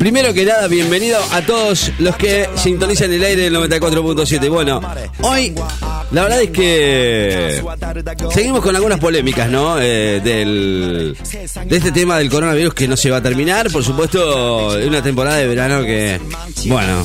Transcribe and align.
Primero 0.00 0.32
que 0.32 0.46
nada, 0.46 0.66
bienvenido 0.66 1.18
a 1.30 1.42
todos 1.42 1.92
los 1.98 2.16
que 2.16 2.48
sintonizan 2.56 3.12
el 3.12 3.22
aire 3.22 3.42
del 3.42 3.54
94.7. 3.54 4.48
Bueno, 4.48 4.80
hoy 5.20 5.54
la 6.10 6.22
verdad 6.22 6.40
es 6.40 6.50
que 6.50 7.62
seguimos 8.32 8.62
con 8.62 8.74
algunas 8.74 8.98
polémicas, 8.98 9.50
¿no? 9.50 9.78
Eh, 9.78 10.22
del, 10.24 11.14
de 11.66 11.76
este 11.76 11.92
tema 11.92 12.16
del 12.16 12.30
coronavirus 12.30 12.72
que 12.72 12.88
no 12.88 12.96
se 12.96 13.10
va 13.10 13.18
a 13.18 13.22
terminar. 13.22 13.70
Por 13.70 13.84
supuesto, 13.84 14.78
es 14.78 14.88
una 14.88 15.02
temporada 15.02 15.36
de 15.36 15.46
verano 15.46 15.82
que, 15.82 16.18
bueno, 16.64 17.04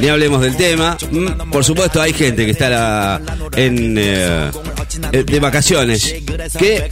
ni 0.00 0.06
hablemos 0.06 0.40
del 0.40 0.56
tema. 0.56 0.96
Mm, 1.10 1.50
Por 1.50 1.64
supuesto, 1.64 2.00
hay 2.00 2.12
gente 2.12 2.44
que 2.44 2.52
está 2.52 3.20
en, 3.56 3.98
eh, 3.98 4.50
eh, 5.10 5.24
de 5.24 5.40
vacaciones. 5.40 6.14
Que 6.56 6.88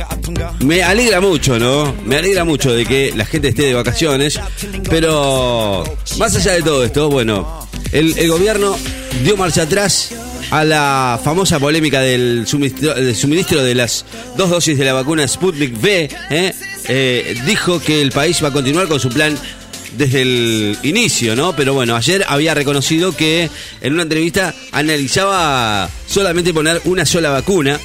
me 0.64 0.82
alegra 0.82 1.21
mucho, 1.21 1.61
¿no? 1.61 1.95
Me 2.05 2.16
alegra 2.16 2.45
mucho 2.45 2.73
de 2.73 2.84
que 2.84 3.12
la 3.14 3.25
gente 3.25 3.48
esté 3.48 3.62
de 3.66 3.75
vacaciones. 3.75 4.41
Pero 4.91 5.43
más 6.18 6.36
allá 6.36 6.52
de 6.52 6.62
todo 6.62 6.84
esto, 6.84 7.08
bueno, 7.11 7.66
el, 7.93 8.29
gobierno 8.29 8.76
dio 9.22 9.36
marcha 9.36 9.62
atrás 9.62 10.11
a 10.50 10.64
la 10.64 11.21
famosa 11.22 11.58
polémica 11.58 12.00
del 12.00 12.44
suministro, 12.46 12.94
del 12.94 13.16
suministro 13.16 13.62
de 13.62 13.75
las 13.75 14.04
dos 14.36 14.50
dosis 14.50 14.79
de 14.79 14.85
la 14.85 14.93
vacuna 14.93 15.26
Sputnik 15.26 15.80
V. 15.80 16.08
¿eh? 16.30 16.54
Eh, 16.88 17.36
dijo 17.46 17.80
que 17.80 18.02
el 18.02 18.12
país 18.12 18.43
va 18.43 18.49
a 18.49 18.52
continuar 18.52 18.88
con 18.88 19.00
su 19.00 19.08
plan 19.08 19.38
desde 19.96 20.22
el 20.22 20.79
inicio, 20.82 21.36
¿no? 21.36 21.54
Pero 21.54 21.74
bueno, 21.74 21.96
ayer 21.96 22.24
había 22.29 22.54
reconocido 22.54 23.16
que 23.16 23.49
en 23.80 23.93
una 23.93 24.02
entrevista 24.02 24.54
analizaba 24.72 25.88
solamente 26.07 26.52
poner 26.52 26.80
una 26.85 27.07
sola 27.07 27.30
vacuna 27.30 27.79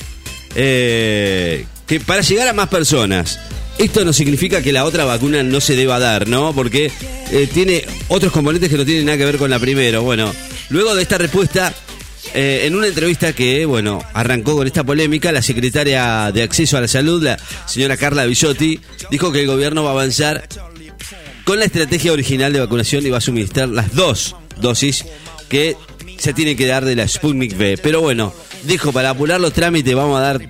eh, 0.56 1.66
que 1.86 2.00
para 2.00 2.22
llegar 2.22 2.48
a 2.48 2.54
más 2.54 2.68
personas. 2.68 3.40
Esto 3.80 4.04
no 4.04 4.12
significa 4.12 4.62
que 4.62 4.74
la 4.74 4.84
otra 4.84 5.06
vacuna 5.06 5.42
no 5.42 5.62
se 5.62 5.78
deba 5.78 6.00
dar, 6.00 6.28
¿no? 6.28 6.54
Porque 6.54 6.92
eh, 7.32 7.48
tiene 7.52 7.86
otros 8.10 8.34
componentes 8.34 8.70
que 8.70 8.76
no 8.76 8.84
tienen 8.84 9.06
nada 9.06 9.18
que 9.18 9.24
ver 9.24 9.38
con 9.38 9.50
la 9.50 9.58
primera. 9.58 10.00
Bueno, 10.00 10.34
luego 10.68 10.94
de 10.96 11.02
esta 11.02 11.18
respuesta, 11.18 11.74
eh, 12.34 12.64
en 12.66 12.76
una 12.76 12.88
entrevista 12.88 13.32
que, 13.32 13.66
bueno, 13.66 14.04
arrancó 14.14 14.58
con 14.58 14.68
esta 14.68 14.84
polémica, 14.84 15.32
la 15.32 15.42
secretaria 15.42 16.30
de 16.34 16.44
Acceso 16.44 16.76
a 16.76 16.82
la 16.82 16.90
Salud, 16.90 17.24
la 17.24 17.40
señora 17.68 17.96
Carla 17.96 18.26
Bisotti, 18.26 18.82
dijo 19.12 19.32
que 19.32 19.40
el 19.40 19.48
gobierno 19.48 19.84
va 19.84 19.92
a 19.92 19.94
avanzar 19.94 20.46
con 21.46 21.58
la 21.58 21.66
estrategia 21.66 22.12
original 22.12 22.52
de 22.52 22.60
vacunación 22.60 23.06
y 23.06 23.10
va 23.10 23.20
a 23.20 23.22
suministrar 23.22 23.70
las 23.70 23.96
dos 23.96 24.36
dosis 24.60 25.06
que 25.48 25.78
se 26.18 26.34
tienen 26.34 26.58
que 26.58 26.68
dar 26.68 26.84
de 26.84 26.98
la 26.98 27.08
Sputnik 27.08 27.58
V. 27.58 27.78
Pero 27.82 28.02
bueno, 28.02 28.34
dijo, 28.64 28.92
para 28.92 29.12
apurar 29.12 29.40
los 29.40 29.54
trámites 29.54 29.96
vamos 29.96 30.20
a 30.20 30.22
dar, 30.22 30.50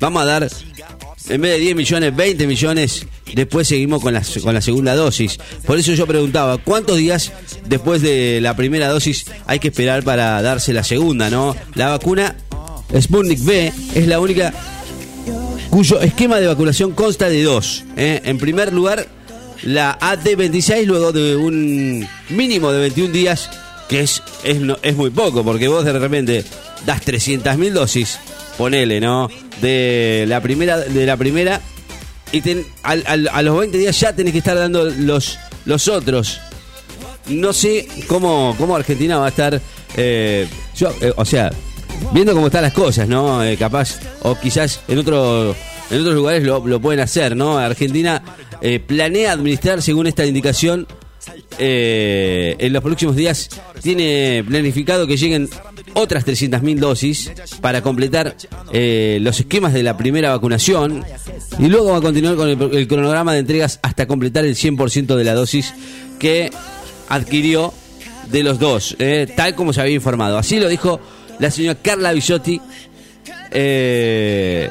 vamos 0.00 0.22
a 0.22 0.24
dar, 0.24 0.50
en 1.30 1.40
vez 1.40 1.52
de 1.52 1.58
10 1.58 1.76
millones, 1.76 2.16
20 2.16 2.46
millones, 2.46 3.06
después 3.34 3.68
seguimos 3.68 4.02
con 4.02 4.12
la, 4.12 4.22
con 4.42 4.54
la 4.54 4.60
segunda 4.60 4.94
dosis. 4.94 5.38
Por 5.64 5.78
eso 5.78 5.94
yo 5.94 6.06
preguntaba, 6.06 6.58
¿cuántos 6.58 6.98
días 6.98 7.32
después 7.66 8.02
de 8.02 8.40
la 8.40 8.56
primera 8.56 8.88
dosis 8.88 9.26
hay 9.46 9.58
que 9.58 9.68
esperar 9.68 10.02
para 10.02 10.42
darse 10.42 10.72
la 10.72 10.84
segunda, 10.84 11.30
no? 11.30 11.56
La 11.74 11.88
vacuna 11.88 12.36
Sputnik 12.98 13.40
V 13.40 13.72
es 13.94 14.06
la 14.06 14.18
única 14.18 14.52
cuyo 15.70 16.00
esquema 16.00 16.40
de 16.40 16.48
vacunación 16.48 16.92
consta 16.92 17.28
de 17.28 17.42
dos. 17.44 17.84
¿eh? 17.96 18.20
En 18.24 18.38
primer 18.38 18.72
lugar, 18.72 19.06
la 19.62 19.98
AT26 20.00 20.84
luego 20.84 21.12
de 21.12 21.36
un 21.36 22.06
mínimo 22.28 22.72
de 22.72 22.80
21 22.80 23.12
días, 23.12 23.48
que 23.88 24.00
es, 24.00 24.22
es, 24.42 24.58
es 24.82 24.96
muy 24.96 25.10
poco, 25.10 25.44
porque 25.44 25.68
vos 25.68 25.84
de 25.84 25.92
repente 25.92 26.44
das 26.84 27.04
300.000 27.04 27.70
dosis, 27.70 28.18
ponele, 28.60 29.00
¿no? 29.00 29.30
De 29.62 30.26
la 30.28 30.42
primera, 30.42 30.76
de 30.76 31.06
la 31.06 31.16
primera 31.16 31.62
y 32.30 32.42
a 32.82 33.42
los 33.42 33.58
20 33.58 33.78
días 33.78 33.98
ya 33.98 34.14
tenés 34.14 34.32
que 34.32 34.40
estar 34.40 34.54
dando 34.54 34.84
los, 34.84 35.38
los 35.64 35.88
otros. 35.88 36.38
No 37.28 37.54
sé 37.54 37.88
cómo, 38.06 38.54
cómo 38.58 38.76
Argentina 38.76 39.16
va 39.16 39.24
a 39.24 39.28
estar, 39.30 39.58
eh, 39.96 40.46
yo, 40.76 40.92
eh, 41.00 41.10
o 41.16 41.24
sea, 41.24 41.50
viendo 42.12 42.34
cómo 42.34 42.48
están 42.48 42.60
las 42.60 42.74
cosas, 42.74 43.08
¿no? 43.08 43.42
Eh, 43.42 43.56
capaz, 43.56 43.98
o 44.24 44.34
quizás 44.38 44.82
en 44.88 44.98
otro 44.98 45.56
en 45.90 46.00
otros 46.02 46.14
lugares 46.14 46.42
lo, 46.42 46.64
lo 46.66 46.80
pueden 46.82 47.00
hacer, 47.00 47.34
¿no? 47.34 47.56
Argentina 47.56 48.22
eh, 48.60 48.78
planea 48.78 49.32
administrar, 49.32 49.80
según 49.80 50.06
esta 50.06 50.26
indicación, 50.26 50.86
eh, 51.58 52.56
en 52.58 52.72
los 52.72 52.82
próximos 52.82 53.14
días 53.14 53.50
tiene 53.82 54.42
planificado 54.46 55.06
que 55.06 55.16
lleguen 55.16 55.48
otras 55.94 56.26
300.000 56.26 56.78
dosis 56.78 57.32
para 57.60 57.82
completar 57.82 58.36
eh, 58.72 59.18
los 59.20 59.40
esquemas 59.40 59.72
de 59.72 59.82
la 59.82 59.96
primera 59.96 60.30
vacunación 60.30 61.04
y 61.58 61.66
luego 61.66 61.90
va 61.90 61.98
a 61.98 62.00
continuar 62.00 62.36
con 62.36 62.48
el, 62.48 62.88
cronograma 62.88 63.32
de 63.32 63.40
entregas 63.40 63.78
hasta 63.82 64.06
completar 64.06 64.44
el 64.44 64.54
100% 64.54 65.16
de 65.16 65.24
la 65.24 65.34
dosis 65.34 65.74
que 66.18 66.50
adquirió 67.08 67.72
de 68.30 68.42
los 68.42 68.58
dos, 68.58 68.96
eh, 68.98 69.32
tal 69.36 69.54
como 69.54 69.72
se 69.72 69.80
había 69.80 69.94
informado. 69.94 70.38
Así 70.38 70.60
lo 70.60 70.68
dijo 70.68 71.00
la 71.38 71.50
señora 71.50 71.78
Carla 71.80 72.12
Bisotti. 72.12 72.60
Eh, 73.50 74.70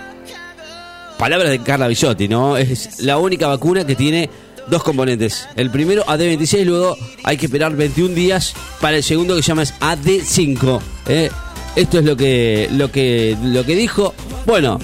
palabras 1.18 1.50
de 1.50 1.60
Carla 1.60 1.88
Bisotti, 1.88 2.28
¿no? 2.28 2.56
Es 2.56 3.02
la 3.02 3.18
única 3.18 3.48
vacuna 3.48 3.86
que 3.86 3.96
tiene 3.96 4.30
dos 4.70 4.84
componentes. 4.84 5.48
El 5.56 5.72
primero 5.72 6.06
AD26, 6.06 6.64
luego 6.66 6.98
hay 7.24 7.38
que 7.38 7.48
esperar 7.48 7.76
21 7.76 8.14
días 8.14 8.54
para 8.82 8.98
el 8.98 9.04
segundo 9.04 9.36
que 9.36 9.42
se 9.42 9.48
llama 9.48 9.64
es 9.64 9.74
AD5. 9.80 10.82
¿eh? 11.08 11.30
Esto 11.76 12.00
es 12.00 12.06
lo 12.06 12.16
que, 12.18 12.68
lo 12.72 12.92
que, 12.92 13.38
lo 13.44 13.66
que 13.66 13.76
dijo. 13.76 14.14
Bueno, 14.46 14.80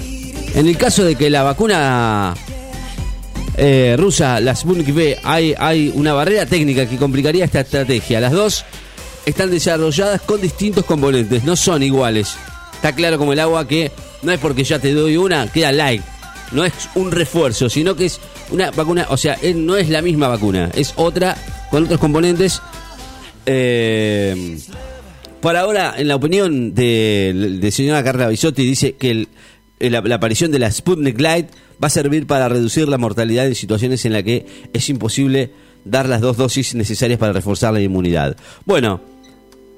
en 0.54 0.66
el 0.66 0.76
caso 0.76 1.04
de 1.04 1.16
que 1.16 1.30
la 1.30 1.42
vacuna 1.42 2.34
eh, 3.56 3.96
rusa, 3.98 4.40
la 4.40 4.54
Sputnik 4.54 4.88
V, 4.94 5.18
hay, 5.22 5.54
hay 5.58 5.92
una 5.94 6.12
barrera 6.12 6.46
técnica 6.46 6.88
que 6.88 6.96
complicaría 6.96 7.44
esta 7.44 7.60
estrategia. 7.60 8.20
Las 8.20 8.32
dos 8.32 8.64
están 9.24 9.50
desarrolladas 9.50 10.20
con 10.22 10.40
distintos 10.40 10.84
componentes, 10.84 11.44
no 11.44 11.56
son 11.56 11.82
iguales. 11.82 12.36
Está 12.74 12.92
claro 12.94 13.18
como 13.18 13.32
el 13.32 13.40
agua 13.40 13.66
que 13.66 13.90
no 14.22 14.32
es 14.32 14.38
porque 14.38 14.64
ya 14.64 14.78
te 14.78 14.92
doy 14.92 15.16
una, 15.16 15.50
queda 15.50 15.72
like. 15.72 16.04
No 16.52 16.64
es 16.64 16.72
un 16.94 17.10
refuerzo, 17.10 17.68
sino 17.68 17.96
que 17.96 18.06
es 18.06 18.20
una 18.50 18.70
vacuna, 18.70 19.06
o 19.10 19.16
sea, 19.16 19.36
no 19.54 19.76
es 19.76 19.88
la 19.88 20.00
misma 20.00 20.28
vacuna, 20.28 20.70
es 20.74 20.94
otra 20.96 21.36
con 21.70 21.84
otros 21.84 21.98
componentes. 21.98 22.62
Eh, 23.46 24.58
por 25.40 25.56
ahora, 25.56 25.94
en 25.96 26.08
la 26.08 26.16
opinión 26.16 26.74
de, 26.74 27.58
de 27.60 27.70
señora 27.70 28.02
Carla 28.02 28.28
Bisotti, 28.28 28.64
dice 28.64 28.94
que 28.94 29.26
la, 29.78 30.00
la 30.00 30.14
aparición 30.14 30.50
de 30.50 30.58
la 30.58 30.70
Sputnik 30.70 31.20
Light 31.20 31.48
va 31.82 31.88
a 31.88 31.90
servir 31.90 32.26
para 32.26 32.48
reducir 32.48 32.88
la 32.88 32.98
mortalidad 32.98 33.46
en 33.46 33.54
situaciones 33.54 34.04
en 34.04 34.12
las 34.12 34.22
que 34.22 34.46
es 34.72 34.88
imposible 34.88 35.50
dar 35.84 36.08
las 36.08 36.20
dos 36.20 36.36
dosis 36.36 36.74
necesarias 36.74 37.18
para 37.18 37.32
reforzar 37.32 37.72
la 37.72 37.80
inmunidad. 37.80 38.36
Bueno, 38.64 39.00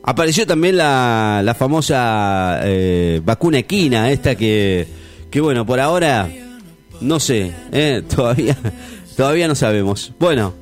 apareció 0.03 0.47
también 0.47 0.77
la, 0.77 1.43
la 1.45 1.55
famosa 1.55 2.61
eh, 2.65 3.21
vacuna 3.25 3.59
equina, 3.59 4.11
esta 4.11 4.35
que, 4.35 4.87
que 5.31 5.41
bueno, 5.41 5.67
por 5.67 5.81
ahora 5.81 6.31
no 7.01 7.21
sé, 7.21 7.53
eh, 7.73 8.03
todavía, 8.15 8.57
todavía 9.17 9.49
no 9.49 9.55
sabemos. 9.55 10.13
Bueno, 10.19 10.55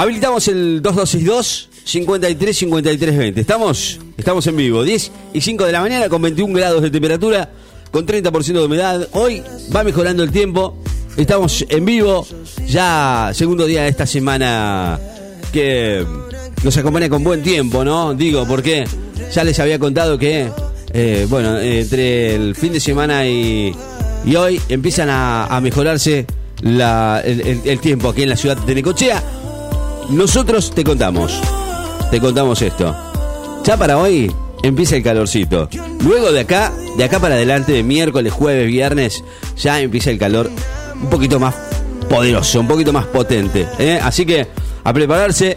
Habilitamos 0.00 0.48
el 0.48 0.80
2262 0.80 1.68
53 1.84 2.56
53 2.56 3.18
20. 3.18 3.38
¿Estamos? 3.42 4.00
Estamos 4.16 4.46
en 4.46 4.56
vivo. 4.56 4.82
10 4.82 5.12
y 5.34 5.42
5 5.42 5.66
de 5.66 5.72
la 5.72 5.82
mañana 5.82 6.08
con 6.08 6.22
21 6.22 6.54
grados 6.54 6.80
de 6.80 6.88
temperatura, 6.88 7.50
con 7.90 8.06
30% 8.06 8.44
de 8.44 8.64
humedad. 8.64 9.08
Hoy 9.12 9.42
va 9.76 9.84
mejorando 9.84 10.22
el 10.22 10.30
tiempo. 10.30 10.74
Estamos 11.18 11.66
en 11.68 11.84
vivo. 11.84 12.26
Ya 12.66 13.30
segundo 13.34 13.66
día 13.66 13.82
de 13.82 13.88
esta 13.88 14.06
semana 14.06 14.98
que 15.52 16.06
nos 16.64 16.74
acompaña 16.78 17.10
con 17.10 17.22
buen 17.22 17.42
tiempo, 17.42 17.84
¿no? 17.84 18.14
Digo, 18.14 18.46
porque 18.48 18.86
ya 19.34 19.44
les 19.44 19.58
había 19.58 19.78
contado 19.78 20.16
que, 20.16 20.48
eh, 20.94 21.26
bueno, 21.28 21.60
entre 21.60 22.36
el 22.36 22.54
fin 22.54 22.72
de 22.72 22.80
semana 22.80 23.26
y, 23.26 23.76
y 24.24 24.36
hoy 24.36 24.60
empiezan 24.68 25.08
a, 25.10 25.46
a 25.46 25.60
mejorarse 25.60 26.26
la- 26.62 27.20
el, 27.24 27.80
tiempo 27.80 28.08
aquí 28.10 28.22
en 28.22 28.28
la 28.30 28.36
ciudad 28.36 28.56
de 28.56 28.74
Necochea. 28.74 29.22
Nosotros 30.10 30.72
te 30.74 30.84
contamos, 30.84 31.40
te 32.10 32.20
contamos 32.20 32.60
esto. 32.62 32.94
Ya 33.64 33.76
para 33.76 33.98
hoy 33.98 34.32
empieza 34.62 34.96
el 34.96 35.02
calorcito. 35.02 35.68
Luego 36.04 36.32
de 36.32 36.40
acá, 36.40 36.72
de 36.96 37.04
acá 37.04 37.18
para 37.20 37.34
adelante, 37.36 37.72
de 37.72 37.82
miércoles, 37.82 38.32
jueves, 38.32 38.66
viernes, 38.66 39.22
ya 39.56 39.80
empieza 39.80 40.10
el 40.10 40.18
calor 40.18 40.50
un 41.00 41.08
poquito 41.10 41.38
más 41.38 41.54
poderoso, 42.08 42.60
un 42.60 42.68
poquito 42.68 42.92
más 42.92 43.06
potente. 43.06 43.66
¿eh? 43.78 44.00
Así 44.02 44.26
que 44.26 44.46
a 44.82 44.92
prepararse 44.92 45.56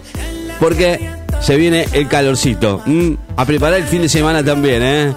porque 0.59 1.09
se 1.41 1.55
viene 1.55 1.87
el 1.93 2.07
calorcito. 2.07 2.81
¿m? 2.85 3.17
A 3.35 3.45
preparar 3.45 3.79
el 3.79 3.87
fin 3.87 4.03
de 4.03 4.09
semana 4.09 4.43
también. 4.43 4.81
¿eh? 4.83 5.13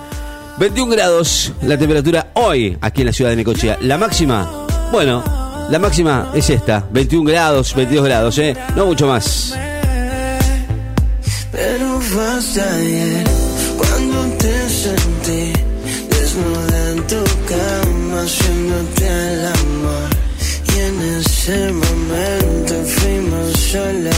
21 0.59 0.91
grados 0.91 1.53
la 1.63 1.77
temperatura 1.77 2.31
hoy 2.35 2.79
aquí 2.81 3.03
en 3.03 3.07
la 3.09 3.13
ciudad 3.13 3.31
de 3.31 3.37
Necochea. 3.37 3.79
La 3.83 3.99
máxima, 3.99 4.67
bueno, 4.91 5.23
la 5.71 5.79
máxima 5.79 6.31
es 6.35 6.49
esta, 6.49 6.87
21 6.91 7.29
grados, 7.29 7.75
22 7.75 8.05
grados, 8.07 8.39
¿eh? 8.39 8.57
No 8.75 8.87
mucho 8.87 9.07
más. 9.07 9.55
Pero 11.53 12.01
vas 12.17 12.57
ayer, 12.57 13.25
cuando 13.77 14.37
te 14.39 14.69
sentí 14.69 15.53
desnuda 16.09 16.91
en 16.93 17.07
tu 17.07 17.23
cama, 17.49 18.23
haciéndote 18.23 19.07
el 19.07 19.47
amor. 19.47 20.09
Y 20.75 20.79
en 20.81 21.19
ese 21.19 21.73
momento 21.73 22.75
fuimos 22.87 23.53
solo 23.61 24.11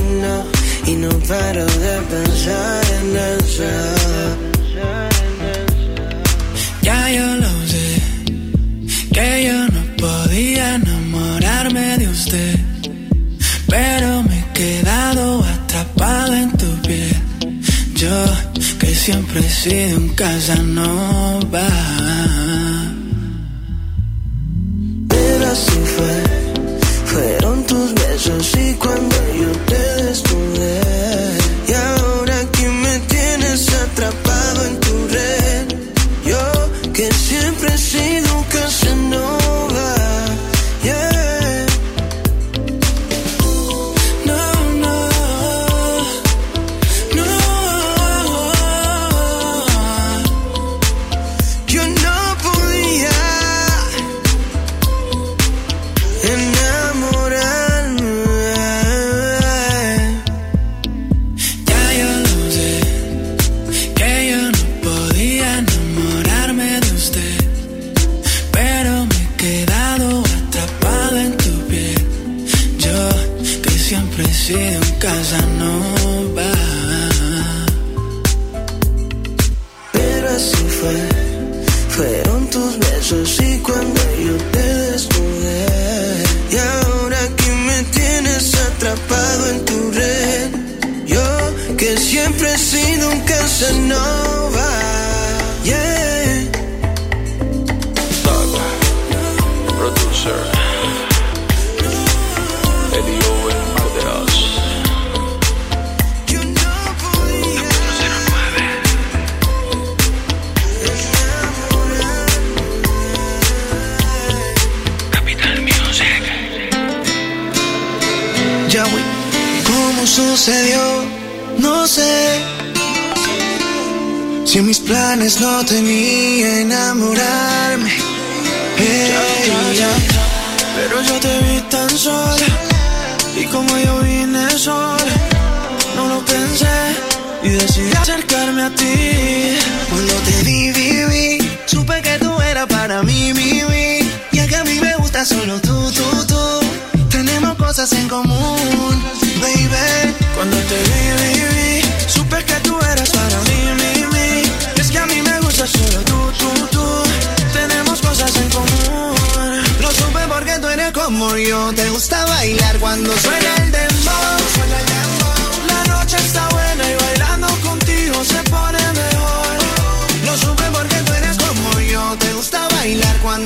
uno, 0.00 0.44
y 0.86 0.96
no 0.96 1.10
paro 1.28 1.66
de 1.66 2.00
pensar 2.08 2.84
en 3.00 3.16
eso. 3.16 4.53
Que 9.14 9.44
yo 9.46 9.58
no 9.68 9.82
podía 9.96 10.74
enamorarme 10.74 11.98
de 11.98 12.08
usted, 12.08 12.58
pero 13.68 14.22
me 14.24 14.40
he 14.40 14.52
quedado 14.52 15.42
atrapado 15.44 16.34
en 16.34 16.50
tu 16.52 16.70
piel. 16.82 17.16
Yo 17.94 18.16
que 18.80 18.94
siempre 18.94 19.40
he 19.40 19.50
sido 19.50 19.98
un 19.98 20.08
Casanova. 20.10 21.68
Pero 25.08 25.46
así 25.46 25.80
fue, 25.96 26.16
fueron 27.06 27.66
tus 27.66 27.94
besos 27.94 28.52
y 28.66 28.74
cuando 28.74 29.16
yo 29.40 29.50
te 29.70 29.93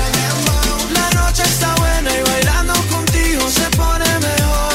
La 0.93 1.21
noche 1.21 1.43
está 1.43 1.75
buena 1.75 2.11
y 2.11 2.23
bailando 2.23 2.73
contigo 2.89 3.49
se 3.49 3.77
pone 3.77 4.05
mejor. 4.19 4.73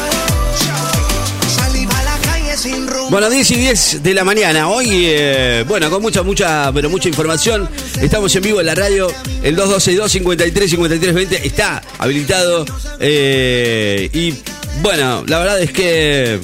A 1.94 2.02
la 2.04 2.18
calle 2.22 2.56
sin 2.56 2.86
rumbo. 2.86 3.10
Bueno, 3.10 3.28
10 3.28 3.50
y 3.50 3.56
10 3.56 4.02
de 4.02 4.14
la 4.14 4.24
mañana. 4.24 4.68
Hoy, 4.68 4.88
eh, 4.90 5.64
bueno, 5.68 5.90
con 5.90 6.00
mucha, 6.00 6.22
mucha, 6.22 6.72
pero 6.72 6.88
mucha 6.88 7.08
información. 7.08 7.68
Estamos 8.00 8.34
en 8.36 8.42
vivo 8.42 8.60
en 8.60 8.66
la 8.66 8.74
radio. 8.74 9.08
El 9.42 9.54
2262 9.56 10.12
53 10.12 10.70
53 10.70 11.14
20 11.14 11.46
está 11.46 11.82
habilitado. 11.98 12.64
eh, 13.00 14.08
y 14.12 14.34
bueno, 14.80 15.24
la 15.26 15.38
verdad 15.38 15.60
es 15.60 15.72
que 15.72 16.40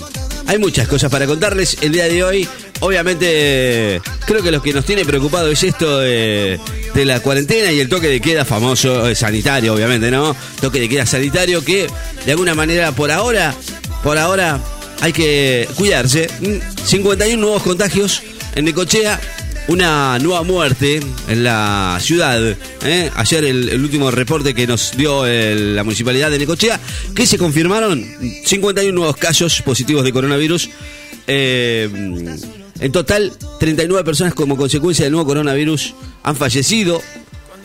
hay 0.46 0.58
muchas 0.58 0.86
cosas 0.88 1.10
para 1.10 1.26
contarles 1.26 1.78
el 1.80 1.92
día 1.92 2.04
de 2.06 2.22
hoy. 2.22 2.48
Obviamente, 2.80 4.00
creo 4.24 4.42
que 4.42 4.52
lo 4.52 4.62
que 4.62 4.72
nos 4.72 4.84
tiene 4.84 5.04
preocupado 5.04 5.50
es 5.50 5.62
esto 5.64 5.98
de, 5.98 6.60
la 6.94 7.20
cuarentena 7.20 7.72
y 7.72 7.80
el 7.80 7.88
toque 7.88 8.08
de 8.08 8.20
queda 8.20 8.44
famoso, 8.44 9.08
eh, 9.08 9.14
sanitario, 9.14 9.74
obviamente, 9.74 10.10
¿no? 10.10 10.34
Toque 10.60 10.80
de 10.80 10.88
queda 10.88 11.06
sanitario 11.06 11.64
que, 11.64 11.88
de 12.24 12.32
alguna 12.32 12.54
manera, 12.54 12.92
por 12.92 13.10
ahora, 13.10 13.54
por 14.02 14.16
ahora, 14.18 14.60
hay 15.00 15.12
que 15.12 15.68
cuidarse. 15.74 16.28
Mm, 16.40 16.84
51 16.84 17.40
nuevos 17.40 17.62
contagios 17.62 18.22
en 18.54 18.64
Necochea. 18.64 19.20
Una 19.68 20.18
nueva 20.18 20.44
muerte 20.44 20.98
en 21.28 21.44
la 21.44 21.98
ciudad. 22.00 22.56
¿eh? 22.84 23.10
Ayer 23.14 23.44
el, 23.44 23.78
último 23.82 24.10
reporte 24.10 24.54
que 24.54 24.66
nos 24.66 24.96
dio 24.96 25.26
el- 25.26 25.76
la 25.76 25.84
municipalidad 25.84 26.30
de 26.30 26.38
Necochea, 26.38 26.80
que 27.14 27.26
se 27.26 27.36
confirmaron 27.36 28.02
51 28.46 28.94
nuevos 28.94 29.16
casos 29.18 29.60
positivos 29.60 30.04
de 30.04 30.12
coronavirus. 30.12 30.70
Eh, 31.26 31.90
en 32.80 32.92
total, 32.92 33.32
39 33.60 34.04
personas 34.04 34.34
como 34.34 34.56
consecuencia 34.56 35.04
del 35.04 35.12
nuevo 35.12 35.26
coronavirus 35.28 35.94
han 36.22 36.36
fallecido 36.36 37.00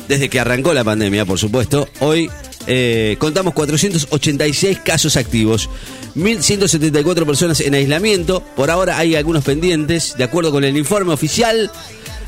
desde 0.08 0.30
que 0.30 0.40
arrancó 0.40 0.74
la 0.74 0.84
pandemia, 0.84 1.26
por 1.26 1.40
supuesto. 1.40 1.88
Hoy 2.00 2.30
eh, 2.68 3.16
contamos 3.20 3.54
486 3.54 4.80
casos 4.80 5.16
activos, 5.18 5.70
1.174 6.16 7.26
personas 7.26 7.60
en 7.62 7.74
aislamiento. 7.76 8.42
Por 8.56 8.70
ahora 8.72 8.98
hay 8.98 9.16
algunos 9.16 9.44
pendientes, 9.44 10.16
de 10.18 10.24
acuerdo 10.24 10.52
con 10.52 10.64
el 10.64 10.76
informe 10.78 11.14
oficial. 11.14 11.72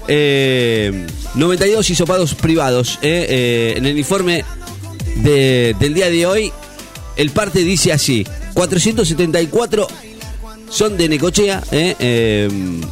eh, 0.07 1.07
92 1.33 1.89
hisopados 1.89 2.35
privados. 2.35 2.99
eh, 3.01 3.25
eh, 3.27 3.73
en 3.77 3.85
el 3.87 3.97
informe 3.97 4.45
de- 5.17 5.75
del 5.79 5.93
día 5.95 6.09
de 6.11 6.25
hoy, 6.27 6.51
el 7.17 7.31
parte 7.31 7.59
dice 7.63 7.91
así: 7.91 8.23
474 8.53 9.87
son 10.69 10.97
de 10.97 11.09
Necochea 11.09 11.63
eh, 11.71 11.95
eh, 11.99 12.49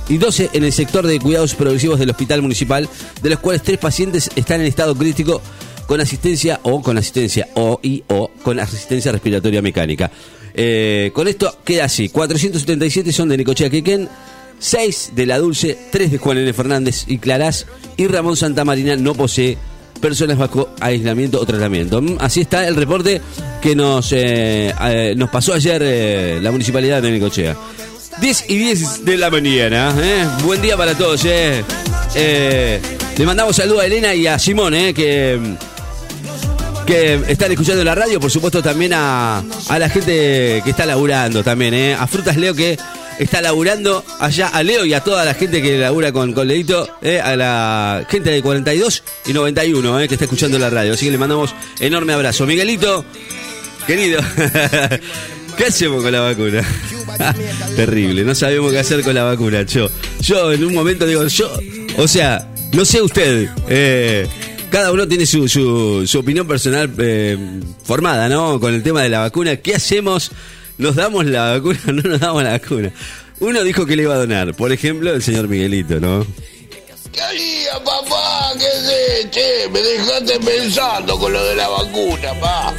y 0.10 0.18
12 0.18 0.52
en 0.54 0.64
el 0.64 0.74
sector 0.74 1.06
de 1.06 1.20
cuidados 1.20 1.56
progresivos 1.56 2.00
del 2.00 2.10
Hospital 2.10 2.42
Municipal, 2.42 2.88
de 3.22 3.30
los 3.30 3.40
cuales 3.40 3.64
tres 3.64 3.78
pacientes 3.78 4.30
están 4.36 4.62
en 4.62 4.68
estado 4.68 4.96
crítico 4.96 5.42
con 5.88 6.00
asistencia 6.00 6.60
o 6.64 6.82
con 6.82 6.98
asistencia 6.98 7.50
o 7.56 7.80
y 7.82 8.04
o 8.08 8.30
con 8.44 8.60
asistencia 8.60 9.12
respiratoria 9.12 9.62
mecánica. 9.62 10.12
Eh, 10.54 11.12
con 11.14 11.28
esto 11.28 11.58
queda 11.64 11.86
así: 11.86 12.10
477 12.10 13.12
son 13.12 13.30
de 13.30 13.38
Necochea 13.38 13.70
Quequén, 13.70 14.08
6 14.60 15.12
de 15.16 15.26
La 15.26 15.40
Dulce, 15.40 15.78
3 15.92 16.12
de 16.12 16.18
Juan 16.18 16.38
N. 16.38 16.54
Fernández 16.54 17.06
y 17.08 17.18
Clarás 17.18 17.66
y 17.98 18.08
Ramón 18.08 18.38
Santamarina 18.38 18.96
no 18.96 19.14
posee 19.14 19.58
personas 20.04 20.38
bajo 20.38 20.70
aislamiento 20.82 21.40
o 21.40 21.46
tratamiento. 21.46 22.02
Mm, 22.02 22.18
Así 22.20 22.42
está 22.42 22.68
el 22.68 22.76
reporte 22.76 23.22
que 23.62 23.74
nos, 23.74 24.10
eh, 24.12 25.14
nos 25.16 25.30
pasó 25.30 25.54
ayer 25.54 25.82
eh, 25.84 26.40
la 26.42 26.52
municipalidad 26.52 27.02
de 27.02 27.10
Necochea. 27.10 27.56
10 28.20 28.46
y 28.50 28.58
10 28.58 29.06
de 29.06 29.18
la 29.18 29.30
mañana. 29.32 29.96
¿eh? 29.98 30.28
Buen 30.44 30.62
día 30.62 30.76
para 30.76 30.94
todos. 30.96 31.24
le 31.24 32.82
mandamos 33.26 33.56
saludos 33.56 33.82
a 33.82 33.86
Elena 33.86 34.14
y 34.14 34.28
a 34.28 34.38
Simón, 34.38 34.74
que, 34.94 35.40
que 36.86 37.22
están 37.30 37.52
escuchando 37.54 37.82
la 37.86 37.96
radio. 37.96 38.20
Por 38.20 38.30
supuesto, 38.30 38.62
también 38.62 38.92
a, 38.94 39.42
a 39.70 39.80
la 39.80 39.90
gente 39.90 40.62
que 40.66 40.70
está 40.70 40.86
laburando 40.86 41.44
también. 41.44 41.96
A 41.98 42.06
Frutas 42.08 42.36
Leo 42.36 42.54
que 42.54 42.78
está 43.20 43.42
laburando 43.42 44.04
allá 44.20 44.48
a 44.48 44.64
Leo 44.64 44.86
y 44.86 44.94
a 44.94 45.02
toda 45.02 45.26
la 45.26 45.34
gente 45.34 45.62
que 45.62 45.78
labura 45.78 46.12
con, 46.12 46.34
con 46.34 46.48
Leito, 46.48 46.88
eh, 47.02 47.20
a 47.20 47.36
la 47.36 48.06
gente 48.10 48.32
de 48.32 48.42
42 48.42 49.04
y 49.28 49.34
91 49.34 50.00
eh, 50.00 50.08
que 50.08 50.16
está 50.16 50.26
escuchando 50.26 50.60
la 50.60 50.70
radio. 50.70 50.94
Así 50.94 51.06
que 51.06 51.12
le 51.12 51.18
mandamos 51.18 51.54
enorme 51.80 52.14
abrazo. 52.14 52.46
Miguelito, 52.46 53.06
querido, 53.88 54.22
¿qué 55.58 55.66
hacemos 55.66 56.04
con 56.04 56.12
la 56.12 56.22
vacuna? 56.22 56.64
Terrible, 57.76 58.24
no 58.24 58.36
sabemos 58.36 58.72
qué 58.72 58.80
hacer 58.80 59.02
con 59.04 59.16
la 59.16 59.24
vacuna. 59.24 59.64
Yo, 59.64 59.90
yo 60.20 60.52
en 60.52 60.64
un 60.64 60.74
momento 60.74 61.06
digo, 61.06 61.26
yo, 61.28 61.52
o 61.98 62.08
sea, 62.08 62.48
no 62.72 62.86
sé 62.86 63.02
usted, 63.02 63.50
eh, 63.68 64.28
cada 64.74 64.92
uno 64.92 65.08
tiene 65.08 65.28
su, 65.28 65.48
su, 65.48 66.04
su 66.08 66.20
opinión 66.20 66.48
personal 66.48 66.92
eh, 66.98 67.38
formada, 67.84 68.28
¿no? 68.28 68.60
Con 68.60 68.74
el 68.74 68.82
tema 68.82 69.04
de 69.04 69.10
la 69.10 69.20
vacuna. 69.20 69.58
¿Qué 69.58 69.76
hacemos? 69.76 70.32
¿Nos 70.84 70.98
damos 70.98 71.26
la 71.26 71.52
vacuna 71.52 71.80
o 71.88 71.92
no 71.94 72.02
nos 72.02 72.20
damos 72.20 72.44
la 72.44 72.52
vacuna? 72.52 72.92
Uno 73.40 73.64
dijo 73.64 73.86
que 73.86 73.96
le 73.96 74.04
iba 74.04 74.16
a 74.16 74.18
donar, 74.18 74.54
por 74.54 74.74
ejemplo, 74.74 75.14
el 75.14 75.24
señor 75.24 75.48
Miguelito, 75.48 75.98
¿no? 76.02 76.28
¿Qué 77.10 77.22
haría, 77.22 77.72
papá? 77.86 78.52
¿Qué 78.56 78.66
sé? 78.66 79.30
Che, 79.32 79.70
me 79.70 79.82
dejaste 79.82 80.40
pensando 80.42 81.18
con 81.18 81.32
lo 81.32 81.42
de 81.42 81.56
la 81.56 81.70
vacuna, 81.70 82.34
pa. 82.38 82.74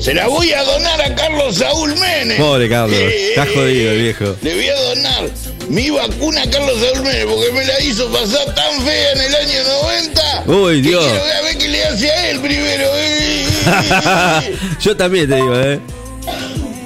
Se 0.00 0.14
la 0.14 0.26
voy 0.26 0.50
a 0.50 0.64
donar 0.64 1.00
a 1.00 1.14
Carlos 1.14 1.54
Saúl 1.58 1.94
Menes. 1.96 2.40
Pobre 2.40 2.68
Carlos, 2.68 2.98
está 2.98 3.46
jodido 3.46 3.92
el 3.92 4.02
viejo. 4.02 4.36
Le 4.42 4.54
voy 4.54 4.68
a 4.68 4.80
donar 4.80 5.30
mi 5.68 5.90
vacuna 5.90 6.42
a 6.42 6.50
Carlos 6.50 6.76
Saúl 6.80 7.06
Menes 7.06 7.26
porque 7.26 7.52
me 7.52 7.64
la 7.66 7.80
hizo 7.84 8.10
pasar 8.10 8.52
tan 8.52 8.84
fea 8.84 9.12
en 9.12 9.20
el 9.20 9.34
año 9.36 9.58
90. 10.42 10.44
Uy, 10.48 10.82
que 10.82 10.88
Dios. 10.88 11.04
Quiero 11.04 11.24
ver 11.24 11.36
a 11.36 11.42
ver 11.42 11.56
qué 11.56 11.68
le 11.68 11.84
hace 11.84 12.10
a 12.10 12.30
él 12.30 12.40
primero. 12.40 12.84
eh. 12.96 14.56
Yo 14.80 14.96
también 14.96 15.28
te 15.28 15.36
digo, 15.36 15.56
¿eh? 15.56 15.78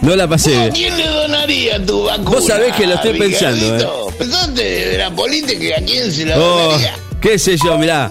No 0.08 0.16
la 0.16 0.26
pasé 0.26 0.56
¿A 0.56 0.70
quién 0.70 0.96
le 0.96 1.06
donaría 1.06 1.84
tu 1.84 2.04
vacuna? 2.04 2.30
Vos 2.30 2.46
sabés 2.46 2.74
que 2.74 2.86
lo 2.86 2.94
estoy 2.94 3.18
pensando, 3.18 3.76
¿eh? 3.76 3.86
¿Pensaste 4.18 4.62
de 4.62 4.96
la 4.96 5.10
política 5.10 5.74
a 5.78 5.82
quién 5.84 6.10
se 6.10 6.24
la 6.24 6.38
Oh, 6.38 6.70
donaría? 6.72 6.94
qué 7.20 7.38
sé 7.38 7.58
yo, 7.62 7.76
mirá. 7.76 8.10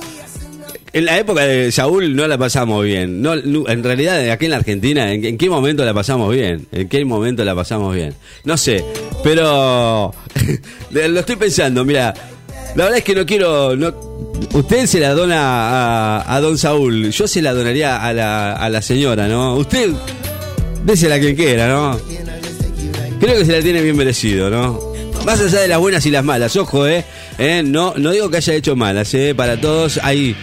En 0.93 1.05
la 1.05 1.17
época 1.17 1.41
de 1.41 1.71
Saúl 1.71 2.15
no 2.15 2.27
la 2.27 2.37
pasamos 2.37 2.85
bien. 2.85 3.19
No, 3.23 3.33
en 3.33 3.83
realidad, 3.83 4.29
aquí 4.29 4.45
en 4.45 4.51
la 4.51 4.57
Argentina, 4.57 5.11
¿en, 5.11 5.25
en 5.25 5.39
qué 5.39 5.49
momento 5.49 5.83
la 5.85 5.93
pasamos 5.95 6.31
bien? 6.35 6.67
¿En 6.71 6.87
qué 6.87 7.03
momento 7.03 7.43
la 7.43 7.55
pasamos 7.55 7.95
bien? 7.95 8.13
No 8.43 8.57
sé, 8.57 8.85
pero 9.23 10.13
lo 10.91 11.19
estoy 11.19 11.35
pensando, 11.35 11.83
mira. 11.83 12.13
La 12.75 12.83
verdad 12.83 12.99
es 12.99 13.03
que 13.05 13.15
no 13.15 13.25
quiero. 13.25 13.75
No, 13.75 13.87
usted 14.53 14.85
se 14.85 14.99
la 14.99 15.15
dona 15.15 16.19
a, 16.19 16.35
a 16.35 16.41
don 16.41 16.59
Saúl. 16.59 17.09
Yo 17.09 17.27
se 17.27 17.41
la 17.41 17.53
donaría 17.55 17.97
a 18.05 18.13
la, 18.13 18.53
a 18.53 18.69
la 18.69 18.83
señora, 18.83 19.27
¿no? 19.27 19.55
Usted, 19.55 19.89
désela 20.87 21.19
quien 21.19 21.35
quiera, 21.35 21.67
¿no? 21.67 21.99
Creo 23.19 23.37
que 23.37 23.45
se 23.45 23.51
la 23.51 23.61
tiene 23.61 23.81
bien 23.81 23.97
merecido, 23.97 24.49
¿no? 24.49 24.79
Más 25.25 25.41
allá 25.41 25.59
de 25.59 25.67
las 25.67 25.79
buenas 25.79 26.05
y 26.05 26.11
las 26.11 26.23
malas, 26.23 26.55
ojo, 26.55 26.87
¿eh? 26.87 27.03
¿Eh? 27.37 27.61
No, 27.63 27.93
no 27.97 28.11
digo 28.11 28.29
que 28.29 28.37
haya 28.37 28.53
hecho 28.53 28.75
malas, 28.77 29.13
¿eh? 29.13 29.35
Para 29.35 29.59
todos 29.59 29.99
hay, 30.01 30.33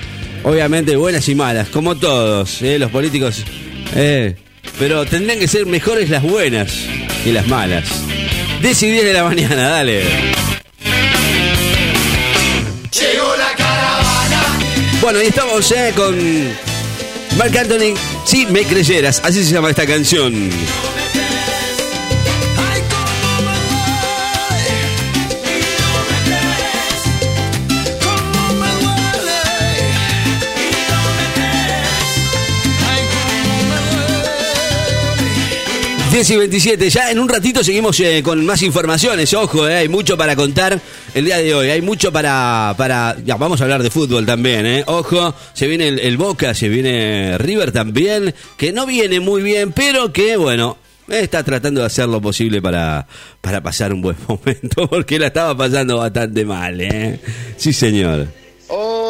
obviamente, 0.43 0.97
buenas 0.97 1.27
y 1.31 1.35
malas, 1.35 1.71
como 1.71 1.97
todos, 1.97 2.61
¿eh? 2.61 2.79
Los 2.79 2.91
políticos, 2.91 3.43
¿eh? 3.97 4.37
Pero 4.79 5.07
tendrían 5.07 5.39
que 5.39 5.49
ser 5.49 5.65
mejores 5.65 6.11
las 6.11 6.23
buenas 6.23 6.75
que 7.25 7.33
las 7.33 7.47
malas. 7.47 7.85
10 8.61 8.83
y 8.83 8.91
10 8.91 9.05
de 9.05 9.13
la 9.15 9.25
mañana, 9.25 9.69
dale. 9.69 10.03
Llegó 12.93 13.37
la 13.39 13.57
caravana. 13.57 14.43
Bueno, 15.01 15.23
y 15.23 15.27
estamos 15.27 15.73
¿eh? 15.73 15.93
con 15.97 16.15
Marc 17.37 17.57
Anthony, 17.57 17.95
si 18.25 18.47
me 18.47 18.65
creyeras, 18.65 19.21
así 19.25 19.45
se 19.45 19.53
llama 19.53 19.71
esta 19.71 19.87
canción. 19.87 20.51
10 36.15 36.31
y 36.31 36.37
27, 36.37 36.91
ya 36.91 37.11
en 37.11 37.19
un 37.19 37.29
ratito 37.29 37.65
seguimos 37.65 37.99
eh, 37.99 38.23
con 38.23 38.47
más 38.47 38.63
informaciones, 38.63 39.35
ojo, 39.35 39.69
eh, 39.69 39.79
hay 39.79 39.89
mucho 39.89 40.17
para 40.17 40.37
contar 40.37 40.81
el 41.13 41.25
día 41.25 41.39
de 41.39 41.53
hoy, 41.53 41.71
hay 41.71 41.83
mucho 41.83 42.13
para, 42.13 42.73
para, 42.79 43.17
ya 43.25 43.35
vamos 43.35 43.61
a 43.61 43.65
hablar 43.65 43.83
de 43.83 43.91
fútbol 43.91 44.25
también, 44.25 44.65
eh, 44.65 44.85
ojo, 44.87 45.35
se 45.55 45.67
viene 45.67 45.89
el, 45.89 46.17
Boca, 46.17 46.55
se 46.55 46.69
viene 46.69 47.37
River 47.39 47.73
también, 47.73 48.33
que 48.57 48.73
no 48.73 48.87
viene 48.87 49.19
muy 49.19 49.43
bien, 49.43 49.73
pero 49.73 50.13
que 50.13 50.37
bueno, 50.37 50.79
está 51.09 51.43
tratando 51.43 51.81
de 51.81 51.89
hacer 51.89 52.07
lo 52.07 52.21
posible 52.21 52.63
para, 52.63 53.09
para 53.41 53.61
pasar 53.61 53.93
un 53.93 54.01
buen 54.01 54.17
momento, 54.29 54.89
porque 54.89 55.19
la 55.19 55.27
estaba 55.27 55.57
pasando 55.57 55.99
bastante 55.99 56.45
mal, 56.45 56.81
eh. 56.81 57.19
Sí, 57.57 57.73
señor. 57.73 58.29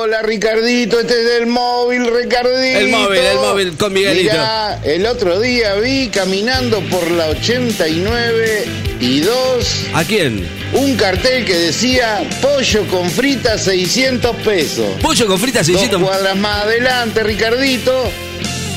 Hola 0.04 0.20
Ricardito, 0.20 1.00
este 1.00 1.18
es 1.18 1.24
del 1.24 1.46
móvil, 1.46 2.04
Ricardito. 2.04 2.78
El 2.78 2.88
móvil, 2.90 3.20
el 3.20 3.36
móvil 3.38 3.76
con 3.78 3.90
Miguelito. 3.90 4.32
Mirá, 4.34 4.78
el 4.84 5.06
otro 5.06 5.40
día 5.40 5.76
vi 5.76 6.08
caminando 6.08 6.80
por 6.90 7.10
la 7.10 7.28
89 7.28 8.64
y 9.00 9.20
2 9.20 9.74
¿A 9.94 10.04
quién? 10.04 10.46
un 10.74 10.94
cartel 10.96 11.46
que 11.46 11.56
decía 11.56 12.22
pollo 12.42 12.86
con 12.88 13.08
frita 13.08 13.56
600 13.56 14.36
pesos. 14.44 14.84
Pollo 15.00 15.26
con 15.26 15.38
fritas 15.38 15.64
600. 15.64 15.98
Dos 15.98 16.10
cuadras 16.10 16.36
más 16.36 16.64
adelante, 16.64 17.22
Ricardito, 17.22 18.10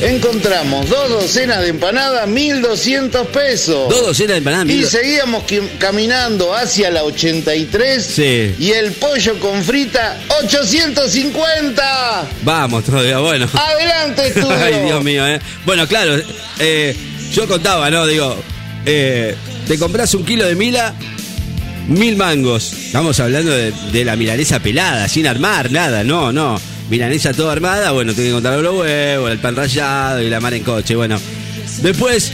encontramos 0.02 0.88
dos 0.90 1.10
docenas 1.10 1.62
de 1.62 1.70
empanadas, 1.70 2.28
1200 2.28 3.28
pesos. 3.28 3.90
Dos 3.90 4.06
docenas 4.08 4.34
de 4.34 4.38
empanadas, 4.38 4.66
Y 4.70 4.74
mil- 4.78 4.88
seguíamos 4.88 5.44
qui- 5.46 5.68
caminando 5.80 6.54
hacia 6.56 6.92
la 6.92 7.04
83 7.04 8.06
Sí. 8.06 8.56
y 8.60 8.72
el 8.72 8.92
pollo 8.94 9.40
con 9.40 9.64
frita 9.64 10.18
850. 10.42 12.28
Vamos 12.44 12.84
todavía, 12.84 13.20
bueno. 13.20 13.48
Adelante, 13.54 14.28
estudio. 14.28 14.52
Ay, 14.52 14.86
Dios 14.86 15.04
mío, 15.04 15.28
¿eh? 15.28 15.40
Bueno, 15.66 15.88
claro, 15.88 16.20
eh, 16.60 16.96
yo 17.34 17.48
contaba, 17.48 17.90
¿no? 17.90 18.06
Digo, 18.06 18.36
eh, 18.86 19.36
te 19.68 19.78
compras 19.80 20.14
un 20.14 20.24
kilo 20.26 20.46
de 20.46 20.56
mila, 20.56 20.94
mil 21.88 22.16
mangos. 22.16 22.72
Estamos 22.74 23.20
hablando 23.20 23.52
de, 23.52 23.72
de 23.92 24.06
la 24.06 24.16
milanesa 24.16 24.60
pelada, 24.60 25.08
sin 25.10 25.26
armar, 25.28 25.72
nada, 25.72 26.04
no, 26.04 26.32
no. 26.32 26.60
Milanesa 26.90 27.34
toda 27.34 27.52
armada, 27.52 27.92
bueno, 27.92 28.14
tengo 28.14 28.28
que 28.28 28.34
contar 28.34 28.60
los 28.60 28.76
huevos, 28.76 29.32
el 29.32 29.40
pan 29.40 29.56
rallado 29.56 30.22
y 30.22 30.30
la 30.30 30.40
mar 30.40 30.54
en 30.54 30.64
coche, 30.64 30.96
bueno. 30.96 31.20
Después, 31.82 32.32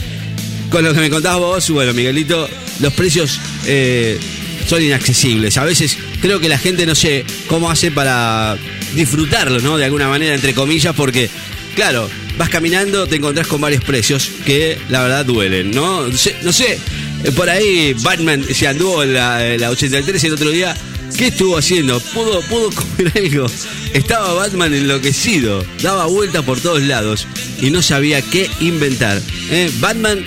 con 0.70 0.84
lo 0.84 0.94
que 0.94 1.00
me 1.00 1.10
contabas 1.10 1.40
vos, 1.40 1.70
bueno, 1.70 1.92
Miguelito, 1.92 2.48
los 2.80 2.92
precios 2.92 3.40
eh, 3.66 4.18
son 4.66 4.82
inaccesibles. 4.82 5.56
A 5.58 5.64
veces 5.64 5.96
creo 6.20 6.40
que 6.40 6.48
la 6.48 6.58
gente 6.58 6.86
no 6.86 6.94
sé 6.94 7.24
cómo 7.48 7.70
hace 7.70 7.90
para 7.90 8.56
disfrutarlo, 8.94 9.60
¿no? 9.60 9.76
De 9.76 9.84
alguna 9.84 10.08
manera, 10.08 10.34
entre 10.34 10.54
comillas, 10.54 10.94
porque, 10.94 11.28
claro, 11.74 12.08
vas 12.38 12.48
caminando, 12.48 13.06
te 13.06 13.16
encontrás 13.16 13.46
con 13.46 13.60
varios 13.60 13.82
precios 13.82 14.30
que 14.46 14.78
la 14.88 15.02
verdad 15.02 15.24
duelen, 15.24 15.72
¿no? 15.72 16.06
No 16.06 16.16
sé, 16.16 16.36
no 16.42 16.52
sé, 16.52 16.78
eh, 17.24 17.32
por 17.32 17.48
ahí 17.50 17.94
Batman 17.94 18.44
se 18.52 18.68
anduvo 18.68 19.02
en 19.02 19.14
la, 19.14 19.54
en 19.54 19.60
la 19.60 19.70
83 19.70 20.24
el 20.24 20.32
otro 20.34 20.50
día. 20.50 20.76
¿Qué 21.16 21.28
estuvo 21.28 21.56
haciendo? 21.56 22.00
¿Pudo, 22.00 22.40
pudo 22.42 22.70
comer 22.70 23.12
algo? 23.16 23.46
Estaba 23.92 24.32
Batman 24.34 24.74
enloquecido, 24.74 25.64
daba 25.82 26.06
vueltas 26.06 26.44
por 26.44 26.60
todos 26.60 26.82
lados 26.82 27.26
y 27.60 27.70
no 27.70 27.82
sabía 27.82 28.20
qué 28.22 28.50
inventar. 28.60 29.20
¿eh? 29.50 29.70
Batman 29.80 30.24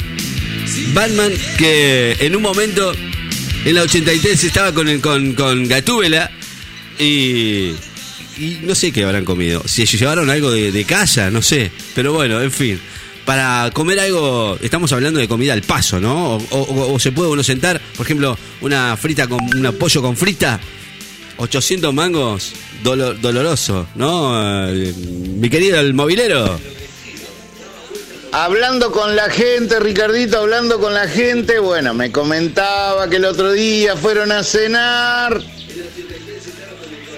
Batman 0.93 1.31
que 1.57 2.17
en 2.19 2.35
un 2.35 2.41
momento 2.41 2.93
en 3.65 3.75
la 3.75 3.81
83 3.81 4.43
estaba 4.43 4.71
con, 4.73 5.33
con, 5.35 5.67
Gatúbela 5.67 6.31
y, 6.99 7.73
y 8.37 8.59
no 8.63 8.75
sé 8.75 8.91
qué 8.91 9.03
habrán 9.03 9.25
comido. 9.25 9.63
Si 9.65 9.85
llevaron 9.85 10.29
algo 10.29 10.51
de, 10.51 10.85
casa, 10.85 11.29
no 11.29 11.41
sé. 11.41 11.71
Pero 11.95 12.13
bueno, 12.13 12.41
en 12.41 12.51
fin. 12.51 12.79
Para 13.25 13.71
comer 13.73 13.99
algo, 13.99 14.57
estamos 14.61 14.93
hablando 14.93 15.19
de 15.19 15.27
comida 15.27 15.51
al 15.51 15.61
paso, 15.61 15.99
¿no? 15.99 16.37
O 16.49 16.97
se 16.97 17.11
puede 17.11 17.29
uno 17.29 17.43
sentar, 17.43 17.81
por 17.97 18.05
ejemplo, 18.05 18.39
una 18.61 18.95
frita 18.95 19.27
con 19.27 19.43
un 19.43 19.75
pollo 19.75 20.01
con 20.01 20.15
frita, 20.15 20.61
800 21.37 21.93
mangos, 21.93 22.51
dolo- 22.83 23.13
doloroso, 23.13 23.87
¿no? 23.95 24.69
Eh, 24.73 24.93
Mi 25.37 25.49
querido 25.49 25.79
el 25.79 25.93
movilero. 25.93 26.59
Hablando 28.31 28.91
con 28.91 29.15
la 29.15 29.29
gente, 29.29 29.79
Ricardito, 29.79 30.39
hablando 30.39 30.79
con 30.79 30.93
la 30.93 31.07
gente, 31.07 31.59
bueno, 31.59 31.93
me 31.93 32.11
comentaba 32.11 33.09
que 33.09 33.15
el 33.17 33.25
otro 33.25 33.51
día 33.53 33.95
fueron 33.95 34.31
a 34.31 34.43
cenar 34.43 35.41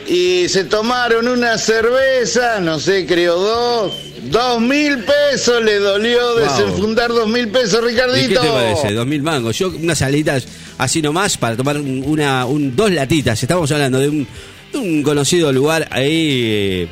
y 0.08 0.48
se 0.50 0.64
tomaron 0.66 1.28
una 1.28 1.58
cerveza, 1.58 2.60
no 2.60 2.80
sé, 2.80 3.06
creo 3.06 3.38
dos, 3.38 3.94
dos 4.24 4.62
mil 4.62 5.00
pesos 5.04 5.64
le 5.64 5.80
dolió 5.80 6.20
Wow. 6.36 6.40
desenfundar 6.40 7.10
dos 7.10 7.28
mil 7.28 7.50
pesos, 7.50 7.82
¿Y 7.84 7.88
Ricardito. 7.88 8.42
qué 8.42 8.48
te 8.48 8.54
parece? 8.54 8.94
Dos 8.94 9.06
mil 9.08 9.22
mangos. 9.24 9.58
Yo 9.58 9.70
unas 9.70 10.02
alitas 10.02 10.46
así 10.80 11.00
nomás 11.04 11.38
para 11.38 11.56
tomar 11.56 11.78
un- 11.78 12.04
una, 12.08 12.46
un, 12.48 12.76
dos 12.76 12.92
latitas. 12.92 13.42
Estamos 13.44 13.72
hablando 13.72 14.00
de 14.00 14.10
un, 14.10 14.28
de 14.74 14.78
un 14.80 15.04
conocido 15.04 15.52
lugar 15.54 15.88
ahí 15.92 16.42
eh, 16.44 16.88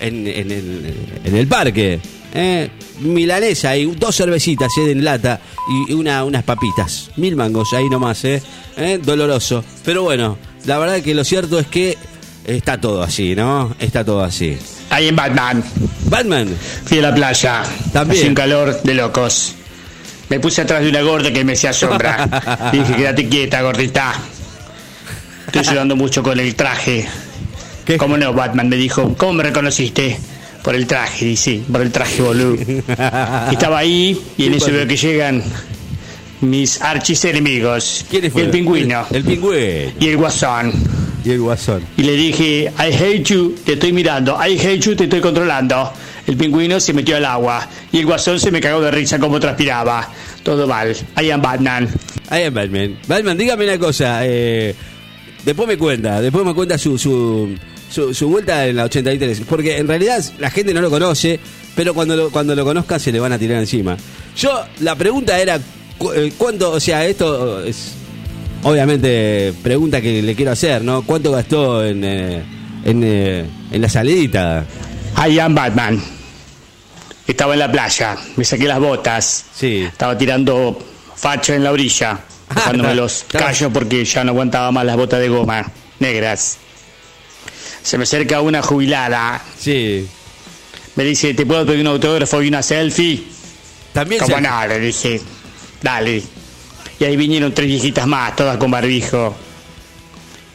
en, 0.00 0.26
en 0.26 0.50
el, 0.50 0.94
en 1.24 1.36
el 1.36 1.46
parque. 1.46 2.00
¿eh? 2.34 2.70
Milanesa 3.00 3.76
y 3.76 3.84
dos 3.84 4.16
cervecitas 4.16 4.70
¿eh? 4.78 4.92
en 4.92 5.04
lata 5.04 5.38
y 5.88 5.92
una, 5.92 6.24
unas 6.24 6.44
papitas. 6.44 7.10
Mil 7.16 7.36
mangos 7.36 7.72
ahí 7.74 7.88
nomás, 7.90 8.24
¿eh? 8.24 8.42
¿Eh? 8.78 8.98
Doloroso. 9.04 9.62
Pero 9.84 10.02
bueno, 10.04 10.38
la 10.64 10.78
verdad 10.78 11.00
que 11.02 11.14
lo 11.14 11.24
cierto 11.24 11.58
es 11.58 11.66
que 11.66 11.98
está 12.46 12.80
todo 12.80 13.02
así, 13.02 13.34
¿no? 13.34 13.74
Está 13.78 14.04
todo 14.04 14.22
así. 14.22 14.56
Ahí 14.90 15.08
en 15.08 15.16
Batman. 15.16 15.62
Batman, 16.06 16.48
Fui 16.84 16.98
a 16.98 17.02
la 17.02 17.14
playa. 17.14 17.62
También. 17.92 18.28
Un 18.28 18.34
calor 18.34 18.82
de 18.82 18.94
locos. 18.94 19.54
Me 20.32 20.40
puse 20.40 20.62
atrás 20.62 20.82
de 20.82 20.88
una 20.88 21.02
gorda 21.02 21.30
que 21.30 21.44
me 21.44 21.52
hacía 21.52 21.74
sombra. 21.74 22.70
Y 22.72 22.78
dije, 22.78 22.96
quédate 22.96 23.28
quieta, 23.28 23.60
gordita. 23.60 24.14
Estoy 25.46 25.62
sudando 25.62 25.94
mucho 25.94 26.22
con 26.22 26.40
el 26.40 26.54
traje. 26.54 27.06
¿Qué? 27.84 27.98
¿Cómo 27.98 28.16
no, 28.16 28.32
Batman? 28.32 28.66
Me 28.66 28.76
dijo, 28.76 29.14
¿cómo 29.18 29.34
me 29.34 29.42
reconociste? 29.42 30.18
Por 30.62 30.74
el 30.74 30.86
traje, 30.86 31.26
dice, 31.26 31.60
por 31.70 31.82
el 31.82 31.92
traje, 31.92 32.22
boludo. 32.22 32.54
Y 32.54 32.78
estaba 33.52 33.76
ahí 33.76 34.18
y 34.38 34.46
en 34.46 34.52
¿Qué 34.52 34.56
eso 34.56 34.72
veo 34.72 34.86
que 34.86 34.96
llegan 34.96 35.44
mis 36.40 36.80
archis 36.80 37.22
enemigos. 37.26 38.06
¿quiénes 38.08 38.32
fueron? 38.32 38.48
El 38.48 38.56
pingüino. 38.56 39.06
El 39.10 39.24
pingüino. 39.24 39.92
Y 40.00 40.08
el 40.08 40.16
guasón. 40.16 40.72
Y 41.26 41.30
el 41.30 41.40
guasón. 41.40 41.84
Y 41.98 42.04
le 42.04 42.12
dije, 42.14 42.72
I 42.78 42.90
hate 42.90 43.24
you, 43.24 43.54
te 43.66 43.74
estoy 43.74 43.92
mirando. 43.92 44.38
I 44.42 44.58
hate 44.58 44.78
you, 44.78 44.96
te 44.96 45.04
estoy 45.04 45.20
controlando. 45.20 45.92
El 46.26 46.36
pingüino 46.36 46.78
se 46.80 46.92
metió 46.92 47.16
al 47.16 47.24
agua. 47.24 47.68
Y 47.90 47.98
el 47.98 48.06
guasón 48.06 48.38
se 48.38 48.50
me 48.50 48.60
cagó 48.60 48.80
de 48.80 48.90
risa 48.90 49.18
como 49.18 49.40
transpiraba. 49.40 50.08
Todo 50.42 50.66
mal. 50.66 50.94
I 51.20 51.30
am 51.30 51.42
Batman. 51.42 51.88
Ahí 52.30 52.44
es 52.44 52.52
Batman. 52.52 52.96
Batman, 53.06 53.36
dígame 53.36 53.64
una 53.64 53.78
cosa. 53.78 54.20
eh, 54.24 54.74
después 55.44 55.68
me 55.68 55.76
cuenta, 55.76 56.20
después 56.20 56.44
me 56.44 56.54
cuenta 56.54 56.78
su, 56.78 56.96
su, 56.98 57.56
su, 57.90 58.28
vuelta 58.28 58.66
en 58.66 58.76
la 58.76 58.84
83. 58.84 59.42
Porque 59.48 59.78
en 59.78 59.88
realidad 59.88 60.22
la 60.38 60.50
gente 60.50 60.72
no 60.72 60.80
lo 60.80 60.90
conoce, 60.90 61.38
pero 61.74 61.94
cuando 61.94 62.16
lo, 62.16 62.30
cuando 62.30 62.54
lo 62.54 62.64
conozcan 62.64 63.00
se 63.00 63.12
le 63.12 63.20
van 63.20 63.32
a 63.32 63.38
tirar 63.38 63.58
encima. 63.58 63.96
Yo, 64.36 64.64
la 64.80 64.94
pregunta 64.94 65.38
era, 65.38 65.56
eh, 66.14 66.32
¿cuánto, 66.38 66.72
o 66.72 66.80
sea, 66.80 67.04
esto 67.06 67.62
es 67.64 67.94
obviamente 68.62 69.52
pregunta 69.62 70.00
que 70.00 70.22
le 70.22 70.34
quiero 70.34 70.52
hacer, 70.52 70.82
¿no? 70.84 71.02
¿Cuánto 71.02 71.32
gastó 71.32 71.84
en, 71.84 72.04
eh, 72.04 72.42
en, 72.84 73.02
en 73.02 73.80
la 73.82 73.88
salidita? 73.88 74.64
I 75.16 75.38
am 75.38 75.54
Batman. 75.54 76.02
Estaba 77.26 77.52
en 77.54 77.60
la 77.60 77.70
playa. 77.70 78.16
Me 78.36 78.44
saqué 78.44 78.64
las 78.64 78.78
botas. 78.80 79.44
Sí. 79.54 79.82
Estaba 79.82 80.16
tirando 80.18 80.78
facha 81.16 81.54
en 81.54 81.64
la 81.64 81.72
orilla. 81.72 82.18
Ah, 82.54 82.56
Dejándome 82.56 82.90
está- 82.90 83.00
los 83.02 83.24
callos 83.30 83.70
porque 83.72 84.04
ya 84.04 84.24
no 84.24 84.32
aguantaba 84.32 84.70
más 84.70 84.84
las 84.84 84.94
botas 84.96 85.20
de 85.20 85.28
goma. 85.30 85.64
Negras. 86.00 86.58
Se 87.82 87.96
me 87.96 88.02
acerca 88.04 88.42
una 88.42 88.60
jubilada. 88.60 89.40
Sí. 89.58 90.06
Me 90.96 91.04
dice, 91.04 91.32
¿te 91.32 91.46
puedo 91.46 91.64
pedir 91.64 91.80
un 91.80 91.86
autógrafo 91.86 92.42
y 92.42 92.48
una 92.48 92.62
selfie? 92.62 93.24
También 93.94 94.20
Como 94.20 94.38
no, 94.38 94.66
le 94.66 94.78
dije, 94.80 95.18
dale. 95.80 96.22
Y 97.00 97.04
ahí 97.04 97.16
vinieron 97.16 97.54
tres 97.54 97.68
viejitas 97.68 98.06
más, 98.06 98.36
todas 98.36 98.58
con 98.58 98.70
barbijo. 98.70 99.34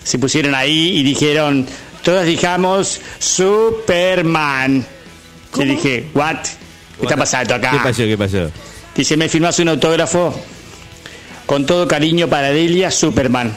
Se 0.04 0.20
pusieron 0.20 0.54
ahí 0.54 1.00
y 1.00 1.04
dijeron, 1.04 1.66
todas 2.08 2.26
dijamos 2.26 3.02
Superman. 3.20 4.86
Le 5.58 5.66
dije, 5.66 6.06
what? 6.14 6.38
¿Qué 6.98 7.04
está 7.04 7.18
pasando 7.18 7.56
acá? 7.56 7.72
¿Qué 7.72 7.80
pasó? 7.80 8.04
¿Qué 8.04 8.18
pasó? 8.18 8.50
Dice, 8.96 9.18
¿me 9.18 9.28
firmas 9.28 9.60
un 9.60 9.68
autógrafo? 9.68 10.34
Con 11.46 11.66
todo 11.66 11.86
cariño 11.86 12.30
para 12.30 12.52
Delia, 12.52 12.92
Superman. 12.92 13.54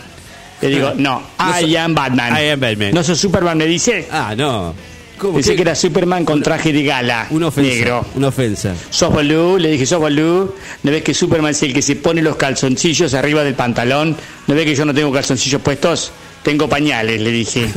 Le 0.62 0.68
digo, 0.68 0.94
no, 0.96 1.22
No 1.38 1.60
I 1.60 1.76
am 1.76 1.94
Batman. 1.94 2.36
I 2.36 2.48
am 2.48 2.58
Batman. 2.58 2.90
¿No 2.92 3.04
sos 3.04 3.20
Superman? 3.20 3.56
Me 3.56 3.66
dice. 3.66 4.08
Ah, 4.10 4.34
no. 4.36 4.74
¿Qué? 5.20 5.54
que 5.54 5.62
era 5.62 5.76
Superman 5.76 6.24
con 6.24 6.42
traje 6.42 6.72
de 6.72 6.82
gala. 6.82 7.28
Una 7.30 7.46
ofensa. 7.46 7.70
Negro. 7.70 8.06
Una 8.16 8.28
ofensa. 8.28 8.74
¿Sos 8.90 9.12
boludo? 9.12 9.58
Le 9.58 9.70
dije, 9.70 9.86
¿sos 9.86 10.00
boludo? 10.00 10.56
¿No 10.82 10.90
ves 10.90 11.04
que 11.04 11.14
Superman 11.14 11.52
es 11.52 11.62
el 11.62 11.72
que 11.72 11.82
se 11.82 11.94
pone 11.94 12.20
los 12.20 12.34
calzoncillos 12.34 13.14
arriba 13.14 13.44
del 13.44 13.54
pantalón? 13.54 14.16
¿No 14.48 14.54
ves 14.56 14.64
que 14.64 14.74
yo 14.74 14.84
no 14.84 14.92
tengo 14.92 15.12
calzoncillos 15.12 15.62
puestos? 15.62 16.10
Tengo 16.42 16.68
pañales, 16.68 17.20
le 17.20 17.30
dije. 17.30 17.68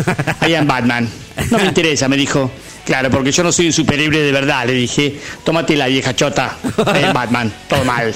I 0.48 0.54
am 0.56 0.68
Batman. 0.68 1.10
No 1.52 1.58
me 1.60 1.66
interesa, 1.66 2.08
me 2.08 2.16
dijo. 2.18 2.52
Claro, 2.86 3.10
porque 3.10 3.32
yo 3.32 3.44
no 3.44 3.52
soy 3.52 3.68
un 3.68 3.74
superhéroe 3.74 4.20
de 4.22 4.32
verdad, 4.32 4.66
le 4.68 4.74
dije. 4.74 5.20
Tómate 5.44 5.76
la 5.76 5.88
vieja 5.88 6.16
chota. 6.16 6.58
I 6.78 7.04
am 7.06 7.14
Batman. 7.14 7.54
Todo 7.70 7.84
mal. 7.84 8.14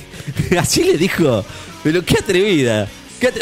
Así 0.58 0.84
le 0.84 0.96
dijo. 0.96 1.44
Pero 1.82 2.04
qué 2.04 2.14
atrevida. 2.18 2.86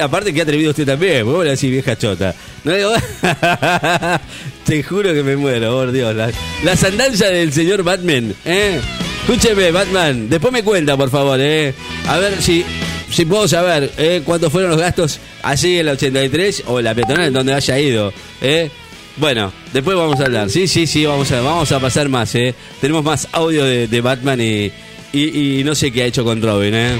Aparte, 0.00 0.32
qué 0.32 0.42
atrevido 0.42 0.70
usted 0.70 0.86
también. 0.86 1.24
Vos 1.26 1.44
le 1.44 1.50
decís 1.50 1.70
vieja 1.70 1.96
chota. 1.96 2.34
No 2.64 2.72
digo- 2.72 2.94
Te 4.64 4.82
juro 4.82 5.12
que 5.12 5.22
me 5.22 5.36
muero, 5.36 5.72
por 5.72 5.92
Dios. 5.92 6.14
La- 6.14 6.30
Las 6.64 6.80
del 7.18 7.52
señor 7.52 7.82
Batman. 7.82 8.34
¿eh? 8.44 8.80
Escúcheme, 9.28 9.72
Batman. 9.72 10.28
Después 10.28 10.52
me 10.52 10.62
cuenta, 10.62 10.96
por 10.96 11.10
favor. 11.10 11.40
¿eh? 11.40 11.74
A 12.06 12.16
ver 12.18 12.40
si, 12.40 12.64
si 13.10 13.24
puedo 13.24 13.48
saber 13.48 13.90
¿eh? 13.98 14.22
cuántos 14.24 14.52
fueron 14.52 14.70
los 14.70 14.80
gastos 14.80 15.18
así 15.42 15.80
en 15.80 15.86
la 15.86 15.92
83 15.92 16.62
o 16.66 16.80
la 16.80 16.94
peatonal 16.94 17.32
donde 17.32 17.52
haya 17.52 17.76
ido. 17.76 18.12
¿eh? 18.40 18.70
Bueno, 19.16 19.52
después 19.72 19.96
vamos 19.96 20.20
a 20.20 20.26
hablar. 20.26 20.48
Sí, 20.48 20.68
sí, 20.68 20.86
sí, 20.86 21.04
vamos 21.06 21.32
a, 21.32 21.40
vamos 21.40 21.72
a 21.72 21.80
pasar 21.80 22.08
más. 22.08 22.32
¿eh? 22.36 22.54
Tenemos 22.80 23.02
más 23.02 23.26
audio 23.32 23.64
de, 23.64 23.88
de 23.88 24.00
Batman 24.00 24.40
y, 24.40 24.70
y, 25.12 25.58
y 25.58 25.64
no 25.64 25.74
sé 25.74 25.90
qué 25.90 26.04
ha 26.04 26.06
hecho 26.06 26.22
con 26.22 26.40
Robin. 26.40 26.74
¿eh? 26.74 26.96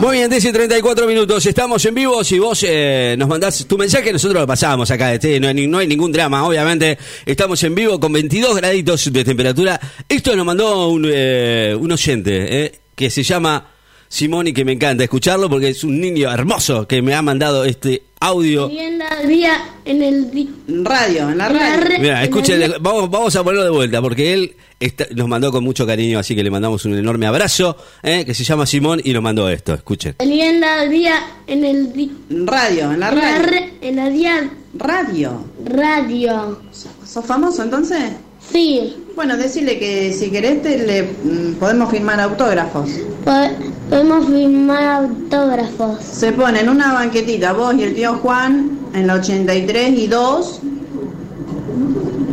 Muy 0.00 0.16
bien, 0.16 0.30
10 0.30 0.46
y 0.46 0.52
34 0.52 1.06
minutos. 1.06 1.44
Estamos 1.44 1.84
en 1.84 1.94
vivo. 1.94 2.24
Si 2.24 2.38
vos 2.38 2.64
eh, 2.66 3.16
nos 3.18 3.28
mandás 3.28 3.66
tu 3.66 3.76
mensaje, 3.76 4.10
nosotros 4.10 4.40
lo 4.40 4.46
pasamos 4.46 4.90
acá. 4.90 5.12
Este, 5.12 5.38
no, 5.38 5.52
no 5.52 5.78
hay 5.78 5.86
ningún 5.86 6.10
drama, 6.10 6.42
obviamente. 6.46 6.96
Estamos 7.26 7.62
en 7.64 7.74
vivo 7.74 8.00
con 8.00 8.10
22 8.10 8.56
graditos 8.56 9.12
de 9.12 9.24
temperatura. 9.24 9.78
Esto 10.08 10.34
nos 10.34 10.46
mandó 10.46 10.88
un, 10.88 11.06
eh, 11.06 11.76
un 11.78 11.92
oyente 11.92 12.64
eh, 12.64 12.80
que 12.94 13.10
se 13.10 13.22
llama 13.22 13.72
Simón 14.08 14.48
y 14.48 14.54
que 14.54 14.64
me 14.64 14.72
encanta 14.72 15.04
escucharlo 15.04 15.50
porque 15.50 15.68
es 15.68 15.84
un 15.84 16.00
niño 16.00 16.32
hermoso 16.32 16.88
que 16.88 17.02
me 17.02 17.14
ha 17.14 17.20
mandado 17.20 17.66
este 17.66 18.04
audio. 18.20 18.70
en 18.70 18.98
la 18.98 19.16
vía 19.26 19.52
en 19.84 20.02
el 20.02 20.30
di- 20.30 20.50
Radio, 20.68 21.30
en 21.30 21.38
la 21.38 21.46
en 21.48 21.54
radio. 21.56 21.98
Mira, 21.98 22.18
en 22.18 22.24
escuchen, 22.24 22.72
vamos, 22.80 23.10
vamos 23.10 23.34
a 23.34 23.42
ponerlo 23.42 23.64
de 23.64 23.70
vuelta 23.70 24.00
porque 24.02 24.32
él 24.34 24.54
está- 24.78 25.06
nos 25.14 25.26
mandó 25.26 25.50
con 25.50 25.64
mucho 25.64 25.86
cariño, 25.86 26.18
así 26.18 26.34
que 26.36 26.42
le 26.42 26.50
mandamos 26.50 26.84
un 26.84 26.94
enorme 26.96 27.26
abrazo, 27.26 27.76
eh, 28.02 28.24
que 28.24 28.34
se 28.34 28.44
llama 28.44 28.66
Simón 28.66 29.00
y 29.02 29.12
nos 29.12 29.22
mandó 29.22 29.48
esto. 29.48 29.72
Escuchen. 29.74 30.16
salía 30.18 30.50
en 30.50 30.60
la 30.60 30.84
vía 30.84 31.14
en 31.46 31.64
el 31.64 31.92
di- 31.92 32.12
Radio, 32.28 32.92
en 32.92 33.00
la 33.00 33.08
en 33.08 33.16
la 33.16 33.38
radio. 33.38 33.58
en 33.80 33.96
la 33.96 34.08
vía 34.10 34.50
Radio. 34.74 35.44
radio. 35.64 36.60
¿Sos 37.04 37.24
famoso 37.24 37.62
entonces? 37.62 38.12
Sí, 38.52 38.96
Bueno, 39.14 39.36
decirle 39.36 39.78
que 39.78 40.12
si 40.12 40.30
querés 40.30 40.62
te 40.62 40.78
le 40.78 41.02
mm, 41.02 41.54
podemos 41.58 41.90
firmar 41.90 42.20
autógrafos. 42.20 42.88
po- 43.24 43.50
podemos 43.90 44.26
firmar 44.26 44.82
autógrafos. 45.04 46.02
Se 46.02 46.32
ponen 46.32 46.68
una 46.68 46.92
banquetita, 46.94 47.52
vos 47.52 47.74
y 47.76 47.82
el 47.82 47.94
tío 47.94 48.14
Juan, 48.14 48.78
en 48.94 49.06
la 49.06 49.14
83 49.14 49.98
y 49.98 50.06
2, 50.06 50.60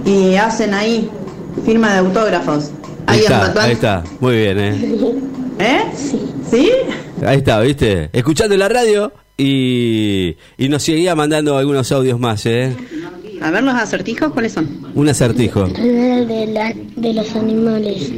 y 0.05 0.35
hacen 0.35 0.73
ahí 0.73 1.09
firma 1.65 1.93
de 1.93 1.99
autógrafos. 1.99 2.71
Ahí 3.05 3.19
Ahí, 3.19 3.23
está, 3.25 3.63
ahí 3.63 3.71
está, 3.71 4.03
muy 4.19 4.35
bien, 4.35 4.59
eh. 4.59 4.95
¿Eh? 5.59 5.81
¿Sí? 6.49 6.69
Ahí 7.25 7.37
está, 7.37 7.59
¿viste? 7.61 8.09
Escuchando 8.13 8.55
la 8.57 8.69
radio 8.69 9.11
y, 9.37 10.35
y 10.57 10.69
nos 10.69 10.83
seguía 10.83 11.15
mandando 11.15 11.57
algunos 11.57 11.91
audios 11.91 12.19
más, 12.19 12.45
¿eh? 12.45 12.75
A 13.41 13.51
ver 13.51 13.63
los 13.63 13.75
acertijos, 13.75 14.31
¿cuáles 14.33 14.53
son? 14.53 14.67
Un 14.95 15.09
acertijo. 15.09 15.65
El 15.65 16.27
de, 16.27 16.47
la- 16.47 16.73
de 16.95 17.13
los 17.13 17.35
animales. 17.35 18.11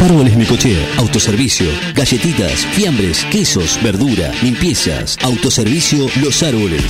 Árboles 0.00 0.36
Necochea, 0.36 0.94
autoservicio, 0.96 1.66
galletitas, 1.94 2.66
fiambres, 2.72 3.24
quesos, 3.30 3.78
verdura, 3.82 4.32
limpiezas, 4.42 5.16
autoservicio 5.22 6.06
Los 6.22 6.42
Árboles. 6.42 6.82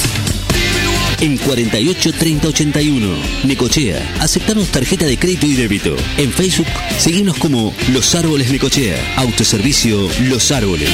En 1.21 1.37
48 1.37 2.13
30 2.13 2.49
81. 2.49 3.17
Necochea. 3.45 4.17
Aceptamos 4.21 4.69
tarjeta 4.69 5.07
de 5.07 5.19
crédito 5.19 5.47
y 5.47 5.55
débito. 5.55 5.97
En 6.17 6.31
Facebook, 6.31 6.69
seguimos 6.99 7.37
como 7.39 7.75
Los 7.93 8.15
Árboles 8.15 8.53
Necochea. 8.53 8.97
Autoservicio 9.17 10.09
Los 10.29 10.53
Árboles. 10.53 10.91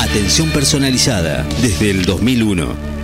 Atención 0.00 0.50
personalizada 0.50 1.46
desde 1.62 1.90
el 1.90 2.04
2001. 2.04 2.99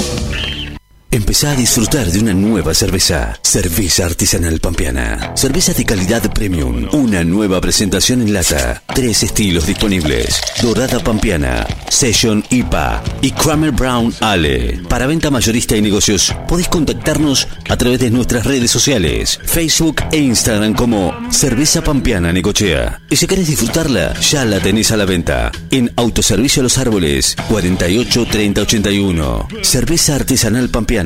Empezá 1.17 1.53
a 1.53 1.57
disfrutar 1.57 2.13
de 2.13 2.19
una 2.19 2.35
nueva 2.35 2.75
cerveza. 2.75 3.39
Cerveza 3.41 4.05
artesanal 4.05 4.61
pampeana. 4.61 5.33
Cerveza 5.35 5.73
de 5.73 5.87
calidad 5.87 6.31
premium. 6.35 6.91
Una 6.93 7.25
nueva 7.25 7.59
presentación 7.59 8.21
en 8.21 8.35
lata. 8.35 8.83
Tres 8.95 9.23
estilos 9.23 9.67
disponibles. 9.67 10.39
Dorada 10.61 11.01
pampeana, 11.01 11.67
Session 11.89 12.45
IPA 12.51 13.03
y 13.23 13.31
Kramer 13.31 13.71
Brown 13.71 14.13
Ale. 14.21 14.83
Para 14.91 15.07
venta 15.07 15.31
mayorista 15.31 15.75
y 15.75 15.81
negocios, 15.81 16.37
podés 16.47 16.69
contactarnos 16.69 17.49
a 17.67 17.79
través 17.79 17.99
de 17.99 18.11
nuestras 18.11 18.45
redes 18.45 18.71
sociales, 18.71 19.41
Facebook 19.43 20.03
e 20.13 20.19
Instagram 20.19 20.75
como 20.75 21.15
Cerveza 21.31 21.83
Pampeana 21.83 22.31
Necochea. 22.31 23.01
Y 23.09 23.17
si 23.17 23.27
querés 23.27 23.47
disfrutarla, 23.47 24.13
ya 24.21 24.45
la 24.45 24.61
tenés 24.61 24.93
a 24.93 24.99
la 24.99 25.07
venta. 25.07 25.51
En 25.71 25.91
Autoservicio 25.97 26.63
Los 26.63 26.77
Árboles, 26.77 27.37
48 27.49 28.27
30 28.31 28.61
81. 28.61 29.49
Cerveza 29.63 30.15
artesanal 30.15 30.69
pampeana. 30.69 31.06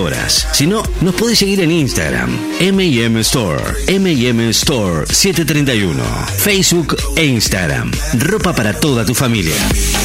horas. 0.00 0.46
Si 0.52 0.66
no, 0.66 0.82
nos 1.00 1.14
podés 1.14 1.38
seguir 1.38 1.60
en 1.60 1.70
Instagram. 1.70 2.36
M&M 2.60 3.20
Store. 3.20 3.62
M&M 3.88 4.48
Store 4.50 5.06
731. 5.06 6.02
Facebook 6.36 6.96
e 7.16 7.24
Instagram. 7.24 7.90
Ropa 8.18 8.54
para 8.54 8.78
toda 8.78 9.04
tu 9.04 9.14
familia. 9.14 9.56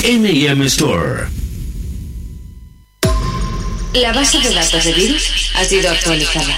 M&M 0.04 0.66
Store. 0.66 1.28
La 3.94 4.14
base 4.14 4.40
de 4.40 4.54
datos 4.54 4.84
de 4.86 4.94
virus 4.94 5.52
ha 5.56 5.66
sido 5.66 5.90
actualizada. 5.90 6.58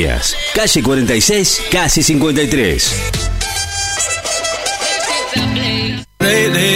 calle 0.53 0.81
46, 0.81 1.61
casi 1.69 2.01
53. 2.01 2.91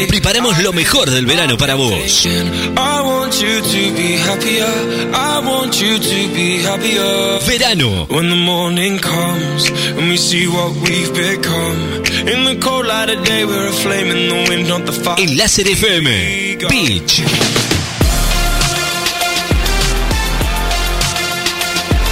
Preparamos 0.10 0.62
lo 0.64 0.74
mejor 0.74 1.10
del 1.10 1.26
verano 1.26 1.58
para 1.58 1.76
vos. 1.76 2.26
I 2.26 3.02
want 3.02 3.34
you 3.42 3.62
to 3.62 3.94
be 3.96 4.18
happier. 4.18 4.66
I 5.14 5.40
want 5.46 5.76
you 5.82 6.00
to 6.00 6.34
be 6.34 6.64
happier. 6.64 7.40
Verano. 7.46 8.06
When 8.10 8.30
the 8.30 8.36
morning 8.36 9.00
comes 9.00 9.72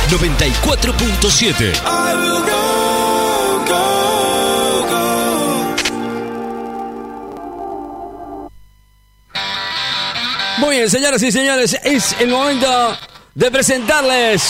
94.7. 0.09 1.73
I 1.85 2.15
will 2.15 2.41
go, 2.45 3.65
go, 3.67 3.83
go. 4.89 5.03
Muy 10.59 10.75
bien, 10.77 10.89
señoras 10.89 11.21
y 11.23 11.31
señores, 11.31 11.77
es 11.83 12.15
el 12.19 12.29
momento 12.29 12.97
de 13.35 13.51
presentarles 13.51 14.43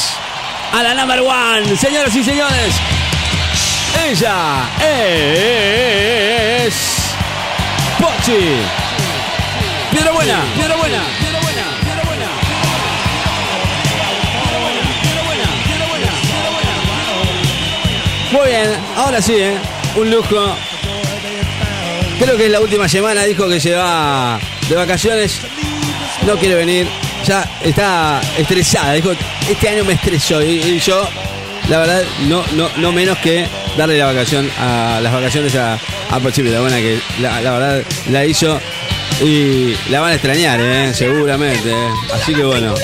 a 0.73 0.83
la 0.83 0.93
number 0.93 1.21
one. 1.21 1.77
Señoras 1.77 2.15
y 2.15 2.23
señores, 2.23 2.73
ella 4.09 4.69
es 6.65 6.73
Pochi. 7.99 8.57
Piedra 9.91 10.11
buena, 10.11 10.43
piedra 10.55 10.75
buena, 10.75 11.03
Muy 18.43 18.51
bien, 18.51 18.71
ahora 18.97 19.21
sí, 19.21 19.35
¿eh? 19.37 19.57
un 19.95 20.11
lujo. 20.11 20.53
Creo 22.19 22.35
que 22.35 22.47
es 22.47 22.51
la 22.51 22.59
última 22.59 22.89
semana, 22.89 23.23
dijo 23.23 23.47
que 23.47 23.57
se 23.57 23.73
va 23.73 24.37
de 24.67 24.75
vacaciones. 24.75 25.39
No 26.27 26.35
quiere 26.35 26.55
venir. 26.55 26.85
Ya 27.25 27.49
está 27.63 28.19
estresada. 28.37 28.91
Dijo, 28.91 29.13
este 29.49 29.69
año 29.69 29.85
me 29.85 29.93
estresó. 29.93 30.41
Y, 30.41 30.77
yo, 30.79 31.07
la 31.69 31.79
verdad, 31.79 32.03
no, 32.27 32.43
no, 32.57 32.67
no 32.75 32.91
menos 32.91 33.17
que 33.19 33.47
darle 33.77 33.97
la 33.97 34.07
vacación 34.07 34.51
a 34.59 34.99
las 35.01 35.13
vacaciones 35.13 35.55
a, 35.55 35.79
a 36.11 36.19
Pochi 36.19 36.41
buena 36.41 36.75
que 36.75 36.99
la, 37.21 37.39
la 37.39 37.51
verdad 37.51 37.83
la 38.09 38.25
hizo 38.25 38.59
y 39.21 39.73
la 39.89 40.01
van 40.01 40.11
a 40.11 40.15
extrañar, 40.15 40.59
¿eh? 40.59 40.93
seguramente. 40.93 41.71
¿eh? 41.71 41.89
Así 42.13 42.33
que 42.33 42.43
bueno, 42.43 42.75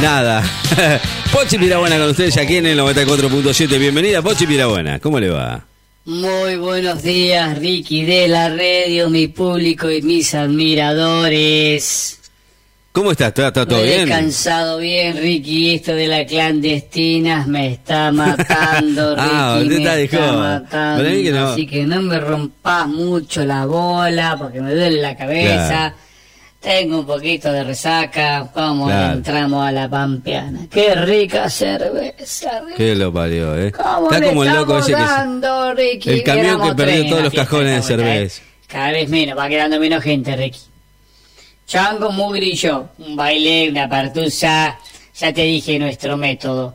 nada. 0.00 0.42
Pochi 1.32 1.58
Pirabuena 1.58 1.96
con 1.98 2.10
ustedes 2.10 2.36
aquí 2.36 2.56
en 2.56 2.66
el 2.66 2.78
94.7. 2.78 3.78
Bienvenida, 3.78 4.22
Pochi 4.22 4.46
Pirabuena. 4.46 4.98
¿Cómo 4.98 5.20
le 5.20 5.30
va? 5.30 5.64
Muy 6.04 6.56
buenos 6.56 7.02
días, 7.02 7.56
Ricky 7.58 8.04
de 8.04 8.26
la 8.26 8.48
radio, 8.48 9.08
mi 9.08 9.28
público 9.28 9.88
y 9.90 10.02
mis 10.02 10.34
admiradores. 10.34 12.18
¿Cómo 12.90 13.12
estás? 13.12 13.28
¿Está, 13.28 13.48
está 13.48 13.64
todo 13.66 13.78
Me 13.78 13.84
he 13.84 13.94
bien? 13.96 14.08
descansado 14.08 14.78
bien, 14.78 15.16
Ricky. 15.16 15.74
Esto 15.76 15.94
de 15.94 16.08
la 16.08 16.26
clandestina 16.26 17.46
me 17.46 17.72
está 17.74 18.10
matando, 18.12 19.14
Ricky. 19.14 19.28
Ah, 19.32 19.58
usted 19.62 19.76
está 19.78 19.94
me 19.94 20.02
está 20.02 20.18
joda. 20.18 20.60
matando. 20.60 21.04
Que 21.04 21.30
no. 21.32 21.48
Así 21.48 21.66
que 21.66 21.84
no 21.86 22.02
me 22.02 22.18
rompas 22.20 22.88
mucho 22.88 23.44
la 23.44 23.64
bola 23.64 24.36
porque 24.38 24.60
me 24.60 24.74
duele 24.74 25.00
la 25.00 25.16
cabeza. 25.16 25.66
Claro. 25.68 25.94
Tengo 26.62 27.00
un 27.00 27.06
poquito 27.06 27.52
de 27.52 27.64
resaca. 27.64 28.48
Vamos, 28.54 28.88
Claro. 28.88 29.14
entramos 29.14 29.66
a 29.66 29.72
la 29.72 29.88
pampeana. 29.88 30.68
Qué 30.70 30.94
rica 30.94 31.50
cerveza, 31.50 32.60
Ricky. 32.60 32.76
¿Qué 32.76 32.94
lo 32.94 33.12
parió, 33.12 33.58
eh? 33.58 33.72
¿Cómo 33.72 34.10
Está 34.12 34.24
como 34.28 34.44
el 34.44 34.52
loco 34.54 34.78
ese 34.78 34.94
que 34.94 35.74
Ricky? 35.74 36.10
El 36.10 36.22
camión 36.22 36.62
que 36.62 36.74
perdió 36.74 37.08
todos 37.08 37.24
los 37.24 37.32
cajones 37.34 37.66
de 37.88 37.96
vuelta, 37.96 38.04
cerveza. 38.04 38.42
¿eh? 38.42 38.46
Cada 38.68 38.92
vez 38.92 39.08
menos, 39.08 39.36
va 39.36 39.48
quedando 39.48 39.80
menos 39.80 40.02
gente, 40.04 40.36
Ricky. 40.36 40.60
Chango, 41.66 42.12
Mugri 42.12 42.50
y 42.52 42.54
yo. 42.54 42.88
Un 42.98 43.16
baile, 43.16 43.68
una 43.70 43.88
partusa. 43.88 44.78
Ya 45.18 45.32
te 45.32 45.42
dije 45.42 45.78
nuestro 45.80 46.16
método. 46.16 46.74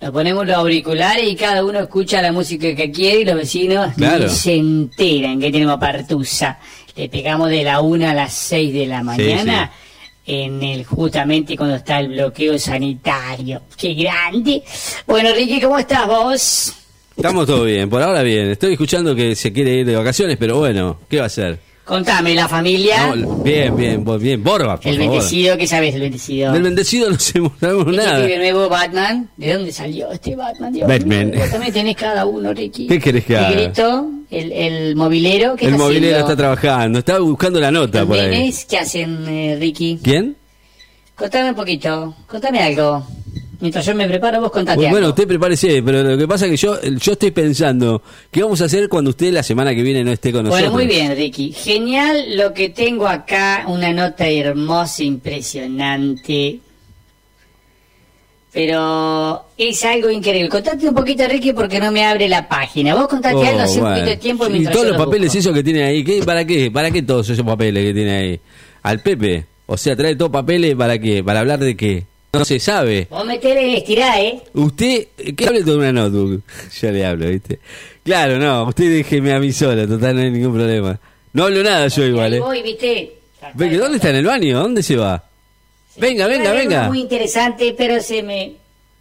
Nos 0.00 0.10
ponemos 0.12 0.46
los 0.46 0.56
auriculares 0.56 1.28
y 1.28 1.36
cada 1.36 1.62
uno 1.64 1.78
escucha 1.80 2.22
la 2.22 2.32
música 2.32 2.74
que 2.74 2.90
quiere 2.90 3.20
y 3.20 3.24
los 3.24 3.34
vecinos 3.36 3.92
Claro. 3.96 4.28
se 4.30 4.54
enteran 4.54 5.38
que 5.38 5.50
tenemos 5.52 5.78
partusa. 5.78 6.58
Le 6.96 7.08
pegamos 7.08 7.50
de 7.50 7.62
la 7.64 7.80
una 7.80 8.12
a 8.12 8.14
las 8.14 8.32
seis 8.32 8.72
de 8.72 8.86
la 8.86 9.02
mañana. 9.02 9.70
En 10.26 10.62
el, 10.62 10.84
justamente 10.84 11.56
cuando 11.56 11.76
está 11.76 11.98
el 12.00 12.08
bloqueo 12.08 12.58
sanitario. 12.58 13.62
¡Qué 13.76 13.94
grande! 13.94 14.62
Bueno, 15.06 15.30
Ricky, 15.34 15.60
¿cómo 15.60 15.78
estás 15.78 16.06
vos? 16.06 16.72
Estamos 17.16 17.46
todo 17.46 17.64
bien, 17.64 17.90
por 17.90 18.00
ahora 18.00 18.22
bien. 18.22 18.48
Estoy 18.50 18.72
escuchando 18.72 19.14
que 19.14 19.34
se 19.34 19.52
quiere 19.52 19.74
ir 19.80 19.86
de 19.86 19.96
vacaciones, 19.96 20.36
pero 20.38 20.58
bueno, 20.58 20.98
¿qué 21.08 21.18
va 21.18 21.24
a 21.24 21.26
hacer? 21.26 21.58
Contame, 21.90 22.36
la 22.36 22.46
familia. 22.46 23.14
No, 23.16 23.36
bien, 23.42 23.76
bien, 23.76 24.04
bien, 24.20 24.44
Borba, 24.44 24.76
por 24.78 24.86
el 24.86 24.96
favor. 24.96 25.10
bendecido, 25.12 25.58
¿qué 25.58 25.66
sabes 25.66 25.92
del 25.92 26.02
bendecido? 26.02 26.52
Del 26.52 26.62
bendecido 26.62 27.10
no 27.10 27.18
sabemos 27.18 27.52
¿Este 27.60 27.96
nada. 27.96 28.24
pibe 28.24 28.38
nuevo 28.38 28.68
Batman? 28.68 29.28
¿De 29.36 29.52
dónde 29.54 29.72
salió 29.72 30.08
este 30.12 30.36
Batman? 30.36 30.72
Dios 30.72 30.86
Batman. 30.88 31.30
mío, 31.30 31.40
también 31.50 31.72
tenés 31.72 31.96
cada 31.96 32.24
uno, 32.26 32.54
Ricky. 32.54 32.86
¿Qué 32.86 33.00
querés 33.00 33.24
que 33.24 33.36
haga? 33.36 33.48
El 33.48 33.54
grito, 33.64 34.06
el, 34.30 34.52
el 34.52 34.94
movilero, 34.94 35.56
¿qué 35.56 35.64
El 35.66 35.72
está 35.72 35.84
movilero 35.84 36.12
está 36.18 36.22
haciendo? 36.32 36.36
trabajando, 36.36 36.98
está 37.00 37.18
buscando 37.18 37.58
la 37.58 37.70
nota 37.72 37.98
¿Los 38.00 38.08
por 38.08 38.18
ahí. 38.20 38.54
qué 38.68 38.78
hacen, 38.78 39.28
eh, 39.28 39.56
Ricky? 39.58 39.98
¿Quién? 40.00 40.36
Contame 41.16 41.50
un 41.50 41.56
poquito, 41.56 42.14
contame 42.28 42.62
algo. 42.62 43.04
Mientras 43.60 43.84
yo 43.84 43.94
me 43.94 44.08
preparo, 44.08 44.40
vos 44.40 44.50
contate 44.50 44.76
Bueno, 44.76 44.90
bueno, 44.92 45.08
usted 45.10 45.28
prepárese, 45.28 45.82
pero 45.82 46.02
lo 46.02 46.16
que 46.16 46.26
pasa 46.26 46.46
es 46.46 46.52
que 46.52 46.56
yo, 46.56 46.80
yo 46.82 47.12
estoy 47.12 47.30
pensando, 47.30 48.02
¿qué 48.30 48.42
vamos 48.42 48.60
a 48.62 48.64
hacer 48.64 48.88
cuando 48.88 49.10
usted 49.10 49.32
la 49.32 49.42
semana 49.42 49.74
que 49.74 49.82
viene 49.82 50.02
no 50.02 50.12
esté 50.12 50.32
con 50.32 50.44
nosotros? 50.44 50.70
Bueno, 50.72 50.84
muy 50.86 50.86
bien, 50.86 51.14
Ricky. 51.14 51.52
Genial 51.52 52.36
lo 52.38 52.54
que 52.54 52.70
tengo 52.70 53.06
acá, 53.06 53.64
una 53.68 53.92
nota 53.92 54.26
hermosa, 54.28 55.02
impresionante. 55.02 56.60
Pero 58.52 59.44
es 59.56 59.84
algo 59.84 60.10
increíble. 60.10 60.48
Contate 60.48 60.88
un 60.88 60.94
poquito, 60.94 61.24
Ricky, 61.28 61.52
porque 61.52 61.78
no 61.78 61.92
me 61.92 62.04
abre 62.04 62.28
la 62.28 62.48
página. 62.48 62.94
Vos 62.96 63.06
contate 63.06 63.36
Oh, 63.36 63.44
algo 63.44 63.60
hace 63.60 63.74
un 63.76 63.80
bueno. 63.82 63.94
poquito 63.96 64.10
de 64.10 64.16
tiempo 64.16 64.46
Y 64.48 64.50
mientras 64.50 64.72
todos 64.72 64.86
yo 64.86 64.90
los 64.92 64.98
lo 64.98 65.04
papeles 65.04 65.26
busco. 65.28 65.38
esos 65.38 65.54
que 65.54 65.62
tiene 65.62 65.84
ahí, 65.84 66.02
¿qué, 66.02 66.22
¿para 66.24 66.44
qué? 66.44 66.70
¿Para 66.70 66.90
qué 66.90 67.02
todos 67.02 67.28
esos 67.28 67.44
papeles 67.46 67.84
que 67.84 67.94
tiene 67.94 68.10
ahí? 68.16 68.40
¿Al 68.82 69.00
Pepe? 69.02 69.44
O 69.66 69.76
sea, 69.76 69.94
trae 69.94 70.16
todos 70.16 70.32
papeles 70.32 70.74
para 70.74 70.98
qué? 70.98 71.22
¿Para 71.22 71.40
hablar 71.40 71.60
de 71.60 71.76
qué? 71.76 72.06
No 72.32 72.44
se 72.44 72.60
sabe. 72.60 73.08
Vos 73.10 73.24
metele, 73.26 73.76
estirá, 73.78 74.20
¿eh? 74.20 74.40
Usted, 74.54 75.08
¿qué 75.36 75.46
hable 75.46 75.64
de 75.64 75.76
una 75.76 75.92
notebook? 75.92 76.42
Yo 76.80 76.90
le 76.92 77.04
hablo, 77.04 77.28
¿viste? 77.28 77.58
Claro, 78.04 78.38
no, 78.38 78.64
usted 78.68 78.88
déjeme 78.98 79.32
a 79.32 79.40
mí 79.40 79.52
sola, 79.52 79.86
total, 79.86 80.14
no 80.16 80.22
hay 80.22 80.30
ningún 80.30 80.54
problema. 80.54 80.98
No 81.32 81.44
hablo 81.44 81.62
nada 81.62 81.88
yo 81.88 82.04
igual, 82.04 82.34
¿eh? 82.34 82.40
voy, 82.40 82.62
¿viste? 82.62 83.18
Que, 83.58 83.76
¿Dónde 83.76 83.96
está 83.96 84.10
en 84.10 84.16
el 84.16 84.26
baño? 84.26 84.60
¿Dónde 84.60 84.82
se 84.82 84.96
va? 84.96 85.24
Venga, 85.96 86.26
venga, 86.28 86.52
venga. 86.52 86.88
Muy 86.88 87.00
interesante, 87.00 87.74
pero 87.76 88.00
se 88.00 88.22
me... 88.22 88.52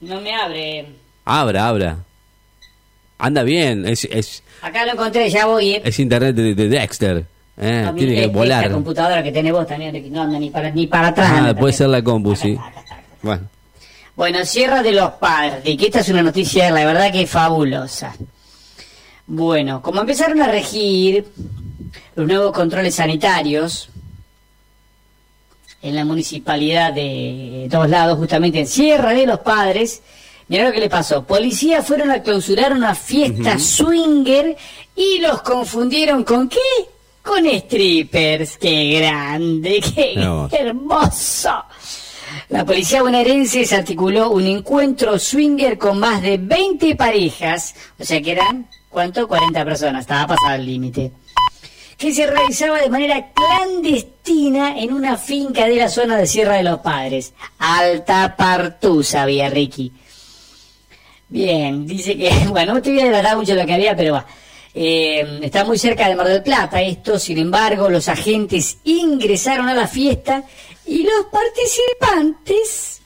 No 0.01 0.19
me 0.21 0.33
abre. 0.33 0.85
Abra, 1.25 1.67
abra. 1.67 1.97
Anda 3.19 3.43
bien, 3.43 3.85
es, 3.85 4.05
es, 4.05 4.43
Acá 4.61 4.85
lo 4.85 4.93
encontré, 4.93 5.29
ya 5.29 5.45
voy, 5.45 5.73
¿eh? 5.73 5.81
es 5.83 5.99
internet 5.99 6.35
de, 6.35 6.55
de 6.55 6.69
Dexter. 6.69 7.25
¿eh? 7.57 7.83
A 7.85 7.91
mí, 7.91 7.99
Tiene 7.99 8.15
que 8.15 8.27
volar. 8.27 8.63
Esta 8.63 8.73
computadora 8.73 9.21
que 9.21 9.31
tenés 9.31 9.51
vos 9.51 9.67
también, 9.67 10.11
no 10.11 10.21
anda 10.23 10.39
ni 10.39 10.49
para, 10.49 10.71
ni 10.71 10.87
para 10.87 11.09
atrás. 11.09 11.31
Ah, 11.31 11.53
puede 11.53 11.73
ser 11.73 11.89
la 11.89 12.01
compu, 12.01 12.35
sí. 12.35 12.57
Bueno, 13.21 13.47
Bueno, 14.15 14.45
Sierra 14.45 14.81
de 14.83 14.91
los 14.91 15.11
Padres, 15.13 15.63
Ricky, 15.63 15.85
esta 15.85 15.99
es 15.99 16.09
una 16.09 16.23
noticia, 16.23 16.69
la 16.71 16.85
verdad 16.85 17.11
que 17.11 17.25
fabulosa. 17.27 18.13
Bueno, 19.27 19.81
como 19.81 20.01
empezaron 20.01 20.41
a 20.41 20.47
regir 20.47 21.25
los 22.15 22.27
nuevos 22.27 22.51
controles 22.51 22.95
sanitarios 22.95 23.89
en 25.81 25.95
la 25.95 26.03
municipalidad 26.03 26.91
de 26.93 27.67
dos 27.69 27.89
lados, 27.89 28.17
justamente 28.17 28.59
en 28.59 28.67
Sierra 28.67 29.13
de 29.13 29.25
los 29.25 29.39
Padres, 29.39 30.01
mirá 30.47 30.65
lo 30.65 30.73
que 30.73 30.79
le 30.79 30.89
pasó. 30.89 31.23
Policías 31.25 31.85
fueron 31.85 32.11
a 32.11 32.21
clausurar 32.21 32.73
una 32.73 32.95
fiesta 32.95 33.57
swinger 33.59 34.57
y 34.95 35.19
los 35.19 35.41
confundieron 35.41 36.23
con 36.23 36.49
qué? 36.49 36.57
Con 37.21 37.45
strippers. 37.45 38.57
¡Qué 38.57 38.99
grande! 38.99 39.81
¡Qué 39.95 40.57
hermoso! 40.57 41.63
La 42.47 42.65
policía 42.65 43.01
bonaerense 43.01 43.59
desarticuló 43.59 44.31
un 44.31 44.45
encuentro 44.45 45.19
swinger 45.19 45.77
con 45.77 45.99
más 45.99 46.21
de 46.21 46.37
20 46.37 46.95
parejas, 46.95 47.75
o 47.99 48.03
sea 48.03 48.21
que 48.21 48.31
eran, 48.31 48.67
¿cuánto? 48.89 49.27
40 49.27 49.65
personas, 49.65 50.01
estaba 50.01 50.35
pasado 50.35 50.55
el 50.55 50.65
límite. 50.65 51.11
Que 51.97 52.13
se 52.13 52.25
realizaba 52.25 52.79
de 52.79 52.89
manera 52.89 53.31
clandestina 53.33 54.79
en 54.79 54.93
una 54.93 55.17
finca 55.17 55.65
de 55.65 55.75
la 55.75 55.89
zona 55.89 56.15
de 56.15 56.27
Sierra 56.27 56.55
de 56.55 56.63
los 56.63 56.79
Padres. 56.79 57.33
Alta 57.57 58.35
Partusa, 58.37 59.23
había 59.23 59.49
Ricky. 59.49 59.91
Bien, 61.27 61.85
dice 61.85 62.17
que, 62.17 62.31
bueno, 62.49 62.73
no 62.73 62.81
te 62.81 62.91
voy 62.91 63.01
a 63.01 63.35
mucho 63.35 63.53
lo 63.53 63.65
que 63.65 63.73
había, 63.73 63.95
pero 63.95 64.13
va. 64.13 64.25
Eh, 64.73 65.39
está 65.41 65.65
muy 65.65 65.79
cerca 65.79 66.07
de 66.07 66.15
Mar 66.15 66.27
del 66.27 66.43
Plata 66.43 66.81
esto, 66.81 67.17
sin 67.17 67.39
embargo, 67.39 67.89
los 67.89 68.07
agentes 68.07 68.77
ingresaron 68.83 69.67
a 69.67 69.73
la 69.73 69.87
fiesta 69.87 70.43
y 70.89 71.03
los 71.03 71.25
participantes 71.31 73.01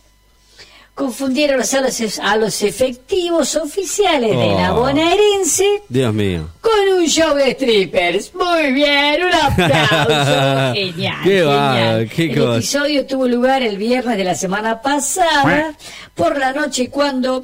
confundieron 0.96 1.60
a 1.62 1.82
los, 1.82 2.20
a 2.20 2.36
los 2.38 2.62
efectivos 2.62 3.56
oficiales 3.56 4.30
de 4.30 4.46
la 4.56 4.74
Oh. 4.76 4.82
bonaerense 4.82 5.82
Dios 5.90 6.14
mío. 6.14 6.50
con 6.62 6.72
un 7.00 7.06
show 7.08 7.36
de 7.36 7.54
strippers. 7.54 8.32
Muy 8.36 8.72
bien, 8.74 9.24
un 9.26 9.34
aplauso. 9.34 10.74
genial, 10.76 11.18
Qué 11.24 11.30
genial. 11.40 11.48
va, 11.48 12.10
qué 12.16 12.24
el 12.26 12.38
cosa. 12.40 12.58
episodio 12.58 13.06
tuvo 13.08 13.28
lugar 13.28 13.64
el 13.64 13.78
viernes 13.78 14.18
de 14.18 14.24
la 14.24 14.36
semana 14.36 14.82
pasada 14.84 15.76
por 16.14 16.38
la 16.38 16.54
noche 16.54 16.90
cuando 16.92 17.44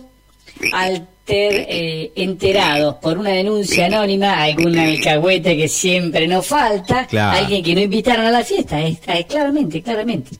al 0.73 1.08
ter, 1.29 1.53
eh, 1.69 2.11
enterados 2.15 2.95
por 2.95 3.17
una 3.17 3.29
denuncia 3.31 3.85
anónima, 3.85 4.41
algún 4.43 4.77
alcahuete 4.77 5.55
que 5.55 5.67
siempre 5.67 6.27
nos 6.27 6.45
falta, 6.47 7.05
Claro. 7.07 7.37
alguien 7.39 7.63
que 7.63 7.75
no 7.75 7.81
invitaron 7.81 8.25
a 8.25 8.31
la 8.31 8.43
fiesta, 8.43 8.81
es- 8.81 8.97
es 9.07 9.25
claramente, 9.25 9.81
claramente. 9.81 10.31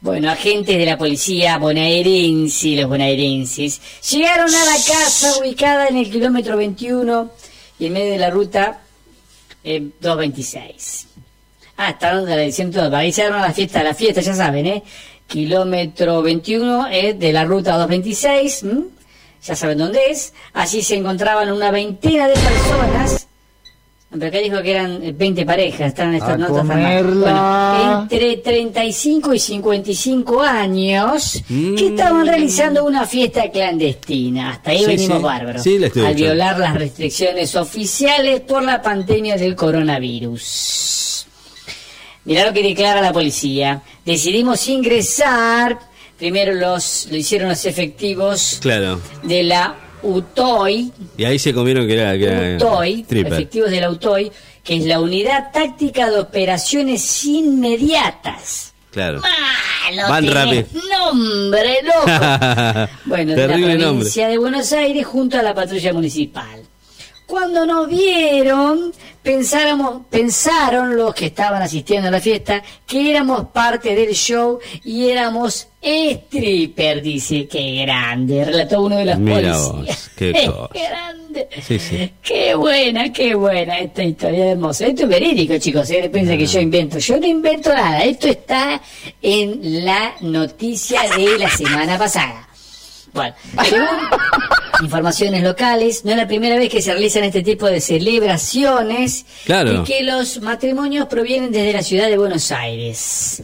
Bueno, 0.00 0.30
agentes 0.30 0.76
de 0.76 0.84
la 0.86 0.98
policía 0.98 1.56
bonaerense, 1.58 2.76
los 2.76 2.88
bonaerenses, 2.88 3.80
llegaron 4.12 4.54
a 4.54 4.64
la 4.66 4.76
casa 4.76 5.38
ubicada 5.40 5.88
en 5.88 5.96
el 5.96 6.10
kilómetro 6.10 6.56
21 6.58 7.30
y 7.78 7.86
en 7.86 7.92
medio 7.94 8.12
de 8.12 8.18
la 8.18 8.30
ruta 8.30 8.80
eh, 9.64 9.80
226. 10.00 11.06
Ah, 11.78 11.90
estaban 11.90 12.24
de 12.24 12.36
la 12.36 12.42
edición 12.44 12.70
todo. 12.70 12.94
Ahí 12.96 13.10
llegaron 13.10 13.38
a 13.40 13.48
la 13.48 13.52
fiesta, 13.52 13.80
a 13.80 13.84
la 13.84 13.94
fiesta, 13.94 14.20
ya 14.20 14.34
saben, 14.34 14.66
¿eh? 14.66 14.82
Kilómetro 15.26 16.22
21 16.22 16.86
es 16.86 17.18
de 17.18 17.32
la 17.32 17.44
ruta 17.44 17.72
226, 17.76 18.62
¿m? 18.62 18.82
Ya 19.46 19.54
saben 19.56 19.78
dónde 19.78 20.00
es. 20.10 20.32
Allí 20.52 20.82
se 20.82 20.96
encontraban 20.96 21.50
una 21.52 21.70
veintena 21.70 22.28
de 22.28 22.34
personas. 22.34 23.22
Pero 24.08 24.28
acá 24.28 24.38
dijo 24.38 24.62
que 24.62 24.70
eran 24.70 25.02
eh, 25.02 25.12
20 25.12 25.44
parejas, 25.44 25.88
están 25.88 26.14
estas 26.14 26.30
A 26.30 26.36
notas. 26.38 26.64
Bueno, 26.66 28.02
entre 28.02 28.36
35 28.38 29.34
y 29.34 29.38
55 29.38 30.40
años 30.42 31.42
Mm. 31.48 31.74
que 31.74 31.88
estaban 31.88 32.26
realizando 32.26 32.84
una 32.84 33.04
fiesta 33.06 33.50
clandestina. 33.50 34.52
Hasta 34.52 34.70
ahí 34.70 34.78
Sí, 34.78 34.86
venimos 34.86 35.18
sí. 35.18 35.22
bárbaros. 35.24 35.62
Sí, 35.62 35.78
al 36.00 36.14
violar 36.14 36.58
las 36.58 36.74
restricciones 36.76 37.54
oficiales 37.56 38.40
por 38.40 38.62
la 38.62 38.80
pandemia 38.80 39.36
del 39.36 39.54
coronavirus. 39.54 41.26
Mirá 42.24 42.46
lo 42.46 42.52
que 42.54 42.62
declara 42.62 43.00
la 43.02 43.12
policía. 43.12 43.82
Decidimos 44.04 44.66
ingresar. 44.68 45.78
Primero 46.18 46.54
los 46.54 47.08
lo 47.10 47.16
hicieron 47.16 47.48
los 47.48 47.64
efectivos 47.66 48.58
Claro. 48.60 49.00
de 49.22 49.42
la 49.42 49.74
UTOI, 50.02 50.92
Y 51.18 51.24
ahí 51.24 51.38
se 51.38 51.52
comieron 51.52 51.86
que 51.86 51.94
era, 51.94 52.12
que 52.16 52.24
era 52.26 52.56
UTOI, 52.56 53.06
efectivos 53.10 53.70
de 53.70 53.80
la 53.80 53.90
UTOI, 53.90 54.30
que 54.62 54.76
es 54.76 54.84
la 54.86 55.00
Unidad 55.00 55.50
Táctica 55.52 56.10
de 56.10 56.18
Operaciones 56.20 57.24
Inmediatas. 57.24 58.72
Claro. 58.92 59.20
Ah, 59.24 59.90
no 59.94 60.08
Van 60.08 60.26
rápido. 60.26 60.64
Nombre, 60.90 61.78
loco. 61.82 62.06
Bueno, 63.04 63.32
de 63.34 63.36
la 63.36 63.46
Terrible 63.48 63.74
nombre. 63.74 63.86
provincia 63.88 64.28
de 64.28 64.38
Buenos 64.38 64.72
Aires 64.72 65.06
junto 65.06 65.38
a 65.38 65.42
la 65.42 65.54
patrulla 65.54 65.92
municipal. 65.92 66.62
Cuando 67.26 67.66
nos 67.66 67.88
vieron, 67.88 68.92
pensáramos, 69.22 70.02
pensaron 70.08 70.96
los 70.96 71.12
que 71.14 71.26
estaban 71.26 71.60
asistiendo 71.60 72.06
a 72.08 72.10
la 72.12 72.20
fiesta 72.20 72.62
que 72.86 73.10
éramos 73.10 73.48
parte 73.48 73.94
del 73.96 74.14
show 74.14 74.60
y 74.84 75.08
éramos 75.10 75.66
stripper, 75.82 77.02
dice. 77.02 77.48
Qué 77.48 77.82
grande, 77.82 78.44
relató 78.44 78.82
uno 78.82 78.96
de 78.98 79.04
los 79.06 79.18
Mira 79.18 79.56
policías. 79.56 79.72
vos, 79.72 80.10
qué 80.16 80.32
grande. 80.88 81.48
Sí, 81.66 81.78
sí. 81.78 82.12
Qué 82.22 82.54
buena, 82.54 83.12
qué 83.12 83.34
buena 83.34 83.78
esta 83.80 84.02
historia 84.04 84.52
hermosa. 84.52 84.86
Esto 84.86 85.02
es 85.02 85.08
verídico, 85.08 85.58
chicos. 85.58 85.90
¿eh? 85.90 86.08
Piensa 86.10 86.36
que 86.36 86.46
yo 86.46 86.60
invento. 86.60 86.98
Yo 86.98 87.18
no 87.18 87.26
invento 87.26 87.74
nada. 87.74 88.04
Esto 88.04 88.28
está 88.28 88.80
en 89.20 89.84
la 89.84 90.14
noticia 90.20 91.02
de 91.16 91.38
la 91.38 91.50
semana 91.50 91.98
pasada. 91.98 92.48
Bueno, 93.16 93.34
según 93.64 93.86
informaciones 94.82 95.42
locales, 95.42 96.04
no 96.04 96.10
es 96.12 96.16
la 96.18 96.26
primera 96.28 96.56
vez 96.56 96.68
que 96.70 96.82
se 96.82 96.92
realizan 96.92 97.24
este 97.24 97.42
tipo 97.42 97.66
de 97.66 97.80
celebraciones 97.80 99.24
Claro. 99.44 99.80
y 99.80 99.84
que 99.84 100.02
los 100.02 100.40
matrimonios 100.42 101.06
provienen 101.06 101.50
desde 101.50 101.72
la 101.72 101.82
ciudad 101.82 102.08
de 102.08 102.18
Buenos 102.18 102.52
Aires. 102.52 103.42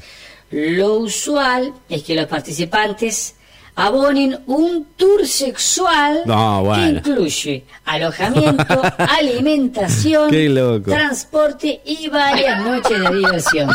Lo 0.50 0.94
usual 0.98 1.72
es 1.88 2.02
que 2.02 2.14
los 2.14 2.26
participantes 2.26 3.35
abonen 3.74 4.38
un 4.46 4.88
tour 4.96 5.26
sexual 5.26 6.20
No, 6.26 6.70
que 6.74 6.80
incluye 6.90 7.64
alojamiento, 7.87 8.82
alimentación, 8.98 10.30
transporte 10.85 11.80
y 11.87 12.08
varias 12.08 12.62
noches 12.62 13.00
de 13.00 13.16
diversión. 13.16 13.70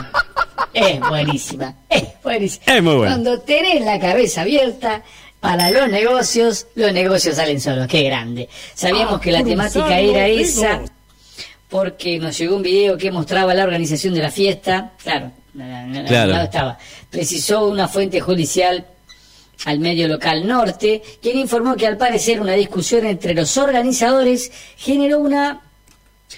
Es 0.73 0.99
buenísima, 0.99 1.73
es 1.89 2.03
buenísima. 2.23 2.63
Es 2.75 2.83
muy 2.83 2.95
buena. 2.95 3.13
Cuando 3.13 3.39
tenés 3.39 3.83
la 3.83 3.99
cabeza 3.99 4.41
abierta 4.41 5.01
para 5.39 5.69
los 5.71 5.89
negocios, 5.89 6.67
los 6.75 6.91
negocios 6.93 7.35
salen 7.35 7.61
solos. 7.61 7.87
Qué 7.87 8.03
grande. 8.03 8.49
Sabíamos 8.73 9.21
que 9.21 9.31
la 9.31 9.43
temática 9.43 9.99
era 9.99 10.27
esa 10.27 10.81
porque 11.69 12.17
nos 12.17 12.37
llegó 12.37 12.55
un 12.55 12.63
video 12.63 12.97
que 12.97 13.11
mostraba 13.11 13.53
la 13.53 13.63
organización 13.63 14.13
de 14.13 14.21
la 14.21 14.31
fiesta. 14.31 14.93
Claro, 15.03 15.31
Claro. 15.53 16.31
lado 16.31 16.45
estaba. 16.45 16.77
Precisó 17.09 17.67
una 17.67 17.87
fuente 17.87 18.19
judicial 18.21 18.85
al 19.65 19.79
medio 19.79 20.07
local 20.07 20.47
norte, 20.47 21.01
quien 21.21 21.39
informó 21.39 21.75
que 21.75 21.87
al 21.87 21.97
parecer 21.97 22.39
una 22.39 22.53
discusión 22.53 23.05
entre 23.05 23.33
los 23.33 23.57
organizadores 23.57 24.51
generó 24.77 25.19
una 25.19 25.61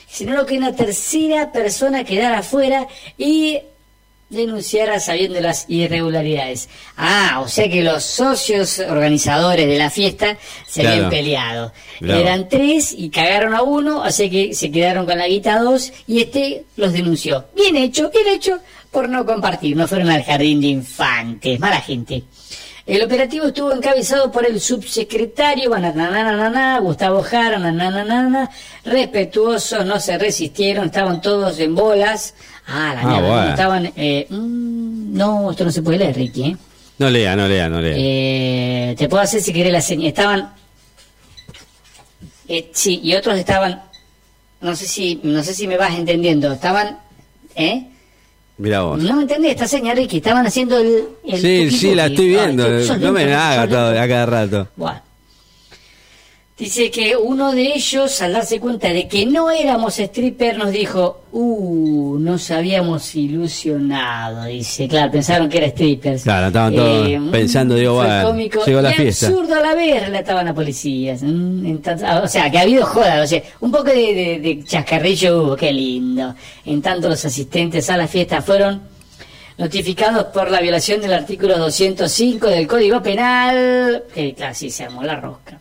generó 0.08 0.46
que 0.46 0.58
una 0.58 0.76
tercera 0.76 1.52
persona 1.52 2.04
quedara 2.04 2.40
afuera 2.40 2.88
y 3.18 3.60
denunciara 4.30 5.00
sabiendo 5.00 5.40
las 5.42 5.66
irregularidades. 5.70 6.70
Ah, 6.98 7.42
o 7.44 7.48
sea 7.48 7.68
que 7.70 7.82
los 7.82 8.04
socios 8.04 8.80
organizadores 8.80 9.68
de 9.68 9.78
la 9.78 9.90
fiesta 9.90 10.38
se 10.68 10.82
Claro. 10.82 10.96
habían 10.96 11.10
peleado. 11.10 11.74
Claro. 12.00 12.20
Eran 12.20 12.50
tres 12.50 12.94
y 12.96 13.10
cagaron 13.10 13.56
a 13.56 13.64
uno, 13.64 14.04
así 14.04 14.30
que 14.30 14.54
se 14.54 14.72
quedaron 14.72 15.06
con 15.06 15.18
la 15.18 15.28
guita 15.28 15.60
dos 15.60 15.92
y 16.08 16.22
este 16.22 16.66
los 16.78 16.94
denunció. 16.94 17.46
Bien 17.56 17.76
hecho, 17.76 18.10
bien 18.12 18.28
hecho 18.36 18.60
por 18.92 19.10
no 19.10 19.26
compartir, 19.26 19.76
no 19.76 19.88
fueron 19.88 20.10
al 20.10 20.24
jardín 20.24 20.62
de 20.62 20.68
infantes, 20.68 21.60
mala 21.60 21.82
gente. 21.82 22.24
El 22.90 23.04
operativo 23.04 23.46
estuvo 23.46 23.72
encabezado 23.72 24.32
por 24.32 24.48
el 24.48 24.60
subsecretario 24.60 25.70
Gustavo 26.80 27.22
Jara, 27.22 27.60
nananana, 27.60 28.50
respetuosos, 28.84 29.86
no 29.86 30.00
se 30.00 30.18
resistieron, 30.18 30.86
estaban 30.88 31.22
todos 31.22 31.60
en 31.60 31.76
bolas. 31.76 32.34
Ah, 32.66 32.94
la 32.96 33.02
Ah, 33.02 33.22
bueno. 33.22 33.50
estaban... 33.52 33.94
eh, 33.96 34.26
mm, 34.28 35.16
no, 35.16 35.52
esto 35.52 35.66
no 35.66 35.72
se 35.72 35.84
puede 35.84 36.00
leer, 36.00 36.16
Ricky, 36.16 36.44
¿eh? 36.46 36.58
No 36.98 37.12
lea, 37.12 37.36
no 37.36 37.48
lea, 37.48 37.70
no 37.70 37.80
lea. 37.80 37.94
Eh, 37.96 38.96
te 38.98 39.08
puedo 39.08 39.22
hacer 39.22 39.42
si 39.44 39.54
querés 39.54 39.72
la 39.72 39.82
señal. 39.82 40.08
Estaban. 40.08 40.50
eh, 42.48 42.72
sí, 42.74 43.00
y 43.04 43.14
otros 43.14 43.38
estaban. 43.38 43.84
No 44.62 44.76
sé 44.76 44.88
si, 44.88 45.20
no 45.24 45.44
sé 45.44 45.54
si 45.54 45.68
me 45.68 45.78
vas 45.78 45.94
entendiendo. 45.96 46.52
Estaban, 46.52 46.98
¿eh? 47.56 47.86
Mira 48.60 48.82
vos. 48.82 49.02
No 49.02 49.16
me 49.16 49.22
entendés 49.22 49.52
esta 49.52 49.68
señal, 49.68 49.96
Ricky. 49.96 50.18
Estaban 50.18 50.46
haciendo 50.46 50.78
el. 50.78 51.06
el 51.26 51.40
Sí, 51.40 51.72
sí, 51.72 51.96
la 51.96 52.08
estoy 52.08 52.28
viendo. 52.28 52.68
No 53.00 53.12
me 53.14 53.34
haga 53.34 53.68
todo 53.68 53.90
a 54.00 54.08
cada 54.08 54.26
rato. 54.26 54.68
Bueno. 54.76 55.09
Dice 56.60 56.92
que 56.92 57.16
uno 57.16 57.54
de 57.54 57.74
ellos, 57.74 58.22
al 58.22 58.34
darse 58.34 58.60
cuenta 58.60 58.90
de 58.90 59.08
que 59.08 59.26
no 59.26 59.50
éramos 59.50 59.98
stripper, 59.98 60.58
nos 60.58 60.72
dijo, 60.72 61.22
uh, 61.32 62.18
nos 62.20 62.52
habíamos 62.52 63.16
ilusionado. 63.16 64.44
Dice, 64.44 64.88
claro, 64.90 65.10
pensaron 65.10 65.48
que 65.48 65.58
era 65.60 65.70
strippers. 65.70 66.24
Claro, 66.24 66.48
estaban 66.48 66.76
todos 66.76 67.10
mm, 67.10 67.32
pensando, 67.32 67.76
digo, 67.76 67.94
bueno, 67.96 68.28
cómico 68.28 68.66
llegó 68.66 68.82
la 68.82 68.92
y 68.92 68.96
fiesta. 68.96 69.28
absurdo 69.28 69.56
a 69.56 69.62
la 69.62 69.74
vez, 69.74 70.02
relataban 70.04 70.50
a 70.50 70.54
policías. 70.54 71.22
Entonces, 71.24 72.06
o 72.24 72.28
sea, 72.28 72.52
que 72.52 72.58
ha 72.58 72.62
habido 72.64 72.86
joda, 72.86 73.24
o 73.24 73.28
sea, 73.28 73.42
un 73.62 73.72
poco 73.72 73.86
de, 73.86 74.14
de- 74.14 74.40
de 74.42 74.64
chascarrillo 74.66 75.42
hubo, 75.44 75.56
qué 75.56 75.72
lindo. 75.72 76.36
En 76.66 76.82
tanto, 76.82 77.08
los 77.08 77.24
asistentes 77.24 77.90
a 77.90 77.96
la 77.96 78.06
fiesta 78.08 78.42
fueron 78.42 78.82
notificados 79.58 80.26
por 80.26 80.52
la 80.52 80.60
violación 80.60 81.00
del 81.00 81.14
artículo 81.14 81.58
205 81.58 82.48
del 82.48 82.68
Código 82.68 83.02
Penal, 83.02 84.04
que 84.14 84.34
claro, 84.34 84.54
sí 84.56 84.70
se 84.70 84.84
armó 84.84 85.04
la 85.04 85.16
rosca. 85.16 85.58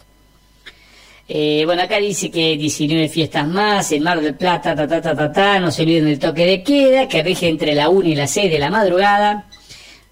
Eh, 1.31 1.63
bueno, 1.67 1.83
acá 1.83 1.99
dice 1.99 2.31
que 2.31 2.57
19 2.57 3.09
fiestas 3.11 3.47
más 3.47 3.93
en 3.93 4.03
Mar 4.03 4.19
del 4.21 4.35
Plata, 4.35 4.75
ta, 4.75 4.89
ta, 4.89 5.01
ta, 5.01 5.15
ta, 5.15 5.31
ta, 5.31 5.61
no 5.61 5.71
se 5.71 5.83
olviden 5.83 6.07
del 6.07 6.19
toque 6.19 6.47
de 6.47 6.63
queda, 6.63 7.07
que 7.07 7.23
rige 7.23 7.49
entre 7.49 7.75
la 7.75 7.91
1 7.91 8.09
y 8.09 8.15
las 8.15 8.31
6 8.31 8.51
de 8.51 8.59
la 8.59 8.71
madrugada. 8.71 9.47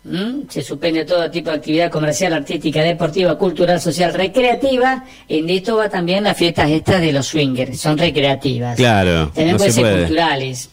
¿Mm? 0.05 0.43
Se 0.49 0.63
suspende 0.63 1.05
todo 1.05 1.29
tipo 1.31 1.51
de 1.51 1.57
actividad 1.57 1.91
comercial, 1.91 2.33
artística, 2.35 2.83
deportiva, 2.83 3.37
cultural, 3.39 3.81
social, 3.81 4.13
recreativa. 4.15 5.05
En 5.27 5.49
esto 5.51 5.77
va 5.77 5.89
también 5.89 6.23
las 6.23 6.37
fiestas 6.37 6.71
estas 6.71 7.01
de 7.01 7.13
los 7.13 7.27
swingers, 7.27 7.81
son 7.81 7.97
recreativas. 7.99 8.77
Claro, 8.77 9.29
También 9.29 9.53
no 9.53 9.57
pueden 9.57 9.73
se 9.73 9.81
ser 9.81 9.85
puede. 9.85 9.99
culturales. 10.07 10.71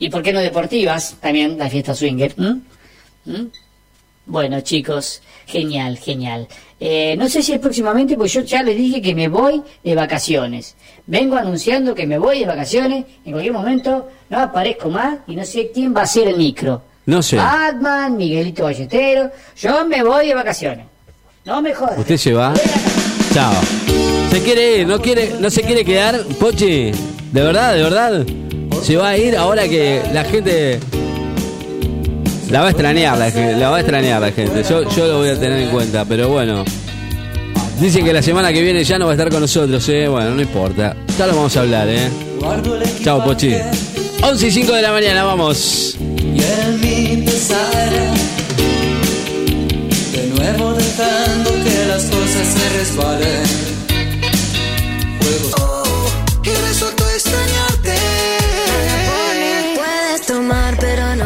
¿Y 0.00 0.10
por 0.10 0.22
qué 0.22 0.32
no 0.32 0.40
deportivas? 0.40 1.16
También 1.20 1.56
la 1.56 1.70
fiesta 1.70 1.94
swinger. 1.94 2.34
¿Mm? 2.36 2.60
¿Mm? 3.26 3.46
Bueno, 4.26 4.60
chicos, 4.60 5.22
genial, 5.46 5.98
genial. 5.98 6.48
Eh, 6.86 7.16
no 7.16 7.30
sé 7.30 7.42
si 7.42 7.54
es 7.54 7.58
próximamente, 7.60 8.14
pues 8.14 8.30
yo 8.30 8.42
ya 8.42 8.62
les 8.62 8.76
dije 8.76 9.00
que 9.00 9.14
me 9.14 9.26
voy 9.26 9.62
de 9.82 9.94
vacaciones. 9.94 10.76
Vengo 11.06 11.34
anunciando 11.34 11.94
que 11.94 12.06
me 12.06 12.18
voy 12.18 12.40
de 12.40 12.44
vacaciones. 12.44 13.06
En 13.24 13.32
cualquier 13.32 13.54
momento 13.54 14.10
no 14.28 14.38
aparezco 14.38 14.90
más 14.90 15.20
y 15.26 15.34
no 15.34 15.46
sé 15.46 15.70
quién 15.72 15.96
va 15.96 16.02
a 16.02 16.06
ser 16.06 16.28
el 16.28 16.36
micro. 16.36 16.82
No 17.06 17.22
sé. 17.22 17.36
Batman, 17.36 18.18
Miguelito 18.18 18.64
Ballestero. 18.64 19.30
Yo 19.56 19.86
me 19.86 20.02
voy 20.02 20.28
de 20.28 20.34
vacaciones. 20.34 20.84
No 21.46 21.62
me 21.62 21.72
jodas. 21.72 21.98
¿Usted 22.00 22.18
se 22.18 22.34
va? 22.34 22.52
Chao. 23.32 23.54
¿Se 24.30 24.42
quiere 24.42 24.80
ir? 24.80 24.86
¿No, 24.86 25.00
quiere, 25.00 25.36
¿No 25.40 25.48
se 25.48 25.62
quiere 25.62 25.86
quedar, 25.86 26.22
Pochi? 26.38 26.92
¿De 27.32 27.40
verdad, 27.40 27.74
de 27.76 27.82
verdad? 27.82 28.26
¿Se 28.82 28.96
va 28.96 29.08
a 29.08 29.16
ir 29.16 29.38
ahora 29.38 29.66
que 29.66 30.02
la 30.12 30.22
gente... 30.24 30.80
La 32.50 32.60
va 32.60 32.66
a 32.66 32.70
extrañar 32.70 33.18
la 33.18 33.30
gente, 33.30 33.56
la 33.56 33.70
va 33.70 33.76
a 33.76 33.80
extrañar 33.80 34.20
la 34.20 34.32
gente. 34.32 34.62
Yo, 34.62 34.88
yo 34.90 35.06
lo 35.06 35.18
voy 35.18 35.28
a 35.28 35.38
tener 35.38 35.60
en 35.60 35.70
cuenta, 35.70 36.04
pero 36.04 36.28
bueno. 36.28 36.64
Dicen 37.80 38.04
que 38.04 38.12
la 38.12 38.22
semana 38.22 38.52
que 38.52 38.62
viene 38.62 38.84
ya 38.84 38.98
no 38.98 39.06
va 39.06 39.12
a 39.12 39.14
estar 39.14 39.30
con 39.30 39.40
nosotros, 39.40 39.88
¿eh? 39.88 40.06
Bueno, 40.06 40.30
no 40.30 40.42
importa. 40.42 40.94
Ya 41.18 41.26
lo 41.26 41.34
vamos 41.34 41.56
a 41.56 41.60
hablar, 41.60 41.88
¿eh? 41.88 42.08
Chao, 43.02 43.24
Pochi. 43.24 43.54
11 44.22 44.46
y 44.46 44.50
5 44.50 44.72
de 44.72 44.82
la 44.82 44.92
mañana, 44.92 45.24
vamos. 45.24 45.96
Y 45.98 46.40
en 46.40 46.80
mi 46.80 47.24
pesar 47.24 47.90
De 50.12 50.26
nuevo 50.28 50.72
dejando 50.74 51.50
que 51.50 51.86
las 51.88 52.04
cosas 52.04 52.46
se 52.48 52.78
resbalen 52.78 53.73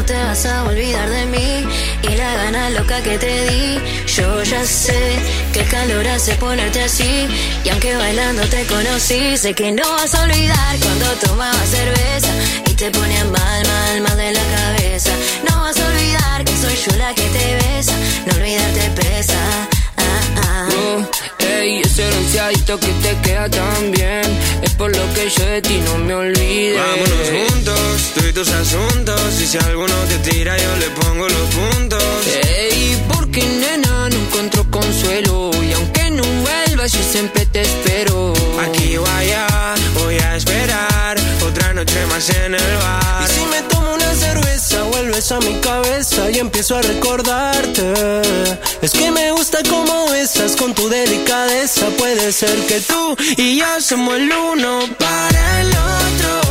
te 0.09 0.15
vas 0.15 0.47
a 0.47 0.65
olvidar 0.65 1.11
de 1.11 1.27
mí. 1.27 1.69
Y 2.03 2.17
la 2.17 2.35
gana 2.35 2.71
loca 2.71 3.03
que 3.03 3.19
te 3.19 3.51
di. 3.51 3.79
Yo 4.07 4.43
ya 4.43 4.65
sé 4.65 5.19
que 5.53 5.61
el 5.61 5.69
calor 5.69 6.07
hace 6.09 6.35
ponerte 6.37 6.83
así. 6.83 7.29
Y 7.63 7.69
aunque 7.69 7.95
bailando 7.95 8.43
te 8.49 8.65
conocí, 8.65 9.37
sé 9.37 9.53
que 9.53 9.71
no 9.71 9.87
vas 9.91 10.15
a 10.15 10.23
olvidar 10.23 10.79
cuando 10.81 11.07
tomabas 11.27 11.69
cerveza. 11.69 12.33
Y 12.71 12.73
te 12.73 12.91
ponía 12.91 13.25
mal, 13.25 13.63
mal, 13.67 14.01
mal 14.01 14.17
de 14.17 14.33
la 14.33 14.45
cabeza. 14.57 15.11
No 15.47 15.61
vas 15.61 15.79
a 15.79 15.87
olvidar 15.87 16.45
que 16.45 16.57
soy 16.57 16.75
yo 16.75 16.97
la 16.97 17.13
que 17.15 17.29
te 17.37 17.47
besa. 17.57 17.93
No 18.27 18.35
olvidarte 18.35 18.91
pesa. 19.03 19.39
Ah, 19.99 20.41
ah. 20.43 20.69
Oh, 20.73 21.45
ey, 21.45 21.83
ese 21.83 22.09
bronceadito 22.09 22.81
que 22.81 22.93
te 23.03 23.17
queda 23.23 23.49
tan 23.49 23.91
bien 23.91 24.23
Es 24.63 24.71
por 24.75 24.95
lo 24.95 25.15
que 25.15 25.29
yo 25.29 25.45
de 25.45 25.61
ti 25.61 25.81
no 25.85 25.99
me 25.99 26.15
olvido 26.15 26.79
Vámonos 26.79 27.51
juntos, 27.51 28.13
y 28.17 28.18
tus 28.39 28.53
asuntos. 28.53 29.21
Y 29.43 29.47
si 29.47 29.59
alguno 29.59 29.95
te 30.09 30.31
tira 30.31 30.57
yo 30.57 30.77
le 30.77 30.91
pongo 30.91 31.29
los 31.29 31.49
puntos. 31.57 32.03
Ey, 32.47 32.97
porque 33.13 33.43
nena 33.43 34.09
no 34.09 34.17
encuentro 34.17 34.65
consuelo. 34.71 35.51
Y 35.61 35.73
aunque 35.73 36.11
no 36.13 36.23
vuelvas 36.23 36.93
yo 36.93 37.03
siempre 37.03 37.47
te 37.47 37.63
espero. 37.63 38.33
Aquí 38.61 38.97
vaya, 38.97 39.47
voy 39.95 40.17
a 40.17 40.37
esperar 40.37 41.17
Otra 41.47 41.73
noche 41.75 42.07
más 42.07 42.31
en 42.31 42.55
el 42.55 42.75
bar. 42.77 43.29
Y 43.29 43.33
si 43.33 43.45
me 43.47 43.63
tomo 43.63 43.95
una 43.95 44.15
cerveza 44.15 44.83
Vuelves 44.85 45.33
a 45.33 45.41
mi 45.41 45.55
cabeza 45.61 46.31
y 46.31 46.39
empiezo 46.39 46.77
a 46.77 46.83
recordarte. 46.83 47.93
Es 48.83 48.93
que 48.93 49.11
me 49.11 49.33
gusta 49.33 49.59
como 49.69 50.15
estás 50.15 50.55
con 50.55 50.75
tu 50.75 50.89
delicadeza. 50.89 51.87
Puede 51.99 52.31
ser 52.31 52.57
que 52.67 52.81
tú 52.81 53.17
y 53.37 53.57
yo 53.59 53.81
somos 53.81 54.15
el 54.15 54.31
uno 54.33 54.81
para 54.97 55.61
el 55.61 55.69
otro 55.69 56.49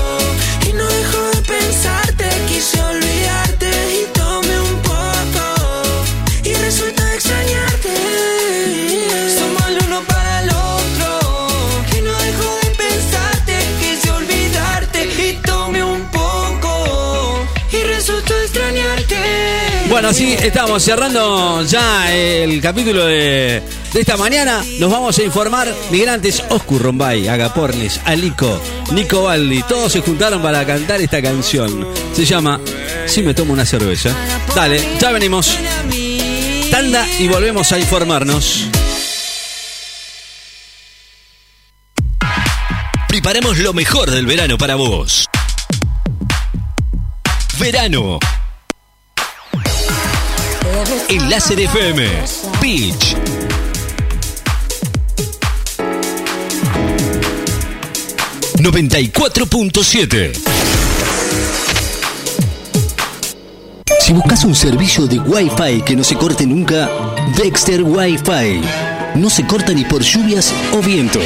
Y 0.67 0.73
no 0.73 0.85
dejo 0.85 1.29
de 1.31 1.41
pensarte, 1.43 2.29
quise 2.49 2.81
olvidarte 2.81 3.66
Así 20.07 20.31
estamos 20.31 20.81
cerrando 20.83 21.63
ya 21.63 22.15
el 22.15 22.61
capítulo 22.61 23.07
de, 23.07 23.61
esta 23.93 24.15
mañana. 24.15 24.63
Nos 24.79 24.89
vamos 24.89 25.19
a 25.19 25.23
informar. 25.23 25.67
Migrantes, 25.91 26.41
Oscar 26.47 26.79
Rombay, 26.79 27.27
Agapornis, 27.27 27.99
Alico, 28.05 28.61
Nico 28.93 29.23
Baldi, 29.23 29.63
todos 29.63 29.91
se 29.91 29.99
juntaron 29.99 30.41
para 30.41 30.65
cantar 30.65 31.01
esta 31.01 31.21
canción. 31.21 31.85
Se 32.13 32.23
llama 32.23 32.61
Si 33.05 33.21
me 33.21 33.33
tomo 33.33 33.51
una 33.51 33.65
cerveza. 33.65 34.15
Dale, 34.55 34.81
ya 34.97 35.11
venimos. 35.11 35.59
Tanda 36.71 37.05
y 37.19 37.27
volvemos 37.27 37.69
a 37.73 37.77
informarnos. 37.77 38.67
Preparamos 43.09 43.57
lo 43.57 43.73
mejor 43.73 44.09
del 44.09 44.25
verano 44.25 44.57
para 44.57 44.75
vos. 44.75 45.27
Verano. 47.59 48.19
En 51.09 51.29
Láser 51.29 51.59
FM. 51.59 52.07
Beach. 52.61 53.15
...94.7... 58.57 60.31
Si 63.99 64.13
buscas 64.13 64.45
un 64.45 64.55
servicio 64.55 65.05
de 65.05 65.19
Wi-Fi 65.19 65.81
que 65.81 65.95
no 65.95 66.03
se 66.05 66.15
corte 66.15 66.45
nunca, 66.45 66.89
Dexter 67.35 67.83
Wi-Fi. 67.83 68.61
No 69.15 69.29
se 69.29 69.45
corta 69.45 69.73
ni 69.73 69.83
por 69.83 70.01
lluvias 70.01 70.53
o 70.71 70.81
viento. 70.81 71.19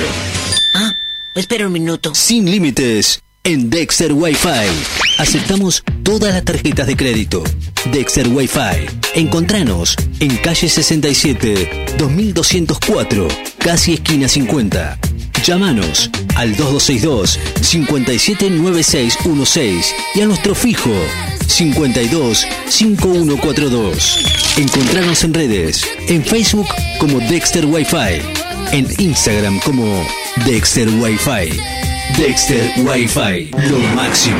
Ah, 0.73 0.91
espera 1.35 1.67
un 1.67 1.73
minuto. 1.73 2.15
Sin 2.15 2.49
límites 2.49 3.21
en 3.43 3.69
Dexter 3.69 4.13
Wi-Fi. 4.13 5.00
Aceptamos 5.21 5.83
todas 6.01 6.33
las 6.33 6.43
tarjetas 6.43 6.87
de 6.87 6.97
crédito. 6.97 7.43
Dexter 7.91 8.27
Wi-Fi. 8.27 8.87
Encontranos 9.13 9.95
en 10.19 10.35
calle 10.37 10.67
67, 10.67 11.97
2204, 11.99 13.27
casi 13.59 13.93
esquina 13.93 14.27
50. 14.27 14.97
Llámanos 15.45 16.09
al 16.35 16.55
2262 16.55 17.39
579616 17.61 19.93
y 20.15 20.21
a 20.21 20.25
nuestro 20.25 20.55
fijo 20.55 20.89
52 21.45 22.47
5142. 22.67 24.57
Encontranos 24.57 25.23
en 25.23 25.35
redes, 25.35 25.85
en 26.07 26.25
Facebook 26.25 26.69
como 26.97 27.19
Dexter 27.19 27.67
Wi-Fi, 27.67 28.23
en 28.71 28.87
Instagram 28.97 29.59
como 29.59 29.85
Dexter 30.47 30.89
Wi-Fi. 30.89 31.59
Dexter 32.17 32.73
Wi-Fi, 32.79 33.51
lo 33.69 33.77
máximo. 33.95 34.39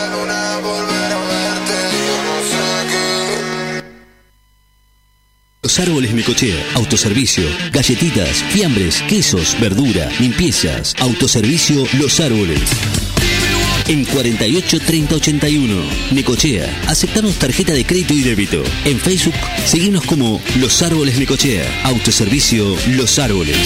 Árboles 5.81 6.13
Micochea, 6.13 6.55
autoservicio, 6.75 7.43
galletitas, 7.71 8.43
fiambres, 8.49 9.01
quesos, 9.07 9.57
verdura, 9.59 10.09
limpiezas, 10.19 10.95
autoservicio 10.99 11.85
Los 11.99 12.19
Árboles. 12.19 12.61
en 13.87 14.05
48 14.05 14.79
30 14.79 15.15
81. 15.15 15.83
Necochea, 16.11 16.83
aceptamos 16.87 17.35
tarjeta 17.35 17.73
de 17.73 17.85
crédito 17.85 18.13
y 18.13 18.21
débito. 18.21 18.63
En 18.85 18.99
Facebook, 18.99 19.33
seguimos 19.65 20.05
como 20.05 20.39
Los 20.59 20.81
Árboles 20.81 21.17
Necochea. 21.17 21.65
Autoservicio 21.83 22.75
Los 22.89 23.17
Árboles. 23.19 23.57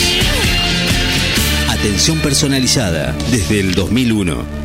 Atención 1.70 2.20
personalizada 2.20 3.16
desde 3.30 3.59
el 3.59 3.76
2001. 3.76 4.64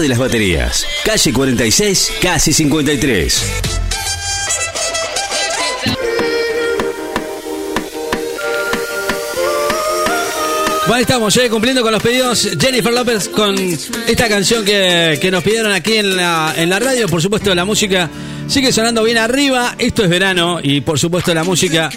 de 0.01 0.09
las 0.09 0.17
Baterías, 0.17 0.85
calle 1.05 1.31
46, 1.31 2.13
casi 2.21 2.51
53. 2.51 3.43
Bueno, 10.87 11.01
estamos, 11.03 11.37
eh, 11.37 11.49
cumpliendo 11.49 11.83
con 11.83 11.91
los 11.91 12.01
pedidos. 12.01 12.49
Jennifer 12.59 12.91
López 12.91 13.29
con 13.29 13.55
esta 13.57 14.27
canción 14.27 14.65
que, 14.65 15.19
que 15.21 15.31
nos 15.31 15.43
pidieron 15.43 15.71
aquí 15.71 15.93
en 15.93 16.17
la, 16.17 16.53
en 16.57 16.69
la 16.69 16.79
radio. 16.79 17.07
Por 17.07 17.21
supuesto, 17.21 17.53
la 17.55 17.63
música 17.63 18.09
sigue 18.47 18.73
sonando 18.73 19.03
bien 19.03 19.19
arriba. 19.19 19.75
Esto 19.77 20.03
es 20.03 20.09
verano 20.09 20.59
y, 20.61 20.81
por 20.81 20.99
supuesto, 20.99 21.33
la 21.33 21.43
música 21.43 21.89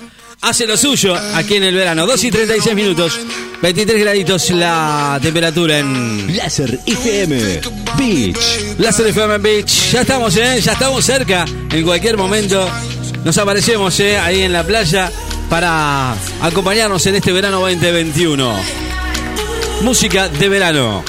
hace 0.45 0.67
lo 0.67 0.77
suyo 0.77 1.15
aquí 1.35 1.55
en 1.57 1.65
el 1.65 1.75
verano. 1.75 2.07
2 2.07 2.25
y 2.25 2.31
36 2.31 2.77
minutos, 2.77 3.19
23 3.63 4.01
graditos 4.01 4.51
la 4.51 5.19
temperatura 5.23 5.79
en 5.79 6.37
Láser 6.37 6.79
FM 6.87 7.61
Beach. 7.97 8.39
Láser 8.79 9.07
FM 9.09 9.39
Beach. 9.39 9.93
Ya 9.93 10.03
estamos, 10.03 10.37
¿eh? 10.37 10.61
Ya 10.61 10.73
estamos 10.73 11.05
cerca. 11.05 11.47
En 11.71 11.85
cualquier 11.85 12.17
momento 12.17 12.69
nos 13.25 13.37
aparecemos, 13.39 13.99
¿eh? 14.01 14.19
Ahí 14.19 14.43
en 14.43 14.53
la 14.53 14.65
playa 14.65 15.11
para 15.49 16.15
acompañarnos 16.43 17.05
en 17.07 17.17
este 17.17 17.33
verano 17.33 17.61
2021. 17.61 18.55
Música 19.83 20.29
de 20.29 20.49
verano. 20.49 21.05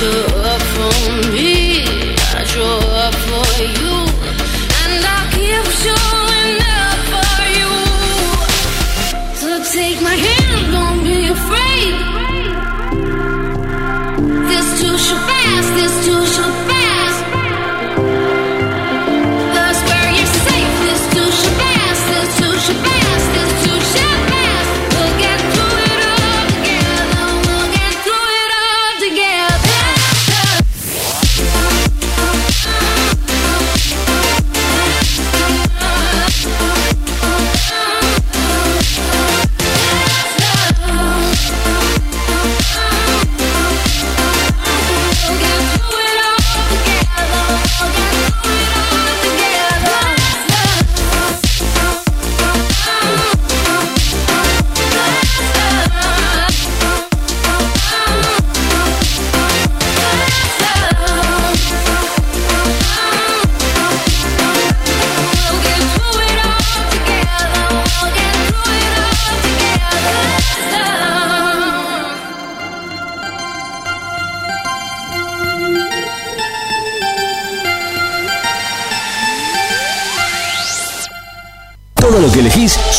You 0.00 0.27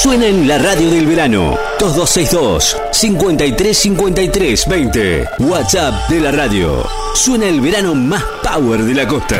suena 0.10 0.26
en 0.26 0.48
la 0.48 0.58
radio 0.58 0.90
del 0.90 1.06
verano. 1.06 1.56
2262 1.80 2.78
5353 2.92 4.68
20. 4.68 5.30
WhatsApp 5.38 6.10
de 6.10 6.20
la 6.20 6.32
radio. 6.32 6.84
Suena 7.14 7.46
el 7.46 7.62
verano 7.62 7.94
más 7.94 8.24
power 8.42 8.82
de 8.82 8.96
la 8.96 9.08
costa. 9.08 9.40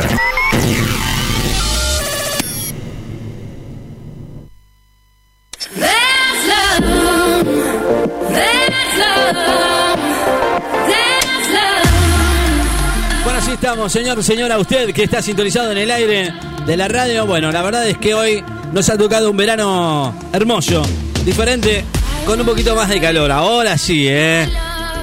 Bueno, 13.24 13.40
así 13.40 13.52
estamos, 13.54 13.92
señor, 13.92 14.24
señora, 14.24 14.60
usted 14.60 14.94
que 14.94 15.06
está 15.06 15.20
sintonizado 15.24 15.72
en 15.72 15.80
el 15.80 15.90
aire 15.90 16.32
de 16.68 16.78
la 16.78 16.88
radio. 16.88 17.26
Bueno, 17.26 17.52
la 17.52 17.64
verdad 17.64 17.88
es 17.88 17.98
que 17.98 18.14
hoy 18.14 18.44
nos 18.74 18.90
ha 18.90 18.98
tocado 18.98 19.32
un 19.32 19.38
verano 19.38 20.14
hermoso, 20.34 20.82
diferente, 21.26 21.86
con 22.26 22.38
un 22.40 22.46
poquito 22.46 22.76
más 22.76 22.90
de 22.90 23.00
calor. 23.00 23.32
Ahora 23.32 23.78
sí, 23.78 24.06
¿eh? 24.08 24.50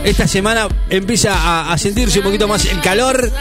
Esta 0.05 0.29
semana 0.29 0.69
empieza 0.89 1.73
a, 1.73 1.79
sentirse 1.79 2.21
un 2.21 2.25
poquito 2.25 2.47
más 2.47 2.65
el 2.67 2.81
calor. 2.81 3.33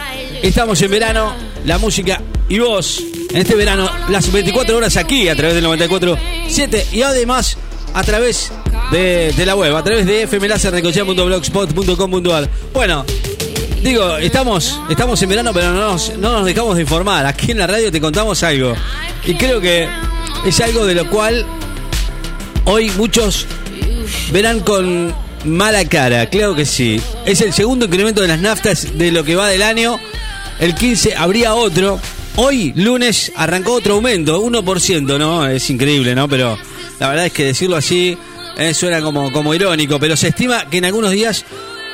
Estamos 0.42 0.82
en 0.82 0.90
verano, 0.92 1.34
la 1.66 1.78
música 1.78 2.22
y 2.50 2.60
vos. 2.60 3.04
En 3.30 3.38
este 3.38 3.56
verano, 3.56 3.90
las 4.10 4.32
24 4.32 4.78
horas 4.78 4.98
aquí 4.98 5.30
a 5.30 5.36
través 5.36 5.56
del 5.56 5.66
94.7 5.66 6.94
y 6.94 7.02
además 7.02 7.58
a 7.94 8.04
través 8.04 8.52
de, 8.92 9.34
de 9.36 9.46
la 9.46 9.56
web, 9.56 9.76
a 9.76 9.84
través 9.84 10.06
de 10.06 10.28
fmlaserrecochea.blogspot.com.ar. 10.28 12.50
Bueno, 12.74 13.04
Digo, 13.86 14.18
estamos, 14.18 14.82
estamos 14.90 15.22
en 15.22 15.30
verano, 15.30 15.52
pero 15.54 15.72
no 15.72 15.92
nos, 15.92 16.18
no 16.18 16.32
nos 16.32 16.44
dejamos 16.44 16.76
de 16.76 16.82
informar. 16.82 17.24
Aquí 17.28 17.52
en 17.52 17.60
la 17.60 17.68
radio 17.68 17.92
te 17.92 18.02
contamos 18.02 18.42
algo. 18.42 18.74
Y 19.24 19.36
creo 19.36 19.62
que 19.62 19.88
es 20.46 20.62
algo 20.62 20.86
de 20.86 20.94
lo 20.94 21.10
cual 21.10 21.46
hoy 22.66 22.92
muchos 22.92 23.48
verán 24.32 24.60
con 24.60 25.14
mala 25.44 25.86
cara. 25.86 26.30
Claro 26.30 26.56
que 26.56 26.66
sí. 26.66 27.02
Es 27.26 27.42
el 27.42 27.54
segundo 27.54 27.86
incremento 27.86 28.22
de 28.22 28.28
las 28.28 28.40
naftas 28.40 28.98
de 28.98 29.12
lo 29.12 29.24
que 29.24 29.36
va 29.36 29.48
del 29.48 29.62
año. 29.62 30.00
El 30.60 30.76
15 30.76 31.16
habría 31.16 31.56
otro. 31.56 32.00
Hoy, 32.36 32.74
lunes, 32.76 33.32
arrancó 33.36 33.74
otro 33.74 33.96
aumento, 33.96 34.44
1%, 34.44 35.18
¿no? 35.18 35.48
Es 35.48 35.70
increíble, 35.70 36.14
¿no? 36.14 36.28
Pero 36.28 36.58
la 37.00 37.10
verdad 37.10 37.26
es 37.28 37.34
que 37.34 37.46
decirlo 37.46 37.78
así 37.78 38.18
eh, 38.58 38.74
suena 38.74 39.02
como, 39.02 39.32
como 39.32 39.54
irónico. 39.54 40.00
Pero 40.00 40.16
se 40.16 40.28
estima 40.28 40.70
que 40.70 40.78
en 40.78 40.86
algunos 40.86 41.12
días 41.12 41.46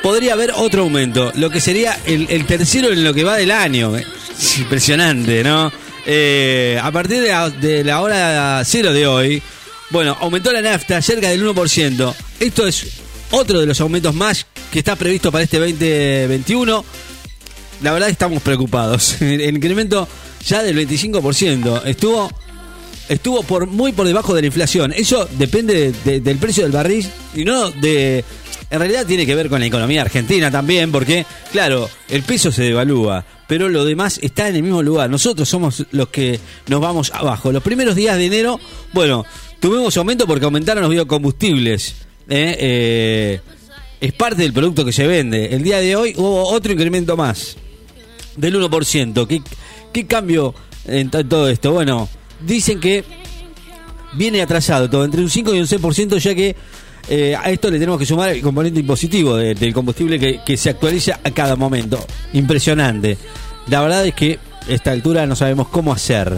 podría 0.02 0.34
haber 0.34 0.52
otro 0.56 0.82
aumento, 0.82 1.32
lo 1.36 1.50
que 1.50 1.62
sería 1.62 1.98
el, 2.06 2.28
el 2.30 2.46
tercero 2.46 2.92
en 2.92 3.04
lo 3.04 3.14
que 3.14 3.24
va 3.24 3.38
del 3.38 3.52
año. 3.52 3.96
Es 3.96 4.58
impresionante, 4.58 5.44
¿no? 5.44 5.72
Eh, 6.06 6.80
a 6.82 6.92
partir 6.92 7.22
de 7.22 7.84
la, 7.84 8.02
hora 8.02 8.62
cero 8.66 8.94
de 8.94 9.06
hoy, 9.08 9.42
bueno, 9.90 10.18
aumentó 10.20 10.52
la 10.52 10.62
nafta 10.62 11.02
cerca 11.02 11.30
del 11.30 11.46
1%. 11.46 12.14
Esto 12.40 12.68
es 12.68 12.88
otro 13.32 13.60
de 13.60 13.66
los 13.66 13.80
aumentos 13.82 14.14
más 14.16 14.46
que 14.72 14.80
está 14.80 14.96
previsto 14.96 15.32
para 15.32 15.44
este 15.44 15.60
2021. 15.60 16.84
La 17.84 17.92
verdad 17.94 18.10
estamos 18.10 18.42
preocupados. 18.42 19.18
El 19.22 19.56
incremento 19.56 20.08
ya 20.46 20.64
del 20.64 20.78
25%. 20.88 21.86
Estuvo 21.86 22.32
estuvo 23.10 23.44
por 23.44 23.68
muy 23.68 23.92
por 23.92 24.08
debajo 24.08 24.34
de 24.34 24.42
la 24.42 24.48
inflación. 24.48 24.94
Eso 24.94 25.28
depende 25.38 25.74
de- 25.74 26.12
de- 26.12 26.20
del 26.22 26.38
precio 26.38 26.64
del 26.64 26.72
barril 26.72 27.06
y 27.36 27.44
no 27.44 27.70
de... 27.72 28.24
En 28.72 28.80
realidad 28.80 29.06
tiene 29.06 29.26
que 29.26 29.36
ver 29.36 29.50
con 29.50 29.60
la 29.60 29.66
economía 29.68 30.02
argentina 30.02 30.50
también, 30.50 30.92
porque, 30.92 31.26
claro, 31.52 31.90
el 32.10 32.24
peso 32.24 32.52
se 32.52 32.64
devalúa, 32.64 33.24
pero 33.48 33.68
lo 33.70 33.84
demás 33.86 34.18
está 34.24 34.48
en 34.48 34.56
el 34.56 34.64
mismo 34.64 34.82
lugar. 34.82 35.10
Nosotros 35.10 35.48
somos 35.50 35.86
los 35.92 36.08
que 36.08 36.40
nos 36.68 36.80
vamos 36.80 37.12
abajo. 37.14 37.52
Los 37.52 37.62
primeros 37.62 37.96
días 37.96 38.18
de 38.18 38.26
enero, 38.28 38.60
bueno, 38.94 39.26
tuvimos 39.60 39.96
aumento 39.98 40.26
porque 40.26 40.46
aumentaron 40.46 40.82
los 40.84 40.92
biocombustibles. 40.92 41.96
¿eh? 42.30 42.56
Eh, 42.60 43.40
es 44.00 44.14
parte 44.14 44.42
del 44.42 44.54
producto 44.54 44.86
que 44.86 44.94
se 44.94 45.06
vende. 45.06 45.54
El 45.54 45.64
día 45.64 45.80
de 45.80 45.96
hoy 45.98 46.14
hubo 46.16 46.48
otro 46.50 46.72
incremento 46.72 47.18
más 47.18 47.58
del 48.38 48.56
1%. 48.56 49.28
¿Qué, 49.28 49.42
qué 49.92 50.08
cambio 50.08 50.56
en 50.86 51.12
to- 51.12 51.26
todo 51.26 51.50
esto? 51.50 51.74
Bueno, 51.74 52.08
dicen 52.40 52.80
que 52.80 53.04
viene 54.14 54.42
atrasado 54.42 54.90
todo, 54.90 55.04
entre 55.06 55.22
un 55.22 55.30
5 55.30 55.54
y 55.56 55.60
un 55.60 55.68
6%, 55.68 56.18
ya 56.20 56.36
que 56.36 56.56
eh, 57.10 57.36
a 57.36 57.50
esto 57.52 57.70
le 57.70 57.80
tenemos 57.80 58.00
que 58.00 58.06
sumar 58.06 58.30
el 58.30 58.42
componente 58.42 58.80
impositivo 58.80 59.36
de- 59.36 59.54
del 59.56 59.74
combustible 59.74 60.20
que, 60.20 60.42
que 60.46 60.58
se 60.58 60.70
actualiza 60.70 61.20
a 61.24 61.32
cada 61.32 61.56
momento. 61.56 61.98
Impresionante. 62.34 63.18
La 63.68 63.82
verdad 63.82 64.06
es 64.06 64.14
que 64.14 64.40
a 64.68 64.72
esta 64.72 64.92
altura 64.92 65.26
no 65.26 65.36
sabemos 65.36 65.68
cómo 65.70 65.92
hacer. 65.94 66.32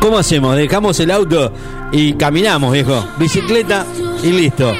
¿Cómo 0.00 0.18
hacemos? 0.18 0.56
Dejamos 0.56 1.00
el 1.00 1.10
auto 1.10 1.52
y 1.92 2.12
caminamos, 2.14 2.72
viejo. 2.72 3.06
Bicicleta 3.18 3.86
y 4.22 4.32
listo. 4.32 4.72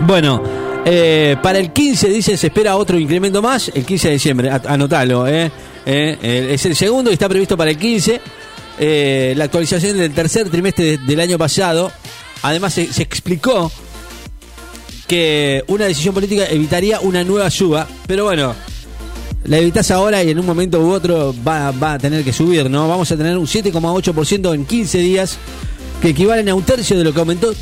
Bueno, 0.00 0.42
eh, 0.84 1.36
para 1.42 1.58
el 1.58 1.72
15 1.72 2.08
dice 2.08 2.36
se 2.36 2.48
espera 2.48 2.76
otro 2.76 2.98
incremento 2.98 3.40
más, 3.40 3.70
el 3.74 3.84
15 3.86 4.08
de 4.08 4.14
diciembre, 4.14 4.50
anotalo, 4.50 5.26
eh, 5.26 5.50
es 5.86 6.66
el 6.66 6.76
segundo 6.76 7.10
y 7.10 7.14
está 7.14 7.28
previsto 7.28 7.56
para 7.56 7.70
el 7.70 7.78
15. 7.78 8.20
Eh, 8.84 9.34
la 9.36 9.44
actualización 9.44 9.96
del 9.96 10.12
tercer 10.12 10.50
trimestre 10.50 10.84
de- 10.84 10.98
del 10.98 11.20
año 11.20 11.38
pasado. 11.38 11.92
Además 12.42 12.74
se, 12.74 12.82
explicó 13.00 13.70
que 15.06 15.62
una 15.68 15.84
decisión 15.84 16.12
política 16.12 16.46
evitaría 16.50 16.98
una 16.98 17.22
nueva 17.22 17.48
suba, 17.48 17.86
pero 18.08 18.24
bueno, 18.24 18.56
la 19.44 19.58
evitas 19.58 19.92
ahora 19.92 20.24
y 20.24 20.30
en 20.30 20.40
un 20.40 20.46
momento 20.46 20.80
u 20.80 20.90
otro 20.90 21.32
va, 21.46 21.70
va 21.70 21.92
a 21.92 21.98
tener 22.00 22.24
que 22.24 22.32
subir, 22.32 22.68
¿no? 22.68 22.88
Vamos 22.88 23.12
a 23.12 23.16
tener 23.16 23.38
un 23.38 23.46
7,8% 23.46 24.52
en 24.52 24.66
15 24.66 24.98
días, 24.98 25.36
que 26.00 26.08
equivalen 26.08 26.48
a 26.48 26.54
un 26.56 26.64
tercio 26.64 26.98
de 26.98 27.04
lo 27.04 27.12
que 27.12 27.20
aumentó 27.20 27.54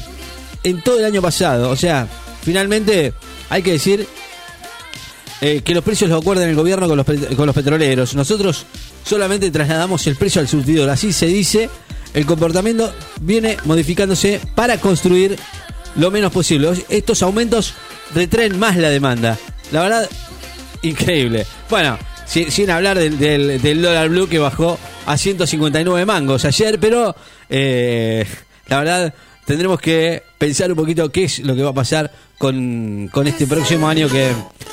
en 0.62 0.81
todo 0.81 1.01
el 1.01 1.05
año 1.05 1.21
pasado. 1.21 1.68
O 1.68 1.77
sea, 1.77 2.09
finalmente 2.43 3.12
hay 3.51 3.62
que 3.62 3.73
decir 3.73 4.07
eh, 5.43 5.61
que 5.62 5.75
los 5.75 5.85
precios 5.85 6.09
los 6.09 6.23
acuerdan 6.23 6.49
el 6.49 6.57
gobierno 6.57 6.89
con 6.89 6.97
los, 6.97 7.05
con 7.37 7.45
los 7.45 7.55
petroleros. 7.55 8.14
Nosotros 8.14 8.64
solamente 9.05 9.51
trasladamos 9.51 10.07
el 10.07 10.16
precio 10.16 10.40
al 10.40 10.48
surtidor. 10.48 10.88
Así 10.90 11.12
se 11.12 11.26
dice, 11.26 11.68
el 12.14 12.26
comportamiento 12.26 12.92
viene 13.20 13.57
modificándose 13.64 14.40
para 14.55 14.78
construir 14.78 15.38
lo 15.96 16.11
menos 16.11 16.32
posible. 16.32 16.70
Estos 16.88 17.22
aumentos 17.22 17.74
retraen 18.14 18.59
más 18.59 18.76
la 18.76 18.90
demanda. 18.90 19.38
La 19.72 19.82
verdad, 19.82 20.09
increíble. 20.82 21.46
Bueno, 21.68 21.98
sin, 22.26 22.70
hablar 22.70 22.98
del, 22.98 23.18
del, 23.18 23.82
dólar 23.82 24.09
blue 24.09 24.28
que 24.28 24.38
bajó 24.38 24.78
a 25.07 25.16
159 25.16 26.07
mangos 26.07 26.44
ayer, 26.44 26.78
pero 26.78 27.14
eh, 27.48 28.24
la 28.68 28.78
verdad 28.78 29.14
tendremos 29.44 29.80
que 29.80 30.22
pensar 30.41 30.70
un 30.70 30.76
poquito 30.76 31.12
qué 31.12 31.24
es 31.24 31.41
lo 31.41 31.55
que 31.55 31.62
va 31.62 31.68
a 31.68 31.74
pasar 31.74 32.11
con, 32.38 33.11
con 33.12 33.26
este 33.26 33.47
próximo 33.47 33.86
año 33.86 34.09
que, 34.09 34.32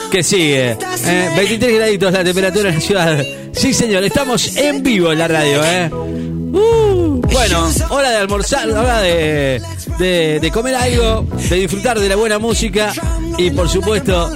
que 0.09 0.23
sigue. 0.23 0.71
Eh, 0.71 1.29
23 1.35 1.75
graditos 1.75 2.13
la 2.13 2.23
temperatura 2.23 2.69
en 2.69 2.75
la 2.75 2.81
ciudad. 2.81 3.25
Sí, 3.51 3.73
señor, 3.73 4.01
estamos 4.05 4.55
en 4.55 4.81
vivo 4.81 5.11
en 5.11 5.19
la 5.19 5.27
radio, 5.27 5.61
¿eh? 5.65 5.89
Uh, 5.91 7.21
bueno, 7.21 7.69
hora 7.89 8.11
de 8.11 8.15
almorzar, 8.15 8.69
hora 8.69 9.01
de, 9.01 9.61
de, 9.99 10.51
comer 10.51 10.75
algo, 10.75 11.27
de 11.49 11.55
disfrutar 11.57 11.99
de 11.99 12.07
la 12.07 12.15
buena 12.15 12.39
música 12.39 12.93
y, 13.37 13.51
por 13.51 13.67
supuesto, 13.67 14.31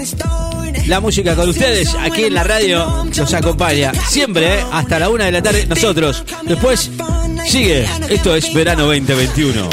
la 0.88 0.99
música 0.99 1.34
con 1.34 1.47
ustedes 1.47 1.95
aquí 1.95 2.25
en 2.25 2.34
la 2.34 2.43
radio 2.43 3.05
nos 3.05 3.34
acompaña 3.34 3.93
siempre 3.93 4.59
¿eh? 4.59 4.63
hasta 4.71 4.99
la 4.99 5.09
una 5.09 5.25
de 5.25 5.32
la 5.32 5.41
tarde 5.43 5.65
nosotros 5.67 6.23
después 6.43 6.89
sigue 7.45 7.86
esto 8.09 8.36
es 8.36 8.51
verano 8.53 8.86
2021 8.86 9.69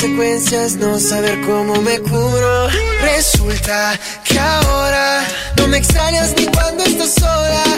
consecuencia 0.00 0.64
es 0.64 0.76
no 0.76 0.98
saber 0.98 1.42
cómo 1.42 1.82
me 1.82 2.00
curo. 2.00 2.68
Resulta 3.02 3.98
que 4.24 4.38
ahora 4.38 5.22
no 5.58 5.68
me 5.68 5.76
extrañas 5.76 6.34
ni 6.38 6.46
cuando 6.46 6.84
estás 6.84 7.12
sola. 7.12 7.69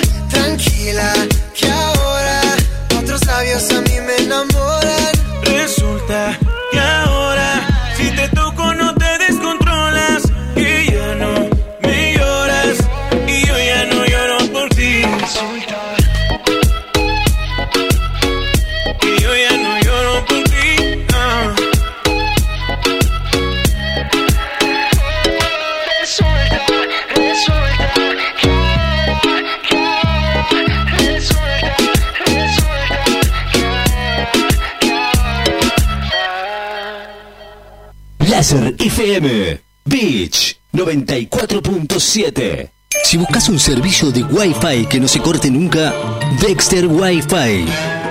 94.7 40.93 42.71
Si 43.05 43.17
buscas 43.17 43.49
un 43.49 43.59
servicio 43.59 44.11
de 44.11 44.23
Wi-Fi 44.25 44.87
que 44.87 45.01
no 45.01 45.09
se 45.09 45.21
corte 45.21 45.51
nunca, 45.51 45.95
Dexter 46.41 46.87
Wi-Fi. 46.87 47.65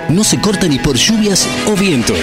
No 0.08 0.24
se 0.24 0.40
corta 0.40 0.66
ni 0.66 0.78
por 0.80 0.96
lluvias 0.96 1.46
o 1.68 1.76
viento. 1.76 2.14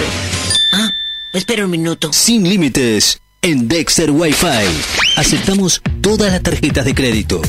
Ah, 0.74 0.90
espera 1.32 1.64
un 1.64 1.70
minuto. 1.70 2.12
Sin 2.12 2.46
límites 2.46 3.20
en 3.40 3.68
Dexter 3.68 4.10
Wi-Fi. 4.10 4.66
Aceptamos 5.16 5.80
todas 6.02 6.30
las 6.30 6.42
tarjetas 6.42 6.84
de 6.84 6.94
crédito. 6.94 7.40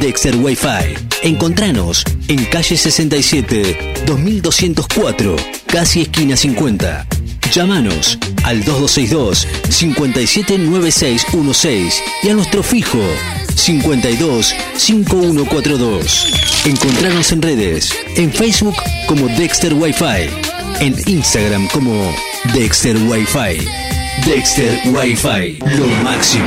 Dexter 0.00 0.36
Wi-Fi. 0.36 0.94
Encontranos 1.22 2.04
en 2.28 2.44
calle 2.44 2.76
67, 2.76 4.04
2204, 4.06 5.36
casi 5.66 6.02
esquina 6.02 6.36
50. 6.36 7.06
Llámanos 7.52 8.18
al 8.44 8.64
2262 8.64 9.46
579616 9.68 12.02
y 12.22 12.28
a 12.28 12.34
nuestro 12.34 12.62
fijo 12.62 13.00
52 13.56 14.54
5142. 14.76 16.32
Encontranos 16.66 17.32
en 17.32 17.42
redes, 17.42 17.92
en 18.16 18.32
Facebook 18.32 18.76
como 19.08 19.26
Dexter 19.28 19.74
Wi-Fi, 19.74 20.30
en 20.80 20.94
Instagram 21.06 21.66
como 21.68 22.14
Dexter 22.54 22.96
Wi-Fi. 22.96 23.66
Dexter 24.26 24.80
Wi-Fi, 24.86 25.58
lo 25.76 25.86
máximo. 26.04 26.46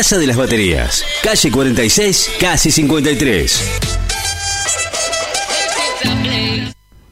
de 0.00 0.26
las 0.26 0.36
Baterías, 0.38 1.04
calle 1.22 1.50
46, 1.50 2.30
casi 2.40 2.70
53. 2.70 3.99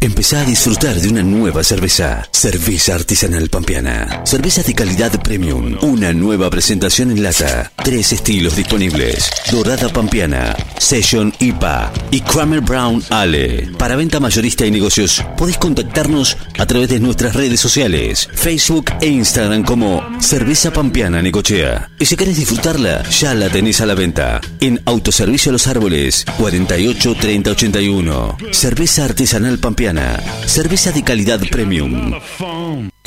Empezá 0.01 0.42
a 0.42 0.44
disfrutar 0.44 0.94
de 0.94 1.09
una 1.09 1.24
nueva 1.24 1.64
cerveza. 1.64 2.22
Cerveza 2.30 2.94
artesanal 2.94 3.49
pampeana. 3.49 4.22
Cervezas 4.24 4.64
de 4.66 4.74
calidad 4.74 5.20
premium. 5.22 5.76
Una 5.82 6.12
nueva 6.12 6.49
presentación 6.51 7.11
en 7.11 7.24
lata. 7.24 7.72
Tres 7.82 8.12
estilos 8.12 8.55
disponibles. 8.55 9.28
Dorada 9.51 9.88
pampeana, 9.88 10.55
Session 10.78 11.34
IPA 11.40 11.92
y 12.12 12.20
Kramer 12.20 12.61
Brown 12.61 13.03
Ale. 13.11 13.70
Para 13.76 13.96
venta 13.96 14.20
mayorista 14.20 14.64
y 14.64 14.70
negocios, 14.70 15.24
podéis 15.36 15.59
contactarnos 15.59 16.36
a 16.59 16.66
través 16.66 16.90
de 16.90 17.01
nuestras 17.01 17.34
redes 17.34 17.59
sociales, 17.59 18.28
Facebook 18.32 18.92
e 19.01 19.09
Instagram 19.09 19.64
como 19.64 20.07
Cerveza 20.20 20.72
Pampeana 20.72 21.22
Necochea. 21.22 21.90
Y 21.99 22.05
si 22.05 22.14
querés 22.14 22.36
disfrutarla, 22.36 23.03
ya 23.09 23.34
la 23.34 23.49
tenés 23.49 23.80
a 23.80 23.86
la 23.86 23.94
venta 23.94 24.40
en 24.61 24.80
Autoservicio 24.84 25.51
Los 25.51 25.66
Árboles 25.66 26.24
48 26.38 27.16
30 27.16 27.51
81. 27.51 28.36
Cerveza 28.53 29.05
artesanal 29.05 29.59
pampeana. 29.59 29.88
Cerveza 30.47 30.93
de 30.93 31.03
calidad 31.03 31.41
premium. 31.51 32.12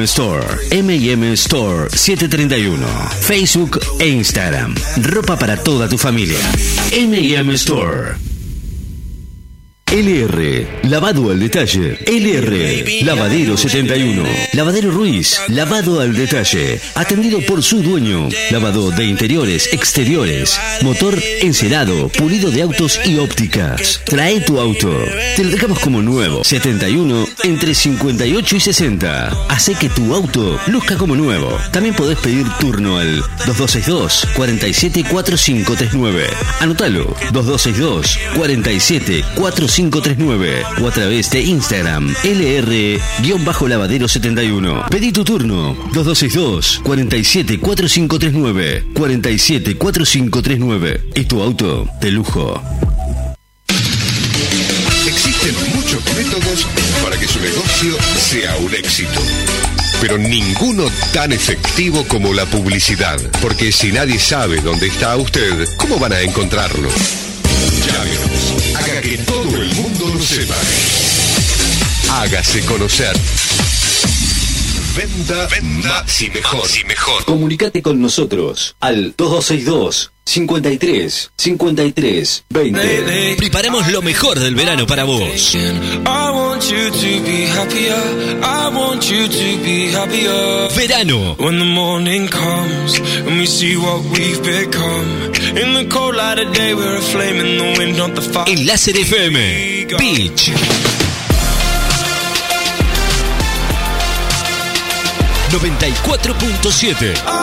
Store, 0.00 0.44
M&M 0.70 1.36
Store 1.36 1.88
731, 1.90 2.80
Facebook 3.20 3.78
e 4.00 4.08
Instagram. 4.08 4.74
Ropa 5.14 5.36
para 5.36 5.56
toda 5.56 5.88
tu 5.88 5.98
familia. 5.98 6.38
M&M 6.92 7.52
Store. 7.54 8.31
LR, 9.92 10.66
lavado 10.84 11.30
al 11.30 11.38
detalle. 11.38 11.98
LR, 12.06 13.04
lavadero 13.04 13.58
71. 13.58 14.24
Lavadero 14.54 14.90
Ruiz, 14.90 15.38
lavado 15.48 16.00
al 16.00 16.14
detalle. 16.14 16.80
Atendido 16.94 17.42
por 17.42 17.62
su 17.62 17.82
dueño. 17.82 18.30
Lavado 18.50 18.90
de 18.90 19.04
interiores, 19.04 19.70
exteriores. 19.70 20.58
Motor 20.80 21.22
encerado, 21.42 22.08
pulido 22.08 22.50
de 22.50 22.62
autos 22.62 22.98
y 23.04 23.18
ópticas. 23.18 24.00
Trae 24.06 24.40
tu 24.40 24.58
auto. 24.58 24.98
Te 25.36 25.44
lo 25.44 25.50
dejamos 25.50 25.78
como 25.80 26.00
nuevo. 26.00 26.42
71 26.42 27.26
entre 27.44 27.74
58 27.74 28.56
y 28.56 28.60
60. 28.60 29.28
Hace 29.50 29.74
que 29.74 29.90
tu 29.90 30.14
auto 30.14 30.58
luzca 30.68 30.96
como 30.96 31.14
nuevo. 31.16 31.54
También 31.70 31.94
podés 31.94 32.16
pedir 32.16 32.46
turno 32.58 32.96
al 32.96 33.16
2262 33.44 34.26
474539. 34.36 36.28
Anotalo 36.60 37.14
2262 37.30 38.18
474539 38.36 39.81
o 39.90 40.86
a 40.86 40.90
través 40.90 41.30
de 41.30 41.40
Instagram 41.40 42.14
LR-lavadero71. 42.22 44.88
Pedí 44.88 45.10
tu 45.12 45.24
turno 45.24 45.76
2262 45.92 46.80
474539 46.84 48.84
474539 48.94 51.10
y 51.14 51.24
tu 51.24 51.42
auto 51.42 51.88
de 52.00 52.12
lujo. 52.12 52.62
Existen 55.06 55.54
muchos 55.74 56.02
métodos 56.16 56.66
para 57.02 57.18
que 57.18 57.26
su 57.26 57.40
negocio 57.40 57.96
sea 58.16 58.56
un 58.58 58.72
éxito. 58.74 59.20
Pero 60.00 60.16
ninguno 60.18 60.84
tan 61.12 61.32
efectivo 61.32 62.04
como 62.08 62.32
la 62.32 62.46
publicidad. 62.46 63.20
Porque 63.40 63.72
si 63.72 63.90
nadie 63.92 64.18
sabe 64.18 64.60
dónde 64.60 64.86
está 64.86 65.16
usted, 65.16 65.68
¿cómo 65.76 65.98
van 65.98 66.12
a 66.12 66.20
encontrarlo? 66.20 66.88
Que 69.02 69.18
todo 69.18 69.60
el 69.60 69.74
mundo 69.74 70.14
lo 70.14 70.22
sepa. 70.22 70.54
Hágase 72.08 72.64
conocer. 72.64 73.12
Venta, 74.94 75.46
venta, 75.46 76.04
y 76.20 76.28
mejor. 76.28 76.68
y 76.78 76.84
mejor. 76.84 77.24
Comunicate 77.24 77.80
con 77.80 78.00
nosotros 78.02 78.76
al 78.80 79.14
2262 79.16 80.12
53 80.26 81.30
53 81.36 82.44
20. 82.50 83.34
Preparamos 83.38 83.90
lo 83.90 84.02
mejor 84.02 84.38
del 84.38 84.54
verano 84.54 84.86
para 84.86 85.04
vos. 85.04 85.54
I 85.54 85.58
want 86.06 86.62
you 86.64 86.90
to 86.90 87.22
be 87.24 87.46
happier. 87.48 87.96
I 88.42 88.68
want 88.74 89.02
you 89.04 89.28
to 89.28 89.62
be 89.64 89.90
happier. 89.92 90.68
Verano. 90.76 91.36
When 91.38 91.58
the 91.58 91.64
morning 91.64 92.28
comes 92.28 93.00
94.7. 105.52 107.42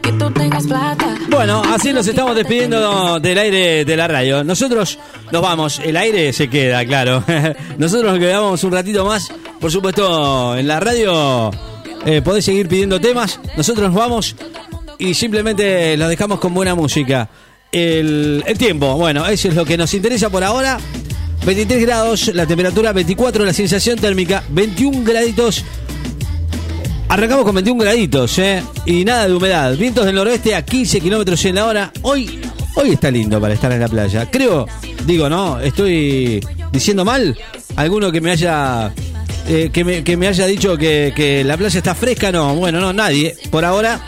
que 0.00 0.12
tú 0.12 0.30
tengas 0.32 0.66
plata. 0.66 1.16
Bueno, 1.30 1.62
así 1.66 1.92
nos 1.92 2.06
estamos 2.06 2.36
despidiendo 2.36 3.18
del 3.20 3.38
aire 3.38 3.84
de 3.84 3.96
la 3.96 4.06
radio. 4.06 4.44
Nosotros 4.44 4.98
nos 5.32 5.42
vamos, 5.42 5.80
el 5.82 5.96
aire 5.96 6.32
se 6.32 6.48
queda, 6.48 6.84
claro. 6.84 7.24
Nosotros 7.78 8.12
nos 8.12 8.20
quedamos 8.20 8.62
un 8.64 8.72
ratito 8.72 9.04
más. 9.04 9.32
Por 9.58 9.72
supuesto, 9.72 10.56
en 10.56 10.68
la 10.68 10.78
radio 10.78 11.50
eh, 12.04 12.20
podés 12.22 12.44
seguir 12.44 12.68
pidiendo 12.68 13.00
temas. 13.00 13.40
Nosotros 13.56 13.88
nos 13.88 13.96
vamos 13.96 14.36
y 14.98 15.14
simplemente 15.14 15.96
los 15.96 16.08
dejamos 16.08 16.38
con 16.38 16.52
buena 16.52 16.74
música. 16.74 17.28
El, 17.70 18.42
el 18.46 18.58
tiempo, 18.58 18.94
bueno, 18.96 19.26
eso 19.26 19.48
es 19.48 19.54
lo 19.54 19.64
que 19.64 19.76
nos 19.76 19.92
interesa 19.94 20.30
por 20.30 20.42
ahora. 20.42 20.78
23 21.44 21.80
grados, 21.82 22.34
la 22.34 22.46
temperatura 22.46 22.92
24, 22.92 23.44
la 23.44 23.52
sensación 23.52 23.98
térmica 23.98 24.42
21 24.50 25.02
graditos. 25.04 25.64
Arrancamos 27.08 27.44
con 27.44 27.54
21 27.54 27.80
graditos, 27.82 28.38
¿eh? 28.38 28.62
Y 28.84 29.04
nada 29.04 29.26
de 29.28 29.34
humedad. 29.34 29.74
Vientos 29.76 30.04
del 30.04 30.14
noroeste 30.14 30.54
a 30.54 30.62
15 30.64 31.00
kilómetros 31.00 31.42
en 31.46 31.54
la 31.54 31.66
hora. 31.66 31.92
Hoy, 32.02 32.40
hoy 32.74 32.90
está 32.90 33.10
lindo 33.10 33.40
para 33.40 33.54
estar 33.54 33.72
en 33.72 33.80
la 33.80 33.88
playa. 33.88 34.28
Creo, 34.30 34.66
digo, 35.06 35.28
¿no? 35.30 35.58
Estoy 35.60 36.44
diciendo 36.70 37.04
mal. 37.06 37.36
Alguno 37.76 38.12
que 38.12 38.20
me 38.20 38.30
haya. 38.32 38.92
eh, 39.46 39.70
que, 39.72 39.84
me, 39.84 40.04
que 40.04 40.18
me 40.18 40.26
haya 40.28 40.44
dicho 40.46 40.76
que, 40.76 41.12
que 41.16 41.44
la 41.44 41.56
playa 41.56 41.78
está 41.78 41.94
fresca, 41.94 42.30
no. 42.30 42.54
Bueno, 42.56 42.78
no, 42.80 42.92
nadie. 42.92 43.34
Por 43.50 43.64
ahora. 43.64 44.00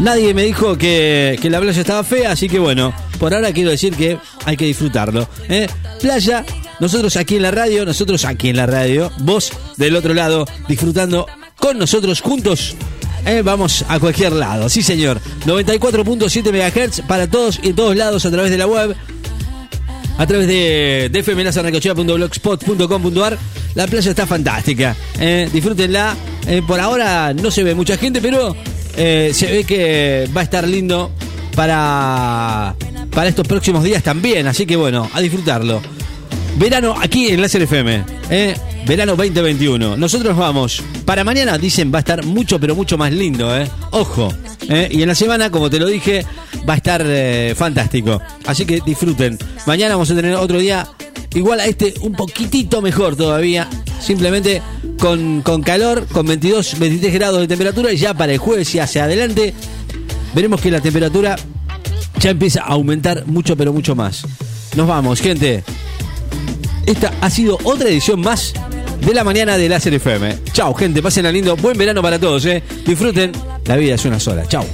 Nadie 0.00 0.32
me 0.32 0.44
dijo 0.44 0.78
que, 0.78 1.38
que 1.42 1.50
la 1.50 1.60
playa 1.60 1.78
estaba 1.78 2.02
fea, 2.02 2.32
así 2.32 2.48
que 2.48 2.58
bueno, 2.58 2.94
por 3.18 3.34
ahora 3.34 3.52
quiero 3.52 3.70
decir 3.70 3.94
que 3.94 4.16
hay 4.46 4.56
que 4.56 4.64
disfrutarlo. 4.64 5.28
¿eh? 5.48 5.68
Playa, 6.00 6.42
nosotros 6.80 7.16
aquí 7.16 7.36
en 7.36 7.42
la 7.42 7.50
radio, 7.50 7.84
nosotros 7.84 8.24
aquí 8.24 8.48
en 8.48 8.56
la 8.56 8.64
radio, 8.64 9.12
vos 9.18 9.52
del 9.76 9.94
otro 9.96 10.14
lado, 10.14 10.46
disfrutando 10.68 11.26
con 11.56 11.78
nosotros 11.78 12.22
juntos. 12.22 12.76
¿eh? 13.26 13.42
Vamos 13.44 13.84
a 13.88 14.00
cualquier 14.00 14.32
lado, 14.32 14.70
sí 14.70 14.82
señor. 14.82 15.20
94.7 15.44 16.50
MHz 16.50 17.02
para 17.02 17.26
todos 17.28 17.60
y 17.62 17.74
todos 17.74 17.94
lados 17.94 18.24
a 18.24 18.30
través 18.30 18.50
de 18.50 18.56
la 18.56 18.66
web. 18.66 18.96
A 20.16 20.26
través 20.26 20.48
de, 20.48 21.10
de 21.10 21.22
La 23.74 23.86
playa 23.86 24.10
está 24.10 24.26
fantástica. 24.26 24.96
¿eh? 25.18 25.48
Disfrútenla. 25.52 26.16
Eh, 26.46 26.62
por 26.66 26.80
ahora 26.80 27.32
no 27.34 27.50
se 27.50 27.62
ve 27.62 27.74
mucha 27.74 27.96
gente, 27.96 28.20
pero 28.20 28.56
eh, 28.96 29.30
se 29.34 29.46
ve 29.46 29.64
que 29.64 30.28
va 30.36 30.40
a 30.40 30.44
estar 30.44 30.66
lindo 30.66 31.10
para, 31.54 32.74
para 33.10 33.28
estos 33.28 33.46
próximos 33.46 33.84
días 33.84 34.02
también. 34.02 34.46
Así 34.46 34.66
que 34.66 34.76
bueno, 34.76 35.08
a 35.12 35.20
disfrutarlo. 35.20 35.80
Verano 36.56 36.94
aquí 37.00 37.28
en 37.28 37.40
Láser 37.40 37.62
FM. 37.62 38.04
¿eh? 38.30 38.54
Verano 38.86 39.16
2021. 39.16 39.96
Nosotros 39.96 40.36
vamos. 40.36 40.82
Para 41.04 41.24
mañana 41.24 41.58
dicen 41.58 41.92
va 41.92 41.98
a 41.98 42.00
estar 42.00 42.24
mucho, 42.24 42.58
pero 42.58 42.74
mucho 42.74 42.98
más 42.98 43.12
lindo. 43.12 43.56
¿eh? 43.56 43.68
Ojo. 43.92 44.32
¿eh? 44.68 44.88
Y 44.90 45.02
en 45.02 45.08
la 45.08 45.14
semana, 45.14 45.50
como 45.50 45.70
te 45.70 45.78
lo 45.78 45.86
dije, 45.86 46.24
va 46.68 46.74
a 46.74 46.76
estar 46.76 47.04
fantástico. 47.56 48.20
Así 48.46 48.66
que 48.66 48.80
disfruten. 48.84 49.38
Mañana 49.66 49.94
vamos 49.94 50.10
a 50.10 50.14
tener 50.14 50.34
otro 50.34 50.58
día 50.58 50.86
igual 51.34 51.60
a 51.60 51.66
este, 51.66 51.94
un 52.00 52.12
poquitito 52.12 52.82
mejor 52.82 53.16
todavía. 53.16 53.68
Simplemente 54.00 54.62
con, 55.00 55.42
con 55.42 55.62
calor, 55.62 56.06
con 56.06 56.26
22, 56.26 56.78
23 56.78 57.12
grados 57.12 57.40
de 57.40 57.48
temperatura. 57.48 57.92
Y 57.92 57.96
ya 57.96 58.14
para 58.14 58.32
el 58.32 58.38
jueves 58.38 58.72
y 58.74 58.78
hacia 58.78 59.04
adelante, 59.04 59.54
veremos 60.34 60.60
que 60.60 60.70
la 60.70 60.80
temperatura 60.80 61.36
ya 62.20 62.30
empieza 62.30 62.62
a 62.62 62.74
aumentar 62.74 63.26
mucho, 63.26 63.56
pero 63.56 63.72
mucho 63.72 63.96
más. 63.96 64.24
Nos 64.76 64.86
vamos, 64.86 65.20
gente. 65.20 65.64
Esta 66.86 67.12
ha 67.20 67.30
sido 67.30 67.58
otra 67.64 67.88
edición 67.88 68.20
más 68.20 68.52
de 69.00 69.14
la 69.14 69.24
mañana 69.24 69.56
de 69.56 69.68
Láser 69.68 69.94
FM. 69.94 70.36
Chao, 70.52 70.74
gente, 70.74 71.02
pasen 71.02 71.30
lindo. 71.32 71.56
Buen 71.56 71.76
verano 71.76 72.02
para 72.02 72.18
todos, 72.18 72.44
¿eh? 72.46 72.62
Disfruten. 72.86 73.32
La 73.64 73.76
vida 73.76 73.94
es 73.94 74.04
una 74.04 74.20
sola. 74.20 74.46
Chao. 74.46 74.64